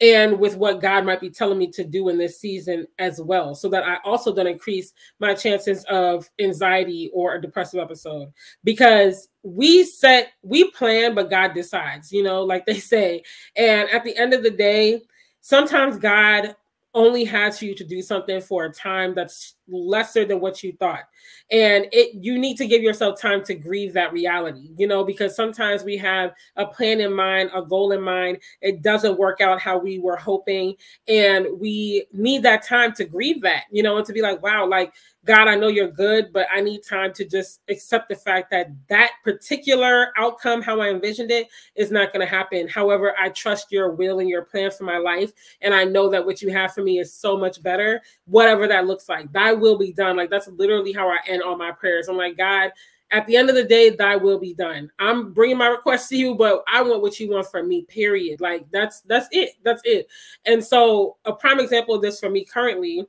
and 0.00 0.38
with 0.38 0.56
what 0.56 0.80
God 0.80 1.04
might 1.04 1.20
be 1.20 1.30
telling 1.30 1.58
me 1.58 1.70
to 1.72 1.84
do 1.84 2.08
in 2.08 2.18
this 2.18 2.40
season 2.40 2.86
as 2.98 3.20
well, 3.20 3.54
so 3.54 3.68
that 3.68 3.84
I 3.84 3.98
also 4.04 4.34
don't 4.34 4.46
increase 4.46 4.92
my 5.20 5.34
chances 5.34 5.84
of 5.84 6.28
anxiety 6.40 7.10
or 7.14 7.34
a 7.34 7.40
depressive 7.40 7.80
episode. 7.80 8.32
Because 8.64 9.28
we 9.42 9.84
set, 9.84 10.32
we 10.42 10.70
plan, 10.72 11.14
but 11.14 11.30
God 11.30 11.54
decides, 11.54 12.10
you 12.10 12.22
know, 12.22 12.42
like 12.42 12.66
they 12.66 12.78
say. 12.78 13.22
And 13.56 13.88
at 13.90 14.04
the 14.04 14.16
end 14.16 14.34
of 14.34 14.42
the 14.42 14.50
day, 14.50 15.02
sometimes 15.40 15.96
God 15.96 16.56
only 16.94 17.24
has 17.24 17.60
you 17.60 17.74
to 17.74 17.84
do 17.84 18.00
something 18.00 18.40
for 18.40 18.64
a 18.64 18.72
time 18.72 19.14
that's 19.14 19.56
lesser 19.68 20.24
than 20.24 20.40
what 20.40 20.62
you 20.62 20.72
thought 20.78 21.04
and 21.50 21.86
it 21.92 22.14
you 22.22 22.38
need 22.38 22.56
to 22.56 22.66
give 22.66 22.82
yourself 22.82 23.20
time 23.20 23.42
to 23.42 23.54
grieve 23.54 23.92
that 23.92 24.12
reality 24.12 24.70
you 24.76 24.86
know 24.86 25.04
because 25.04 25.34
sometimes 25.34 25.84
we 25.84 25.96
have 25.96 26.32
a 26.56 26.66
plan 26.66 27.00
in 27.00 27.12
mind 27.12 27.50
a 27.54 27.62
goal 27.62 27.92
in 27.92 28.00
mind 28.00 28.38
it 28.60 28.82
doesn't 28.82 29.18
work 29.18 29.40
out 29.40 29.60
how 29.60 29.78
we 29.78 29.98
were 29.98 30.16
hoping 30.16 30.74
and 31.08 31.46
we 31.58 32.04
need 32.12 32.42
that 32.42 32.62
time 32.62 32.92
to 32.92 33.04
grieve 33.04 33.40
that 33.40 33.64
you 33.70 33.82
know 33.82 33.96
and 33.96 34.06
to 34.06 34.12
be 34.12 34.20
like 34.20 34.42
wow 34.42 34.66
like 34.66 34.92
God, 35.24 35.48
I 35.48 35.54
know 35.54 35.68
you're 35.68 35.90
good, 35.90 36.32
but 36.34 36.46
I 36.52 36.60
need 36.60 36.82
time 36.82 37.12
to 37.14 37.24
just 37.24 37.62
accept 37.70 38.10
the 38.10 38.16
fact 38.16 38.50
that 38.50 38.70
that 38.88 39.12
particular 39.22 40.12
outcome, 40.18 40.60
how 40.60 40.80
I 40.80 40.90
envisioned 40.90 41.30
it, 41.30 41.48
is 41.76 41.90
not 41.90 42.12
going 42.12 42.20
to 42.20 42.30
happen. 42.30 42.68
However, 42.68 43.14
I 43.18 43.30
trust 43.30 43.72
your 43.72 43.92
will 43.92 44.18
and 44.18 44.28
your 44.28 44.42
plan 44.42 44.70
for 44.70 44.84
my 44.84 44.98
life. 44.98 45.32
And 45.62 45.72
I 45.72 45.84
know 45.84 46.10
that 46.10 46.24
what 46.24 46.42
you 46.42 46.50
have 46.50 46.74
for 46.74 46.82
me 46.82 46.98
is 46.98 47.14
so 47.14 47.38
much 47.38 47.62
better, 47.62 48.02
whatever 48.26 48.68
that 48.68 48.86
looks 48.86 49.08
like. 49.08 49.32
Thy 49.32 49.53
will 49.54 49.78
be 49.78 49.92
done. 49.92 50.16
Like 50.16 50.30
that's 50.30 50.48
literally 50.48 50.92
how 50.92 51.08
I 51.08 51.18
end 51.26 51.42
all 51.42 51.56
my 51.56 51.72
prayers. 51.72 52.08
I'm 52.08 52.16
like, 52.16 52.36
God, 52.36 52.70
at 53.10 53.26
the 53.26 53.36
end 53.36 53.48
of 53.48 53.54
the 53.54 53.64
day, 53.64 53.90
thy 53.90 54.16
will 54.16 54.38
be 54.38 54.54
done. 54.54 54.90
I'm 54.98 55.32
bringing 55.32 55.58
my 55.58 55.68
request 55.68 56.08
to 56.08 56.16
you, 56.16 56.34
but 56.34 56.64
I 56.72 56.82
want 56.82 57.02
what 57.02 57.20
you 57.20 57.30
want 57.30 57.50
from 57.50 57.68
me, 57.68 57.82
period. 57.82 58.40
Like 58.40 58.66
that's 58.70 59.00
that's 59.02 59.28
it. 59.30 59.50
That's 59.62 59.82
it. 59.84 60.08
And 60.44 60.64
so 60.64 61.16
a 61.24 61.32
prime 61.32 61.60
example 61.60 61.94
of 61.94 62.02
this 62.02 62.18
for 62.18 62.30
me 62.30 62.44
currently 62.44 63.06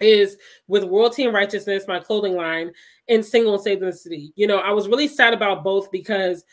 is 0.00 0.36
with 0.66 0.84
Royalty 0.84 1.24
and 1.24 1.34
Righteousness, 1.34 1.88
my 1.88 2.00
clothing 2.00 2.34
line, 2.34 2.72
and 3.08 3.24
Single 3.24 3.54
and 3.54 3.62
Saved 3.62 3.82
in 3.82 3.88
the 3.88 3.94
City. 3.94 4.32
You 4.36 4.46
know, 4.46 4.58
I 4.58 4.70
was 4.70 4.88
really 4.88 5.08
sad 5.08 5.32
about 5.32 5.64
both 5.64 5.90
because 5.90 6.44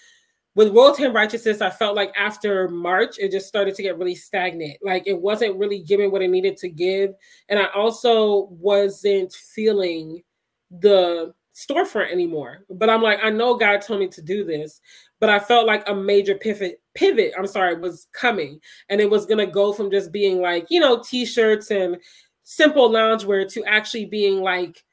with 0.55 0.73
Royalty 0.73 1.05
and 1.05 1.13
Righteousness, 1.13 1.61
I 1.61 1.69
felt 1.69 1.95
like 1.95 2.13
after 2.17 2.67
March, 2.67 3.17
it 3.19 3.31
just 3.31 3.47
started 3.47 3.73
to 3.75 3.83
get 3.83 3.97
really 3.97 4.15
stagnant. 4.15 4.77
Like 4.81 5.03
it 5.05 5.19
wasn't 5.19 5.57
really 5.57 5.79
giving 5.79 6.11
what 6.11 6.21
it 6.21 6.29
needed 6.29 6.57
to 6.57 6.69
give. 6.69 7.13
And 7.49 7.57
I 7.57 7.67
also 7.73 8.47
wasn't 8.51 9.33
feeling 9.33 10.23
the 10.69 11.33
storefront 11.55 12.11
anymore. 12.11 12.65
But 12.69 12.89
I'm 12.89 13.01
like, 13.01 13.19
I 13.23 13.29
know 13.29 13.55
God 13.55 13.81
told 13.81 13.99
me 13.99 14.07
to 14.09 14.21
do 14.21 14.43
this, 14.43 14.81
but 15.19 15.29
I 15.29 15.39
felt 15.39 15.67
like 15.67 15.87
a 15.87 15.95
major 15.95 16.35
pivot 16.35 16.81
pivot, 16.95 17.33
I'm 17.37 17.47
sorry, 17.47 17.75
was 17.75 18.07
coming. 18.11 18.59
And 18.89 18.99
it 18.99 19.09
was 19.09 19.25
gonna 19.25 19.47
go 19.47 19.71
from 19.71 19.91
just 19.91 20.11
being 20.11 20.41
like, 20.41 20.67
you 20.69 20.79
know, 20.79 21.01
t-shirts 21.01 21.71
and 21.71 21.97
simple 22.43 22.89
loungewear 22.89 23.49
to 23.53 23.63
actually 23.65 24.05
being 24.05 24.41
like 24.41 24.83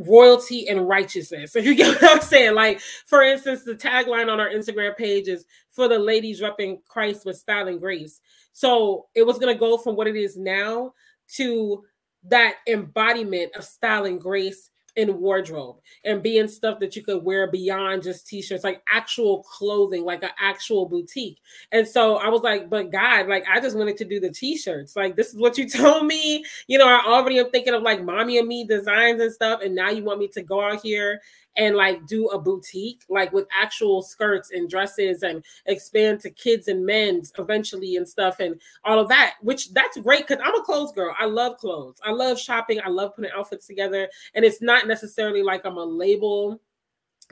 royalty 0.00 0.68
and 0.68 0.88
righteousness. 0.88 1.52
So 1.52 1.58
you 1.60 1.74
get 1.74 2.00
what 2.00 2.12
I'm 2.12 2.20
saying? 2.20 2.54
Like, 2.54 2.80
for 2.80 3.22
instance, 3.22 3.64
the 3.64 3.74
tagline 3.74 4.30
on 4.30 4.40
our 4.40 4.50
Instagram 4.50 4.96
page 4.96 5.28
is 5.28 5.44
for 5.70 5.88
the 5.88 5.98
ladies 5.98 6.40
repping 6.40 6.84
Christ 6.86 7.24
with 7.24 7.36
style 7.36 7.68
and 7.68 7.80
grace. 7.80 8.20
So 8.52 9.06
it 9.14 9.24
was 9.24 9.38
gonna 9.38 9.54
go 9.54 9.76
from 9.78 9.96
what 9.96 10.08
it 10.08 10.16
is 10.16 10.36
now 10.36 10.92
to 11.34 11.84
that 12.24 12.56
embodiment 12.66 13.54
of 13.56 13.64
style 13.64 14.04
and 14.04 14.20
grace 14.20 14.70
in 14.96 15.20
wardrobe 15.20 15.76
and 16.04 16.22
being 16.22 16.48
stuff 16.48 16.80
that 16.80 16.96
you 16.96 17.02
could 17.02 17.22
wear 17.22 17.50
beyond 17.50 18.02
just 18.02 18.26
t-shirts 18.26 18.64
like 18.64 18.82
actual 18.88 19.42
clothing 19.42 20.04
like 20.04 20.22
an 20.22 20.30
actual 20.40 20.86
boutique. 20.86 21.38
And 21.72 21.86
so 21.86 22.16
i 22.16 22.28
was 22.28 22.42
like 22.42 22.68
but 22.68 22.90
god 22.90 23.28
like 23.28 23.44
i 23.48 23.60
just 23.60 23.76
wanted 23.76 23.96
to 23.98 24.04
do 24.04 24.20
the 24.20 24.30
t-shirts. 24.30 24.96
Like 24.96 25.16
this 25.16 25.28
is 25.28 25.36
what 25.36 25.58
you 25.58 25.68
told 25.68 26.06
me. 26.06 26.44
You 26.66 26.78
know 26.78 26.86
i 26.86 27.02
already 27.06 27.38
am 27.38 27.50
thinking 27.50 27.74
of 27.74 27.82
like 27.82 28.04
mommy 28.04 28.38
and 28.38 28.48
me 28.48 28.64
designs 28.64 29.20
and 29.20 29.32
stuff 29.32 29.60
and 29.62 29.74
now 29.74 29.90
you 29.90 30.04
want 30.04 30.20
me 30.20 30.28
to 30.28 30.42
go 30.42 30.62
out 30.62 30.82
here 30.82 31.20
and 31.56 31.76
like 31.76 32.06
do 32.06 32.28
a 32.28 32.38
boutique 32.38 33.02
like 33.08 33.32
with 33.32 33.46
actual 33.52 34.02
skirts 34.02 34.50
and 34.52 34.70
dresses 34.70 35.22
and 35.22 35.44
expand 35.66 36.20
to 36.20 36.30
kids 36.30 36.68
and 36.68 36.84
men's 36.86 37.32
eventually 37.38 37.96
and 37.96 38.08
stuff 38.08 38.40
and 38.40 38.60
all 38.84 38.98
of 38.98 39.08
that 39.08 39.34
which 39.42 39.72
that's 39.72 39.98
great 39.98 40.26
because 40.26 40.42
i'm 40.44 40.54
a 40.54 40.62
clothes 40.62 40.92
girl. 40.92 41.14
I 41.18 41.26
love 41.26 41.56
clothes. 41.56 41.98
I 42.04 42.12
love 42.12 42.38
shopping. 42.38 42.80
I 42.84 42.88
love 42.88 43.16
putting 43.16 43.30
outfits 43.32 43.66
together. 43.66 44.08
And 44.34 44.44
it's 44.44 44.62
not 44.62 44.86
necessarily 44.86 45.42
like 45.42 45.64
i'm 45.64 45.78
a 45.78 45.84
label 45.84 46.60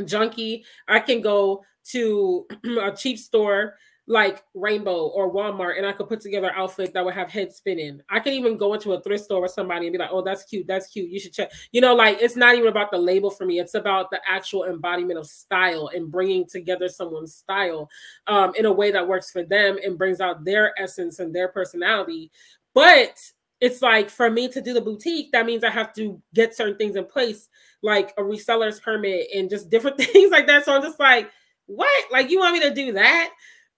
junkie. 0.04 0.64
I 0.86 1.00
can 1.00 1.20
go 1.20 1.64
to 1.90 2.46
a 2.82 2.92
cheap 2.92 3.18
store 3.18 3.76
like 4.08 4.42
Rainbow 4.54 5.08
or 5.08 5.30
Walmart 5.30 5.76
and 5.76 5.86
I 5.86 5.92
could 5.92 6.08
put 6.08 6.22
together 6.22 6.50
outfits 6.56 6.92
that 6.94 7.04
would 7.04 7.12
have 7.12 7.30
head 7.30 7.52
spinning. 7.52 8.00
I 8.08 8.20
can 8.20 8.32
even 8.32 8.56
go 8.56 8.72
into 8.72 8.94
a 8.94 9.02
thrift 9.02 9.24
store 9.24 9.42
with 9.42 9.50
somebody 9.50 9.86
and 9.86 9.92
be 9.92 9.98
like, 9.98 10.08
oh, 10.10 10.22
that's 10.22 10.44
cute. 10.44 10.66
That's 10.66 10.86
cute. 10.86 11.10
You 11.10 11.20
should 11.20 11.34
check. 11.34 11.52
You 11.72 11.82
know, 11.82 11.94
like 11.94 12.16
it's 12.20 12.34
not 12.34 12.54
even 12.54 12.68
about 12.68 12.90
the 12.90 12.96
label 12.96 13.30
for 13.30 13.44
me. 13.44 13.60
It's 13.60 13.74
about 13.74 14.10
the 14.10 14.18
actual 14.26 14.64
embodiment 14.64 15.18
of 15.18 15.26
style 15.26 15.90
and 15.94 16.10
bringing 16.10 16.46
together 16.46 16.88
someone's 16.88 17.34
style 17.34 17.90
um, 18.26 18.54
in 18.56 18.64
a 18.64 18.72
way 18.72 18.90
that 18.90 19.06
works 19.06 19.30
for 19.30 19.42
them 19.42 19.76
and 19.84 19.98
brings 19.98 20.22
out 20.22 20.42
their 20.42 20.72
essence 20.80 21.18
and 21.18 21.34
their 21.34 21.48
personality. 21.48 22.30
But 22.72 23.20
it's 23.60 23.82
like 23.82 24.08
for 24.08 24.30
me 24.30 24.48
to 24.48 24.62
do 24.62 24.72
the 24.72 24.80
boutique, 24.80 25.32
that 25.32 25.44
means 25.44 25.64
I 25.64 25.70
have 25.70 25.92
to 25.94 26.22
get 26.34 26.56
certain 26.56 26.78
things 26.78 26.96
in 26.96 27.04
place, 27.04 27.50
like 27.82 28.14
a 28.16 28.22
reseller's 28.22 28.80
permit 28.80 29.28
and 29.34 29.50
just 29.50 29.68
different 29.68 29.98
things 29.98 30.30
like 30.30 30.46
that. 30.46 30.64
So 30.64 30.74
I'm 30.74 30.82
just 30.82 30.98
like, 30.98 31.30
what? 31.66 32.10
Like, 32.10 32.30
you 32.30 32.38
want 32.38 32.54
me 32.54 32.60
to 32.60 32.74
do 32.74 32.92
that? 32.92 33.30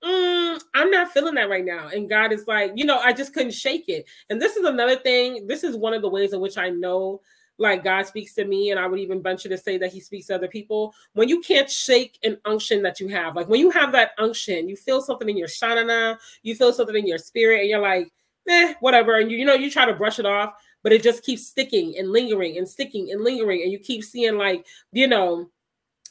Mm, 0.04 0.60
I'm 0.74 0.90
not 0.90 1.12
feeling 1.12 1.34
that 1.34 1.50
right 1.50 1.64
now. 1.64 1.88
And 1.88 2.08
God 2.08 2.32
is 2.32 2.46
like, 2.46 2.72
you 2.74 2.84
know, 2.84 2.98
I 2.98 3.12
just 3.12 3.32
couldn't 3.34 3.52
shake 3.52 3.88
it. 3.88 4.06
And 4.28 4.40
this 4.40 4.56
is 4.56 4.64
another 4.64 4.96
thing. 4.96 5.46
This 5.46 5.64
is 5.64 5.76
one 5.76 5.94
of 5.94 6.02
the 6.02 6.08
ways 6.08 6.32
in 6.32 6.40
which 6.40 6.58
I 6.58 6.70
know 6.70 7.20
like 7.60 7.84
God 7.84 8.06
speaks 8.06 8.34
to 8.36 8.44
me, 8.46 8.70
and 8.70 8.80
I 8.80 8.86
would 8.86 8.98
even 8.98 9.22
venture 9.22 9.50
to 9.50 9.58
say 9.58 9.76
that 9.76 9.92
He 9.92 10.00
speaks 10.00 10.26
to 10.28 10.34
other 10.34 10.48
people. 10.48 10.94
When 11.12 11.28
you 11.28 11.42
can't 11.42 11.70
shake 11.70 12.18
an 12.24 12.38
unction 12.46 12.82
that 12.82 12.98
you 13.00 13.08
have, 13.08 13.36
like 13.36 13.48
when 13.48 13.60
you 13.60 13.70
have 13.70 13.92
that 13.92 14.12
unction, 14.18 14.66
you 14.66 14.76
feel 14.76 15.02
something 15.02 15.28
in 15.28 15.36
your 15.36 15.46
shanana, 15.46 16.16
you 16.42 16.54
feel 16.54 16.72
something 16.72 16.96
in 16.96 17.06
your 17.06 17.18
spirit, 17.18 17.60
and 17.60 17.68
you're 17.68 17.82
like, 17.82 18.08
eh, 18.48 18.74
whatever. 18.80 19.18
And 19.18 19.30
you, 19.30 19.36
you 19.36 19.44
know, 19.44 19.54
you 19.54 19.70
try 19.70 19.84
to 19.84 19.92
brush 19.92 20.18
it 20.18 20.24
off, 20.24 20.54
but 20.82 20.92
it 20.92 21.02
just 21.02 21.22
keeps 21.22 21.46
sticking 21.46 21.96
and 21.98 22.10
lingering 22.10 22.56
and 22.56 22.66
sticking 22.66 23.10
and 23.12 23.22
lingering. 23.22 23.62
And 23.62 23.70
you 23.70 23.78
keep 23.78 24.04
seeing, 24.04 24.38
like, 24.38 24.66
you 24.92 25.06
know, 25.06 25.50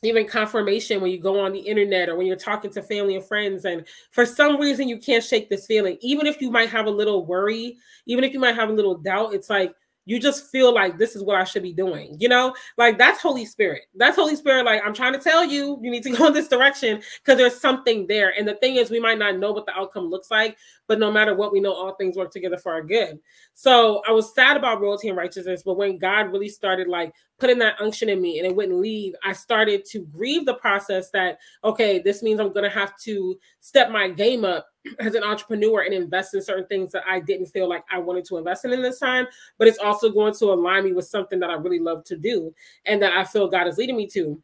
even 0.01 0.27
confirmation 0.27 1.01
when 1.01 1.11
you 1.11 1.19
go 1.19 1.39
on 1.39 1.51
the 1.51 1.59
internet 1.59 2.09
or 2.09 2.15
when 2.15 2.25
you're 2.25 2.35
talking 2.35 2.71
to 2.71 2.81
family 2.81 3.15
and 3.15 3.25
friends 3.25 3.65
and 3.65 3.85
for 4.11 4.25
some 4.25 4.59
reason 4.59 4.87
you 4.87 4.97
can't 4.97 5.23
shake 5.23 5.49
this 5.49 5.65
feeling. 5.65 5.97
Even 6.01 6.25
if 6.25 6.41
you 6.41 6.49
might 6.49 6.69
have 6.69 6.85
a 6.85 6.91
little 6.91 7.25
worry 7.25 7.77
even 8.05 8.23
if 8.23 8.33
you 8.33 8.39
might 8.39 8.55
have 8.55 8.69
a 8.69 8.73
little 8.73 8.95
doubt 8.95 9.33
it's 9.33 9.49
like 9.49 9.73
you 10.09 10.19
just 10.19 10.49
feel 10.49 10.73
like 10.73 10.97
this 10.97 11.15
is 11.15 11.21
what 11.21 11.39
I 11.39 11.43
should 11.43 11.61
be 11.61 11.71
doing. 11.71 12.17
You 12.19 12.29
know, 12.29 12.55
like 12.79 12.97
that's 12.97 13.21
Holy 13.21 13.45
Spirit. 13.45 13.83
That's 13.93 14.15
Holy 14.15 14.35
Spirit. 14.35 14.65
Like, 14.65 14.81
I'm 14.83 14.93
trying 14.93 15.13
to 15.13 15.19
tell 15.19 15.45
you, 15.45 15.77
you 15.83 15.91
need 15.91 16.01
to 16.01 16.09
go 16.17 16.25
in 16.25 16.33
this 16.33 16.47
direction 16.47 16.99
because 17.19 17.37
there's 17.37 17.61
something 17.61 18.07
there. 18.07 18.33
And 18.35 18.47
the 18.47 18.55
thing 18.55 18.77
is, 18.77 18.89
we 18.89 18.99
might 18.99 19.19
not 19.19 19.37
know 19.37 19.51
what 19.51 19.67
the 19.67 19.77
outcome 19.77 20.09
looks 20.09 20.31
like, 20.31 20.57
but 20.87 20.97
no 20.97 21.11
matter 21.11 21.35
what, 21.35 21.51
we 21.51 21.59
know 21.59 21.73
all 21.73 21.93
things 21.93 22.17
work 22.17 22.31
together 22.31 22.57
for 22.57 22.71
our 22.73 22.81
good. 22.81 23.19
So 23.53 24.01
I 24.07 24.11
was 24.11 24.33
sad 24.33 24.57
about 24.57 24.81
royalty 24.81 25.09
and 25.09 25.17
righteousness, 25.17 25.61
but 25.63 25.77
when 25.77 25.99
God 25.99 26.31
really 26.31 26.49
started 26.49 26.87
like 26.87 27.13
putting 27.37 27.59
that 27.59 27.79
unction 27.79 28.09
in 28.09 28.19
me 28.19 28.39
and 28.39 28.47
it 28.47 28.55
wouldn't 28.55 28.79
leave, 28.79 29.13
I 29.23 29.33
started 29.33 29.85
to 29.91 29.99
grieve 29.99 30.47
the 30.47 30.55
process 30.55 31.11
that, 31.11 31.37
okay, 31.63 31.99
this 31.99 32.23
means 32.23 32.39
I'm 32.39 32.51
going 32.51 32.63
to 32.63 32.75
have 32.75 32.97
to 33.01 33.37
step 33.59 33.91
my 33.91 34.09
game 34.09 34.43
up 34.43 34.69
as 34.99 35.15
an 35.15 35.23
entrepreneur 35.23 35.81
and 35.81 35.93
invest 35.93 36.33
in 36.33 36.41
certain 36.41 36.65
things 36.67 36.91
that 36.91 37.03
I 37.07 37.19
didn't 37.19 37.47
feel 37.47 37.67
like 37.67 37.83
I 37.91 37.97
wanted 37.99 38.25
to 38.25 38.37
invest 38.37 38.65
in 38.65 38.73
in 38.73 38.81
this 38.81 38.99
time, 38.99 39.27
but 39.57 39.67
it's 39.67 39.77
also 39.77 40.09
going 40.09 40.33
to 40.35 40.45
align 40.45 40.85
me 40.85 40.93
with 40.93 41.05
something 41.05 41.39
that 41.39 41.49
I 41.49 41.55
really 41.55 41.79
love 41.79 42.03
to 42.05 42.17
do 42.17 42.53
and 42.85 43.01
that 43.01 43.13
I 43.13 43.23
feel 43.23 43.47
God 43.47 43.67
is 43.67 43.77
leading 43.77 43.97
me 43.97 44.07
to. 44.07 44.41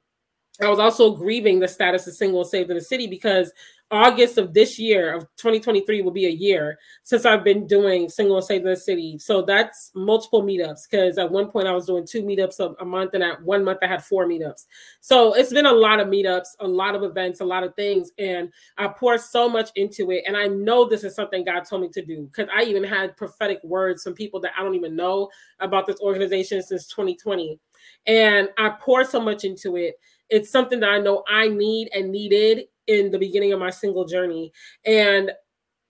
I 0.62 0.70
was 0.70 0.80
also 0.80 1.16
grieving 1.16 1.60
the 1.60 1.68
status 1.68 2.08
of 2.08 2.14
single 2.14 2.46
saved 2.46 2.70
in 2.70 2.78
the 2.78 2.82
city 2.82 3.08
because 3.08 3.52
August 3.92 4.40
of 4.40 4.54
this 4.54 4.80
year 4.80 5.14
of 5.14 5.24
2023 5.38 6.02
will 6.02 6.12
be 6.12 6.26
a 6.26 6.30
year 6.30 6.80
since 7.04 7.24
I've 7.24 7.44
been 7.44 7.68
doing 7.68 8.10
single 8.10 8.38
and 8.38 8.46
saved 8.46 8.66
in 8.66 8.72
the 8.72 8.76
city. 8.76 9.20
So 9.20 9.44
that's 9.44 9.92
multiple 9.94 10.42
meetups 10.42 10.90
because 10.90 11.20
at 11.20 11.32
one 11.32 11.52
point 11.52 11.68
I 11.68 11.72
was 11.72 11.86
doing 11.86 12.06
two 12.06 12.24
meetups 12.24 12.60
a, 12.60 12.74
a, 12.82 12.86
month, 12.86 13.14
and 13.14 13.24
at 13.24 13.42
one 13.44 13.64
month 13.64 13.80
I 13.84 13.88
had 13.88 14.04
four 14.04 14.26
meetups. 14.26 14.66
So 15.02 15.34
it's 15.34 15.54
been 15.54 15.68
a 15.68 15.72
lot 15.72 16.00
of 16.00 16.08
meetups, 16.08 16.48
a 16.62 16.68
lot 16.68 16.96
of 16.96 17.04
events, 17.04 17.42
a 17.42 17.46
lot 17.46 17.64
of 17.64 17.76
things, 17.76 18.12
and 18.18 18.52
I 18.78 18.88
pour 18.88 19.20
so 19.20 19.48
much 19.48 19.70
into 19.76 20.10
it. 20.12 20.24
And 20.26 20.36
I 20.36 20.48
know 20.48 20.90
this 20.90 21.04
is 21.04 21.14
something 21.14 21.46
God 21.46 21.66
told 21.66 21.84
me 21.84 21.90
to 21.90 22.04
do 22.04 22.24
because 22.24 22.50
I 22.56 22.64
even 22.64 22.84
had 22.84 23.16
prophetic 23.16 23.60
words 23.64 24.04
from 24.04 24.14
people 24.14 24.40
that 24.42 24.54
I 24.58 24.64
don't 24.64 24.76
even 24.76 24.96
know 24.96 25.30
about 25.60 25.86
this 25.86 26.00
organization 26.00 26.64
since 26.64 26.88
2020. 26.88 27.60
And 28.08 28.50
I 28.58 28.70
pour 28.80 29.06
so 29.06 29.20
much 29.20 29.44
into 29.44 29.76
it 29.76 30.00
it's 30.30 30.50
something 30.50 30.80
that 30.80 30.90
I 30.90 31.00
know 31.00 31.24
I 31.28 31.48
need 31.48 31.90
and 31.94 32.12
needed 32.12 32.66
in 32.88 33.12
the 33.12 33.20
beginning 33.20 33.54
of 33.54 33.60
my 33.60 33.70
single 33.70 34.06
journey. 34.06 34.52
And 34.86 35.32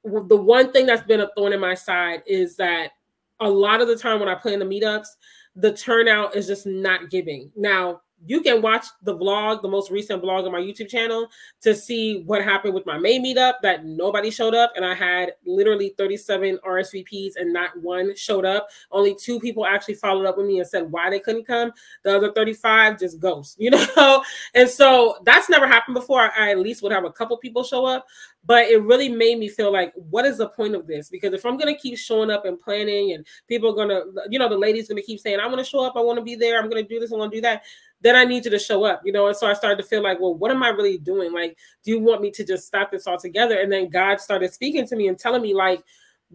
the 0.04 0.38
one 0.38 0.72
thing 0.72 0.86
that's 0.86 1.06
been 1.06 1.22
a 1.22 1.30
thorn 1.36 1.54
in 1.54 1.60
my 1.60 1.74
side 1.74 2.24
is 2.28 2.56
that 2.58 2.92
a 3.40 3.50
lot 3.50 3.82
of 3.82 3.88
the 3.88 3.96
time 3.96 4.20
when 4.20 4.30
I 4.30 4.36
plan 4.36 4.60
the 4.60 4.66
meetups, 4.66 5.08
the 5.56 5.74
turnout 5.74 6.36
is 6.36 6.48
just 6.48 6.66
not 6.66 7.10
giving. 7.10 7.52
Now, 7.56 8.02
you 8.26 8.42
can 8.42 8.62
watch 8.62 8.86
the 9.04 9.16
vlog, 9.16 9.62
the 9.62 9.68
most 9.68 9.92
recent 9.92 10.22
vlog 10.22 10.46
on 10.46 10.52
my 10.52 10.60
YouTube 10.60 10.90
channel 10.90 11.28
to 11.62 11.76
see 11.76 12.24
what 12.26 12.44
happened 12.44 12.74
with 12.74 12.86
my 12.86 12.98
May 12.98 13.20
meetup 13.20 13.56
that 13.62 13.86
nobody 13.86 14.32
showed 14.32 14.56
up. 14.56 14.74
And 14.76 14.84
I 14.84 14.96
had 14.96 15.34
literally 15.46 15.94
37 15.98 16.60
RSVPs 16.66 17.34
and 17.38 17.54
not 17.54 17.80
one 17.82 18.16
showed 18.16 18.46
up. 18.46 18.68
Only 18.92 19.16
two 19.16 19.40
people 19.40 19.66
actually 19.66 19.96
followed 19.96 20.26
up 20.26 20.38
with 20.38 20.48
me 20.48 20.60
and 20.60 20.68
said 20.68 20.92
why 20.92 21.10
they 21.10 21.20
couldn't 21.20 21.46
come. 21.46 21.72
The 22.04 22.18
other 22.18 22.34
35 22.34 23.00
just 23.00 23.20
ghost, 23.20 23.56
you 23.60 23.70
know? 23.70 24.24
And 24.54 24.68
so 24.70 25.18
that's 25.24 25.50
never 25.50 25.68
happened 25.68 25.96
before. 25.96 26.32
I 26.38 26.52
at 26.52 26.60
least 26.60 26.82
would 26.82 26.92
have 26.92 27.06
a 27.06 27.12
couple 27.12 27.38
people 27.38 27.64
show 27.64 27.86
up 27.86 28.06
but 28.46 28.68
it 28.68 28.82
really 28.84 29.10
made 29.10 29.40
me 29.40 29.48
feel 29.48 29.72
like 29.72 29.94
what 29.96 30.26
is 30.26 30.38
the 30.38 30.50
point 30.50 30.76
of 30.76 30.88
this 30.88 31.10
because 31.10 31.34
if 31.34 31.46
i'm 31.46 31.58
going 31.58 31.74
to 31.74 31.80
keep 31.80 31.98
showing 31.98 32.30
up 32.30 32.46
and 32.46 32.60
planning 32.60 33.14
and 33.14 33.26
people 33.48 33.72
are 33.72 33.76
going 33.76 33.90
to 33.90 34.04
you 34.30 34.40
know 34.40 34.50
the 34.50 34.58
ladies 34.58 34.88
going 34.88 35.02
to 35.02 35.06
keep 35.06 35.20
saying 35.20 35.40
i 35.40 35.48
want 35.48 35.58
to 35.58 35.64
show 35.64 35.84
up 35.84 35.94
i 35.96 36.00
want 36.02 36.18
to 36.18 36.24
be 36.24 36.36
there 36.36 36.60
i'm 36.60 36.70
going 36.70 36.82
to 36.82 36.88
do 36.88 37.00
this 37.00 37.12
i 37.12 37.16
want 37.16 37.32
to 37.32 37.38
do 37.38 37.42
that 37.42 37.64
then 38.06 38.16
i 38.16 38.24
need 38.24 38.46
you 38.46 38.52
to 38.52 38.60
show 38.60 38.84
up 38.84 39.02
you 39.04 39.12
know 39.12 39.28
and 39.28 39.36
so 39.36 39.48
i 39.48 39.54
started 39.54 39.82
to 39.82 39.88
feel 39.88 40.04
like 40.04 40.20
well 40.20 40.36
what 40.36 40.52
am 40.52 40.62
i 40.62 40.70
really 40.70 40.98
doing 40.98 41.34
like 41.34 41.58
do 41.84 41.92
you 41.92 42.00
want 42.00 42.22
me 42.22 42.30
to 42.30 42.46
just 42.46 42.68
stop 42.68 42.92
this 42.92 43.08
all 43.08 43.18
together 43.18 43.60
and 43.60 43.72
then 43.72 43.90
god 43.90 44.22
started 44.22 44.54
speaking 44.54 44.88
to 44.88 44.96
me 44.96 45.08
and 45.08 45.18
telling 45.18 45.42
me 45.42 45.54
like 45.54 45.84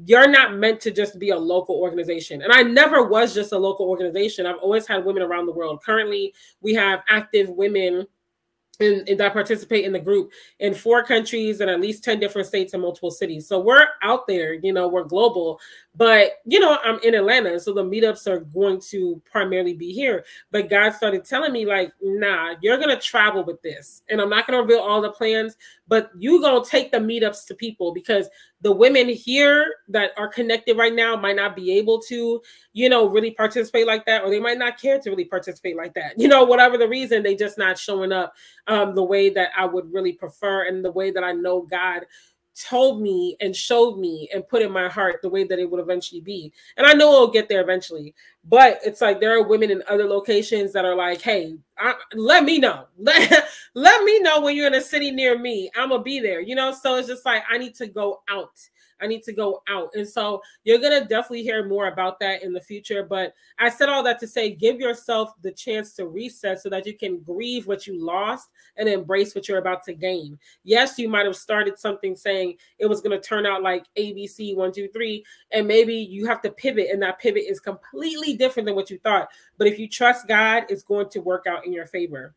you're 0.04 0.28
not 0.28 0.56
meant 0.56 0.80
to 0.80 0.90
just 0.90 1.18
be 1.18 1.30
a 1.30 1.36
local 1.36 1.74
organization. 1.76 2.42
And 2.42 2.52
I 2.52 2.62
never 2.62 3.04
was 3.04 3.34
just 3.34 3.52
a 3.52 3.58
local 3.58 3.88
organization. 3.88 4.46
I've 4.46 4.58
always 4.58 4.86
had 4.86 5.04
women 5.04 5.22
around 5.22 5.46
the 5.46 5.52
world. 5.52 5.82
Currently, 5.84 6.32
we 6.60 6.74
have 6.74 7.02
active 7.08 7.48
women 7.50 8.06
in, 8.80 9.04
in, 9.06 9.18
that 9.18 9.32
participate 9.32 9.84
in 9.84 9.92
the 9.92 9.98
group 9.98 10.32
in 10.58 10.74
four 10.74 11.04
countries 11.04 11.60
and 11.60 11.70
at 11.70 11.80
least 11.80 12.02
10 12.02 12.18
different 12.18 12.48
states 12.48 12.72
and 12.72 12.82
multiple 12.82 13.10
cities. 13.10 13.46
So 13.46 13.60
we're 13.60 13.86
out 14.02 14.26
there, 14.26 14.54
you 14.54 14.72
know, 14.72 14.88
we're 14.88 15.04
global. 15.04 15.60
But, 15.94 16.32
you 16.46 16.60
know, 16.60 16.78
I'm 16.82 16.98
in 17.00 17.14
Atlanta, 17.14 17.60
so 17.60 17.74
the 17.74 17.84
meetups 17.84 18.26
are 18.26 18.40
going 18.40 18.80
to 18.90 19.20
primarily 19.30 19.74
be 19.74 19.92
here. 19.92 20.24
But 20.50 20.70
God 20.70 20.94
started 20.94 21.24
telling 21.24 21.52
me, 21.52 21.66
like, 21.66 21.92
nah, 22.00 22.54
you're 22.62 22.78
to 22.88 22.96
travel 23.00 23.44
with 23.44 23.60
this. 23.62 24.02
And 24.08 24.20
I'm 24.20 24.30
not 24.30 24.46
to 24.56 24.62
reveal 24.62 24.80
all 24.80 25.02
the 25.02 25.12
plans, 25.12 25.56
but 25.88 26.10
you 26.16 26.40
to 26.62 26.70
take 26.70 26.90
the 26.90 26.98
meetups 26.98 27.46
to 27.48 27.54
people 27.54 27.92
because 27.92 28.28
the 28.62 28.72
women 28.72 29.08
here 29.08 29.74
that 29.88 30.10
are 30.18 30.28
connected 30.28 30.76
right 30.76 30.94
now 30.94 31.16
might 31.16 31.36
not 31.36 31.56
be 31.56 31.72
able 31.78 31.98
to, 32.02 32.42
you 32.72 32.88
know, 32.88 33.08
really 33.08 33.30
participate 33.30 33.86
like 33.86 34.04
that, 34.04 34.22
or 34.22 34.30
they 34.30 34.40
might 34.40 34.58
not 34.58 34.78
care 34.78 34.98
to 34.98 35.10
really 35.10 35.24
participate 35.24 35.76
like 35.76 35.94
that. 35.94 36.14
You 36.20 36.28
know, 36.28 36.44
whatever 36.44 36.76
the 36.76 36.88
reason, 36.88 37.22
they 37.22 37.34
just 37.34 37.56
not 37.56 37.78
showing 37.78 38.12
up 38.12 38.34
um, 38.66 38.94
the 38.94 39.02
way 39.02 39.30
that 39.30 39.50
I 39.56 39.64
would 39.64 39.90
really 39.92 40.12
prefer 40.12 40.66
and 40.66 40.84
the 40.84 40.92
way 40.92 41.10
that 41.10 41.24
I 41.24 41.32
know 41.32 41.62
God 41.62 42.02
told 42.62 43.00
me 43.00 43.36
and 43.40 43.54
showed 43.54 43.98
me 43.98 44.28
and 44.32 44.46
put 44.48 44.62
in 44.62 44.70
my 44.70 44.88
heart 44.88 45.20
the 45.22 45.28
way 45.28 45.44
that 45.44 45.58
it 45.58 45.70
would 45.70 45.80
eventually 45.80 46.20
be. 46.20 46.52
And 46.76 46.86
I 46.86 46.92
know 46.92 47.12
it'll 47.12 47.30
get 47.30 47.48
there 47.48 47.60
eventually. 47.60 48.14
But 48.44 48.80
it's 48.84 49.00
like 49.00 49.20
there 49.20 49.36
are 49.36 49.42
women 49.42 49.70
in 49.70 49.82
other 49.88 50.04
locations 50.04 50.72
that 50.72 50.84
are 50.84 50.94
like, 50.94 51.20
hey, 51.20 51.56
I, 51.78 51.94
let 52.14 52.44
me 52.44 52.58
know. 52.58 52.86
Let, 52.98 53.48
let 53.74 54.04
me 54.04 54.20
know 54.20 54.40
when 54.40 54.56
you're 54.56 54.66
in 54.66 54.74
a 54.74 54.80
city 54.80 55.10
near 55.10 55.38
me. 55.38 55.70
I'm 55.76 55.88
going 55.90 56.00
to 56.00 56.04
be 56.04 56.20
there. 56.20 56.40
You 56.40 56.54
know, 56.54 56.72
so 56.72 56.96
it's 56.96 57.08
just 57.08 57.24
like 57.24 57.42
I 57.50 57.58
need 57.58 57.74
to 57.76 57.86
go 57.86 58.20
out 58.28 58.52
I 59.00 59.06
need 59.06 59.22
to 59.24 59.32
go 59.32 59.62
out. 59.68 59.90
And 59.94 60.08
so 60.08 60.42
you're 60.64 60.78
going 60.78 61.00
to 61.00 61.08
definitely 61.08 61.42
hear 61.42 61.66
more 61.66 61.88
about 61.88 62.20
that 62.20 62.42
in 62.42 62.52
the 62.52 62.60
future. 62.60 63.02
But 63.02 63.34
I 63.58 63.68
said 63.68 63.88
all 63.88 64.02
that 64.02 64.20
to 64.20 64.26
say 64.26 64.50
give 64.50 64.80
yourself 64.80 65.32
the 65.42 65.52
chance 65.52 65.94
to 65.94 66.06
reset 66.06 66.60
so 66.60 66.68
that 66.70 66.86
you 66.86 66.96
can 66.96 67.20
grieve 67.20 67.66
what 67.66 67.86
you 67.86 68.04
lost 68.04 68.48
and 68.76 68.88
embrace 68.88 69.34
what 69.34 69.48
you're 69.48 69.58
about 69.58 69.84
to 69.84 69.92
gain. 69.92 70.38
Yes, 70.64 70.98
you 70.98 71.08
might 71.08 71.26
have 71.26 71.36
started 71.36 71.78
something 71.78 72.16
saying 72.16 72.56
it 72.78 72.86
was 72.86 73.00
going 73.00 73.18
to 73.18 73.26
turn 73.26 73.46
out 73.46 73.62
like 73.62 73.86
ABC 73.98 74.56
one, 74.56 74.72
two, 74.72 74.88
three, 74.88 75.24
and 75.52 75.66
maybe 75.66 75.94
you 75.94 76.26
have 76.26 76.42
to 76.42 76.50
pivot, 76.50 76.88
and 76.90 77.02
that 77.02 77.18
pivot 77.18 77.44
is 77.48 77.60
completely 77.60 78.34
different 78.34 78.66
than 78.66 78.74
what 78.74 78.90
you 78.90 78.98
thought. 78.98 79.28
But 79.58 79.66
if 79.66 79.78
you 79.78 79.88
trust 79.88 80.28
God, 80.28 80.64
it's 80.68 80.82
going 80.82 81.08
to 81.10 81.20
work 81.20 81.46
out 81.46 81.66
in 81.66 81.72
your 81.72 81.86
favor. 81.86 82.34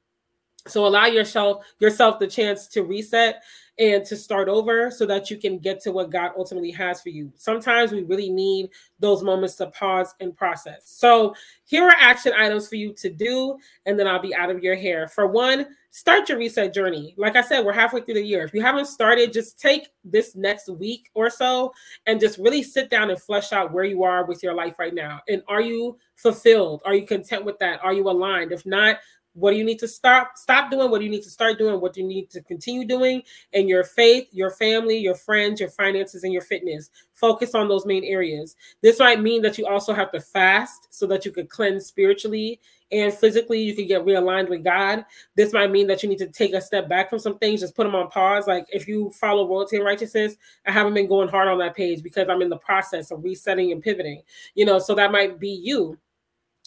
So 0.67 0.85
allow 0.85 1.07
yourself 1.07 1.65
yourself 1.79 2.19
the 2.19 2.27
chance 2.27 2.67
to 2.69 2.83
reset 2.83 3.43
and 3.79 4.05
to 4.05 4.15
start 4.15 4.47
over 4.47 4.91
so 4.91 5.05
that 5.05 5.31
you 5.31 5.37
can 5.37 5.57
get 5.57 5.81
to 5.81 5.91
what 5.91 6.11
God 6.11 6.31
ultimately 6.37 6.71
has 6.71 7.01
for 7.01 7.09
you. 7.09 7.33
Sometimes 7.35 7.91
we 7.91 8.03
really 8.03 8.29
need 8.29 8.69
those 8.99 9.23
moments 9.23 9.55
to 9.55 9.67
pause 9.67 10.13
and 10.19 10.35
process. 10.37 10.83
So, 10.85 11.35
here 11.65 11.83
are 11.83 11.95
action 11.99 12.33
items 12.37 12.67
for 12.67 12.75
you 12.75 12.93
to 12.93 13.09
do, 13.09 13.57
and 13.85 13.99
then 13.99 14.07
I'll 14.07 14.21
be 14.21 14.35
out 14.35 14.51
of 14.51 14.63
your 14.63 14.75
hair. 14.75 15.07
For 15.07 15.25
one, 15.25 15.65
start 15.89 16.29
your 16.29 16.37
reset 16.37 16.73
journey. 16.73 17.15
Like 17.17 17.35
I 17.35 17.41
said, 17.41 17.65
we're 17.65 17.73
halfway 17.73 18.01
through 18.01 18.15
the 18.15 18.23
year. 18.23 18.43
If 18.43 18.53
you 18.53 18.61
haven't 18.61 18.85
started, 18.85 19.33
just 19.33 19.59
take 19.59 19.89
this 20.03 20.35
next 20.35 20.69
week 20.69 21.09
or 21.13 21.29
so 21.29 21.73
and 22.05 22.19
just 22.19 22.37
really 22.37 22.63
sit 22.63 22.89
down 22.89 23.09
and 23.09 23.21
flesh 23.21 23.53
out 23.53 23.73
where 23.73 23.85
you 23.85 24.03
are 24.03 24.25
with 24.25 24.43
your 24.43 24.53
life 24.53 24.77
right 24.77 24.93
now. 24.93 25.21
And 25.27 25.41
are 25.47 25.61
you 25.61 25.97
fulfilled? 26.15 26.81
Are 26.85 26.93
you 26.93 27.05
content 27.07 27.43
with 27.43 27.57
that? 27.59 27.83
Are 27.83 27.93
you 27.93 28.09
aligned? 28.09 28.51
If 28.51 28.65
not, 28.65 28.97
what 29.33 29.51
do 29.51 29.57
you 29.57 29.63
need 29.63 29.79
to 29.79 29.87
stop 29.87 30.37
stop 30.37 30.69
doing? 30.71 30.89
What 30.89 30.99
do 30.99 31.05
you 31.05 31.11
need 31.11 31.23
to 31.23 31.29
start 31.29 31.57
doing? 31.57 31.79
What 31.81 31.93
do 31.93 32.01
you 32.01 32.07
need 32.07 32.29
to 32.31 32.41
continue 32.41 32.85
doing? 32.85 33.23
In 33.53 33.67
your 33.67 33.83
faith 33.83 34.27
your 34.31 34.51
family 34.51 34.97
your 34.97 35.15
friends 35.15 35.59
your 35.59 35.69
finances 35.69 36.23
and 36.23 36.33
your 36.33 36.41
fitness. 36.41 36.89
Focus 37.13 37.55
on 37.55 37.67
those 37.67 37.85
main 37.85 38.03
areas. 38.03 38.55
This 38.81 38.99
might 38.99 39.21
mean 39.21 39.41
that 39.43 39.57
you 39.57 39.65
also 39.67 39.93
have 39.93 40.11
to 40.11 40.19
fast 40.19 40.87
so 40.89 41.07
that 41.07 41.25
you 41.25 41.31
could 41.31 41.49
cleanse 41.49 41.85
spiritually 41.85 42.59
and 42.91 43.13
physically. 43.13 43.61
You 43.61 43.75
can 43.75 43.87
get 43.87 44.05
realigned 44.05 44.49
with 44.49 44.63
god. 44.63 45.05
This 45.35 45.53
might 45.53 45.71
mean 45.71 45.87
that 45.87 46.03
you 46.03 46.09
need 46.09 46.19
to 46.19 46.27
take 46.27 46.53
a 46.53 46.61
step 46.61 46.87
back 46.87 47.09
from 47.09 47.19
some 47.19 47.37
things. 47.37 47.61
Just 47.61 47.75
put 47.75 47.85
them 47.85 47.95
on 47.95 48.09
pause. 48.09 48.47
Like 48.47 48.67
if 48.71 48.87
you 48.87 49.09
follow 49.11 49.47
royalty 49.47 49.77
and 49.77 49.85
righteousness 49.85 50.35
i 50.65 50.71
haven't 50.71 50.93
been 50.93 51.07
going 51.07 51.27
hard 51.27 51.47
on 51.47 51.57
that 51.57 51.75
page 51.75 52.03
because 52.03 52.27
i'm 52.29 52.41
in 52.41 52.49
the 52.49 52.57
process 52.57 53.11
of 53.11 53.23
resetting 53.23 53.71
and 53.71 53.81
pivoting 53.81 54.21
you 54.55 54.65
know? 54.65 54.79
So 54.79 54.95
that 54.95 55.11
might 55.11 55.39
be 55.39 55.49
you 55.49 55.97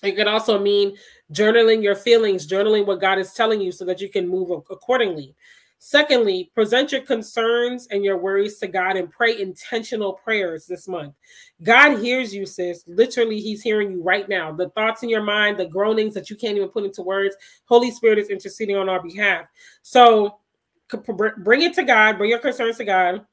it 0.03 0.13
could 0.13 0.29
also 0.29 0.59
mean 0.59 0.97
journaling 1.33 1.83
your 1.83 1.95
feelings, 1.95 2.47
journaling 2.47 2.87
what 2.87 3.01
God 3.01 3.19
is 3.19 3.33
telling 3.33 3.61
you 3.61 3.73
so 3.73 3.85
that 3.85 4.01
you 4.01 4.09
can 4.09 4.29
move 4.29 4.51
accordingly. 4.51 5.35
Secondly, 5.79 6.51
present 6.55 6.91
your 6.91 7.03
concerns 7.03 7.87
and 7.91 8.03
your 8.05 8.17
worries 8.17 8.59
to 8.59 8.67
God 8.67 8.97
and 8.97 9.11
pray 9.11 9.41
intentional 9.41 10.15
prayers 10.15 10.67
this 10.67 10.89
month. 10.89 11.15
God 11.63 11.99
hears 11.99 12.35
you, 12.35 12.47
sis. 12.47 12.83
Literally, 12.87 13.41
He's 13.41 13.63
hearing 13.63 13.93
you 13.93 14.03
right 14.03 14.29
now. 14.29 14.53
The 14.53 14.71
thoughts 14.71 15.03
in 15.03 15.09
your 15.09 15.23
mind, 15.23 15.59
the 15.59 15.67
groanings 15.67 16.15
that 16.15 16.31
you 16.31 16.37
can't 16.37 16.57
even 16.57 16.71
put 16.71 16.85
into 16.85 17.03
words, 17.03 17.37
Holy 17.67 17.91
Spirit 17.91 18.19
is 18.19 18.31
interceding 18.31 18.77
on 18.77 18.89
our 18.89 19.03
behalf. 19.03 19.47
So 19.83 20.39
bring 21.39 21.63
it 21.63 21.75
to 21.75 21.83
God, 21.83 22.17
bring 22.17 22.31
your 22.31 22.39
concerns 22.39 22.79
to 22.79 22.85
God, 22.85 23.27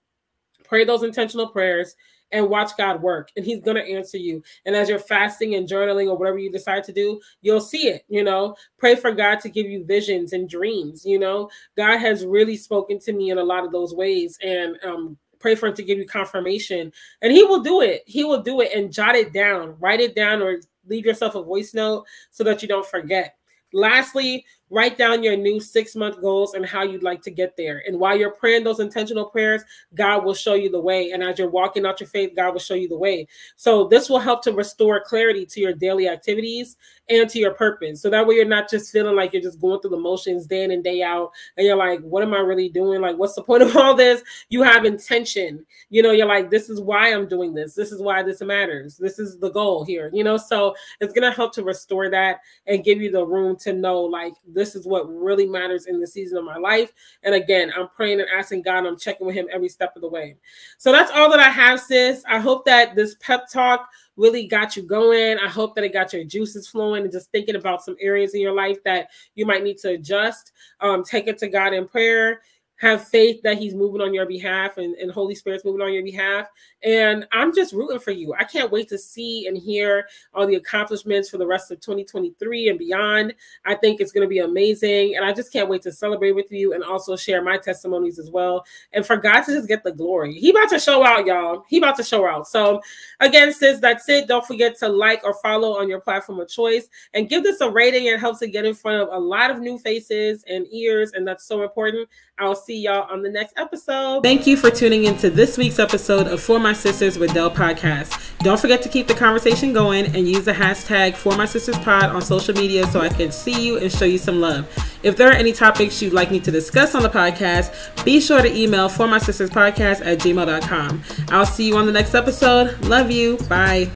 pray 0.66 0.84
those 0.84 1.04
intentional 1.04 1.48
prayers, 1.48 1.96
and 2.34 2.50
watch 2.50 2.72
God 2.76 3.02
work. 3.02 3.32
And 3.38 3.46
He's 3.46 3.62
going 3.62 3.78
to 3.78 3.90
answer 3.90 4.18
you. 4.18 4.44
And 4.66 4.76
as 4.76 4.90
you're 4.90 5.00
fasting 5.00 5.56
and 5.56 5.70
journaling 5.70 6.08
or 6.08 6.18
whatever 6.18 6.40
you 6.40 6.52
decide 6.52 6.84
to 6.86 6.92
do, 6.92 7.22
you'll 7.42 7.62
see 7.62 7.88
it. 7.88 8.04
You 8.10 8.24
know, 8.24 8.56
pray 8.78 8.96
for 8.96 9.12
God 9.12 9.40
to 9.42 9.50
give 9.50 9.68
you 9.68 9.86
visions 9.86 10.34
and 10.34 10.50
dreams. 10.50 11.06
You 11.06 11.20
know, 11.20 11.50
God 11.78 11.98
has 12.00 12.26
really 12.26 12.58
spoken 12.58 13.00
to 13.00 13.14
me 13.14 13.30
in 13.30 13.38
a 13.38 13.44
lot 13.44 13.64
of 13.64 13.72
those 13.72 13.94
ways. 13.94 14.38
And, 14.44 14.78
um, 14.84 15.18
pray 15.40 15.56
for 15.56 15.68
him 15.68 15.76
to 15.76 15.84
give 15.84 15.98
you 15.98 16.06
confirmation 16.06 16.90
and 17.22 17.34
he 17.34 17.44
will 17.44 17.60
do 17.60 17.82
it 17.82 18.02
he 18.06 18.24
will 18.24 18.42
do 18.42 18.62
it 18.62 18.72
and 18.74 18.94
jot 18.94 19.14
it 19.14 19.34
down 19.34 19.76
write 19.78 20.00
it 20.00 20.16
down 20.16 20.42
or 20.42 20.62
leave 20.88 21.06
yourself 21.06 21.36
a 21.36 21.44
voice 21.44 21.74
note 21.74 22.06
so 22.32 22.46
that 22.46 22.62
you 22.62 22.68
don't 22.68 22.88
forget 22.88 23.36
lastly 23.74 24.46
write 24.70 24.98
down 24.98 25.24
your 25.24 25.38
new 25.38 25.60
six 25.60 25.96
month 25.96 26.20
goals 26.22 26.54
and 26.56 26.66
how 26.66 26.84
you'd 26.84 27.04
like 27.04 27.22
to 27.22 27.32
get 27.32 27.56
there. 27.56 27.84
And 27.86 28.00
while 28.00 28.18
you're 28.18 28.32
praying 28.32 28.64
those 28.64 28.80
intentional 28.80 29.26
prayers, 29.26 29.62
God 29.94 30.26
will 30.26 30.34
show 30.34 30.56
you 30.56 30.70
the 30.70 30.80
way. 30.80 31.12
And 31.12 31.24
as 31.24 31.38
you're 31.38 31.50
walking 31.50 31.86
out 31.86 32.00
your 32.00 32.10
faith, 32.10 32.32
God 32.36 32.52
will 32.52 32.60
show 32.60 32.74
you 32.74 32.88
the 32.88 32.98
way. 32.98 33.28
So 33.56 33.88
this 33.88 34.10
will 34.10 34.20
help 34.20 34.42
to 34.44 34.52
restore 34.52 35.04
clarity 35.04 35.46
to 35.46 35.60
your 35.60 35.74
daily 35.74 36.08
activities 36.08 36.76
and 37.10 37.30
to 37.30 37.40
your 37.40 37.54
purpose. 37.54 38.02
So 38.02 38.10
that 38.10 38.26
way 38.26 38.36
you're 38.36 38.46
not 38.46 38.70
just 38.70 38.92
feeling 38.92 39.16
like 39.16 39.34
you're 39.34 39.42
just 39.42 39.60
going 39.60 39.82
through 39.82 39.92
the 39.92 40.00
motions 40.00 40.48
day 40.48 40.64
in 40.64 40.72
and 40.72 40.84
day 40.84 41.04
out. 41.04 41.32
And 41.58 41.68
you're 41.68 41.76
like, 41.76 42.02
what 42.02 42.24
am 42.24 42.34
I 42.34 42.40
really 42.40 42.70
doing? 42.70 43.02
Like, 43.02 43.18
what's 43.18 43.36
the 43.36 43.44
point 43.44 43.64
of 43.64 43.76
all 43.78 43.94
this? 43.94 44.24
You 44.50 44.64
have 44.64 44.86
intention. 44.86 45.66
You 45.90 46.02
know, 46.02 46.12
you're 46.12 46.28
like, 46.28 46.50
this 46.50 46.70
is 46.70 46.80
why 46.82 47.14
I'm 47.14 47.28
doing 47.28 47.54
this. 47.54 47.76
This 47.76 47.92
is 47.92 48.02
why 48.02 48.24
this 48.24 48.42
matters. 48.42 48.98
This 48.98 49.20
is 49.20 49.38
the 49.38 49.52
goal 49.52 49.84
here. 49.84 50.10
You 50.14 50.24
know, 50.24 50.38
so 50.38 50.76
it's 51.00 51.14
going 51.14 51.30
to 51.30 51.36
help 51.36 51.54
to 51.54 51.64
restore 51.64 52.10
that 52.10 52.40
and 52.68 52.84
give 52.84 53.02
you 53.02 53.12
the 53.12 53.26
room 53.26 53.58
to 53.58 53.74
know, 53.74 54.02
like, 54.02 54.34
this 54.54 54.76
is 54.76 54.88
what 54.88 55.08
really 55.08 55.48
matters 55.48 55.86
in 55.86 56.00
the 56.00 56.08
season 56.08 56.38
of 56.38 56.44
my 56.44 56.58
life. 56.58 56.92
And 57.24 57.36
again, 57.36 57.72
I'm 57.78 57.90
praying 57.90 58.20
and 58.20 58.30
asking 58.36 58.64
God, 58.64 58.86
I'm 58.86 58.98
checking 58.98 59.26
with 59.26 59.36
Him 59.36 59.48
every 59.52 59.70
step 59.70 59.96
of 59.96 60.02
the 60.02 60.08
way. 60.10 60.36
So 60.78 60.92
that's 60.92 61.12
all 61.12 61.30
that 61.32 61.40
I 61.40 61.50
have, 61.50 61.80
sis. 61.80 62.24
I 62.28 62.40
hope 62.40 62.66
that 62.66 62.96
this 62.96 63.16
pep 63.20 63.50
talk 63.52 63.90
really 64.16 64.48
got 64.48 64.76
you 64.76 64.84
going. 64.84 65.40
I 65.40 65.48
hope 65.48 65.76
that 65.76 65.84
it 65.84 65.94
got 65.94 66.14
your 66.14 66.24
juices 66.24 66.68
flowing 66.68 67.04
and 67.04 67.12
just 67.12 67.32
thinking 67.32 67.56
about 67.56 67.84
some 67.84 67.96
areas 68.00 68.34
in 68.34 68.42
your 68.42 68.54
life 68.54 68.78
that 68.84 69.10
you 69.36 69.46
might 69.46 69.64
need 69.64 69.78
to 69.80 69.90
adjust. 69.90 70.52
Um, 70.80 71.04
take 71.04 71.28
it 71.28 71.38
to 71.40 71.48
God 71.48 71.74
in 71.74 71.88
prayer 71.88 72.42
have 72.78 73.08
faith 73.08 73.42
that 73.44 73.58
he's 73.58 73.74
moving 73.74 74.02
on 74.02 74.14
your 74.14 74.26
behalf 74.26 74.78
and, 74.78 74.96
and 74.96 75.12
Holy 75.12 75.36
Spirit's 75.36 75.64
moving 75.64 75.82
on 75.82 75.94
your 75.94 76.04
behalf. 76.04 76.48
And 76.84 77.26
I'm 77.32 77.54
just 77.56 77.74
rooting 77.74 78.00
for 78.00 78.12
you. 78.12 78.34
I 78.38 78.44
can't 78.44 78.72
wait 78.72 78.90
to 78.90 78.98
see 78.98 79.48
and 79.48 79.58
hear 79.58 80.08
all 80.34 80.46
the 80.46 80.56
accomplishments 80.56 81.30
for 81.30 81.38
the 81.38 81.48
rest 81.48 81.72
of 81.72 81.80
2023 81.80 82.70
and 82.70 82.80
beyond. 82.80 83.34
I 83.66 83.76
think 83.76 84.02
it's 84.02 84.12
going 84.12 84.26
to 84.26 84.30
be 84.30 84.40
amazing. 84.40 85.16
And 85.16 85.24
I 85.24 85.32
just 85.32 85.54
can't 85.54 85.70
wait 85.70 85.82
to 85.84 85.92
celebrate 85.92 86.34
with 86.34 86.52
you 86.52 86.74
and 86.74 86.84
also 86.84 87.16
share 87.16 87.42
my 87.42 87.58
testimonies 87.58 88.20
as 88.20 88.30
well. 88.30 88.66
And 88.92 89.06
for 89.06 89.18
God 89.18 89.42
to 89.44 89.54
just 89.54 89.68
get 89.68 89.84
the 89.84 89.92
glory. 89.92 90.34
He 90.34 90.50
about 90.50 90.70
to 90.70 90.80
show 90.80 91.06
out, 91.06 91.26
y'all. 91.26 91.64
He 91.70 91.78
about 91.78 91.96
to 91.98 92.04
show 92.04 92.28
out. 92.28 92.48
So 92.48 92.82
again, 93.20 93.54
sis, 93.54 93.80
that's 93.80 94.10
it. 94.10 94.28
Don't 94.28 94.46
forget 94.46 94.78
to 94.80 94.90
like 94.90 95.22
or 95.24 95.36
follow 95.36 95.78
on 95.80 95.88
your 95.88 96.02
platform 96.02 96.40
of 96.40 96.50
choice 96.50 96.90
and 97.14 97.30
give 97.30 97.44
this 97.44 97.62
a 97.62 97.70
rating. 97.70 98.08
It 98.08 98.20
helps 98.20 98.40
to 98.40 98.48
get 98.48 98.66
in 98.66 98.74
front 98.74 99.02
of 99.02 99.10
a 99.10 99.18
lot 99.18 99.52
of 99.52 99.60
new 99.60 99.78
faces 99.78 100.44
and 100.48 100.66
ears. 100.72 101.14
And 101.14 101.26
that's 101.26 101.46
so 101.46 101.64
important. 101.64 102.10
I'll 102.40 102.56
see 102.56 102.80
y'all 102.82 103.08
on 103.12 103.22
the 103.22 103.30
next 103.30 103.54
episode. 103.58 104.24
Thank 104.24 104.48
you 104.48 104.58
for 104.58 104.72
tuning 104.72 105.04
into 105.04 105.30
this 105.30 105.56
week's 105.56 105.78
episode 105.78 106.26
of 106.28 106.42
For 106.42 106.60
My 106.60 106.74
Sisters 106.74 107.20
with 107.20 107.32
Delle 107.32 107.52
podcast. 107.52 108.20
Don't 108.40 108.60
forget 108.60 108.82
to 108.82 108.90
keep 108.90 109.08
the 109.08 109.14
conversation 109.14 109.72
going 109.72 110.08
and 110.16 110.28
use 110.28 110.46
the 110.46 110.52
hashtag 110.52 111.16
For 111.16 111.38
My 111.38 111.46
Sisters 111.46 111.78
Pod 111.80 112.06
on 112.06 112.22
social 112.24 112.56
media 112.56 112.88
so 112.88 113.02
I 113.02 113.10
can 113.10 113.32
see 113.32 113.64
you 113.66 113.78
and 113.78 113.92
show 113.92 114.06
you 114.06 114.18
some 114.18 114.42
love. 114.42 114.68
If 115.04 115.16
there 115.16 115.30
are 115.30 115.34
any 115.34 115.54
topics 115.54 116.02
you'd 116.02 116.14
like 116.14 116.32
me 116.32 116.40
to 116.40 116.50
discuss 116.50 116.96
on 116.96 117.04
the 117.04 117.10
podcast, 117.10 118.04
be 118.04 118.20
sure 118.20 118.42
to 118.42 118.52
email 118.52 118.90
For 118.90 119.08
My 119.08 119.20
Sisters 119.20 119.52
Podcast 119.52 120.04
at 120.04 120.18
gmail.com. 120.20 121.04
I'll 121.30 121.46
see 121.46 121.68
you 121.68 121.78
on 121.78 121.86
the 121.86 121.92
next 121.92 122.16
episode. 122.16 122.80
Love 122.86 123.12
you. 123.12 123.38
Bye. 123.48 123.92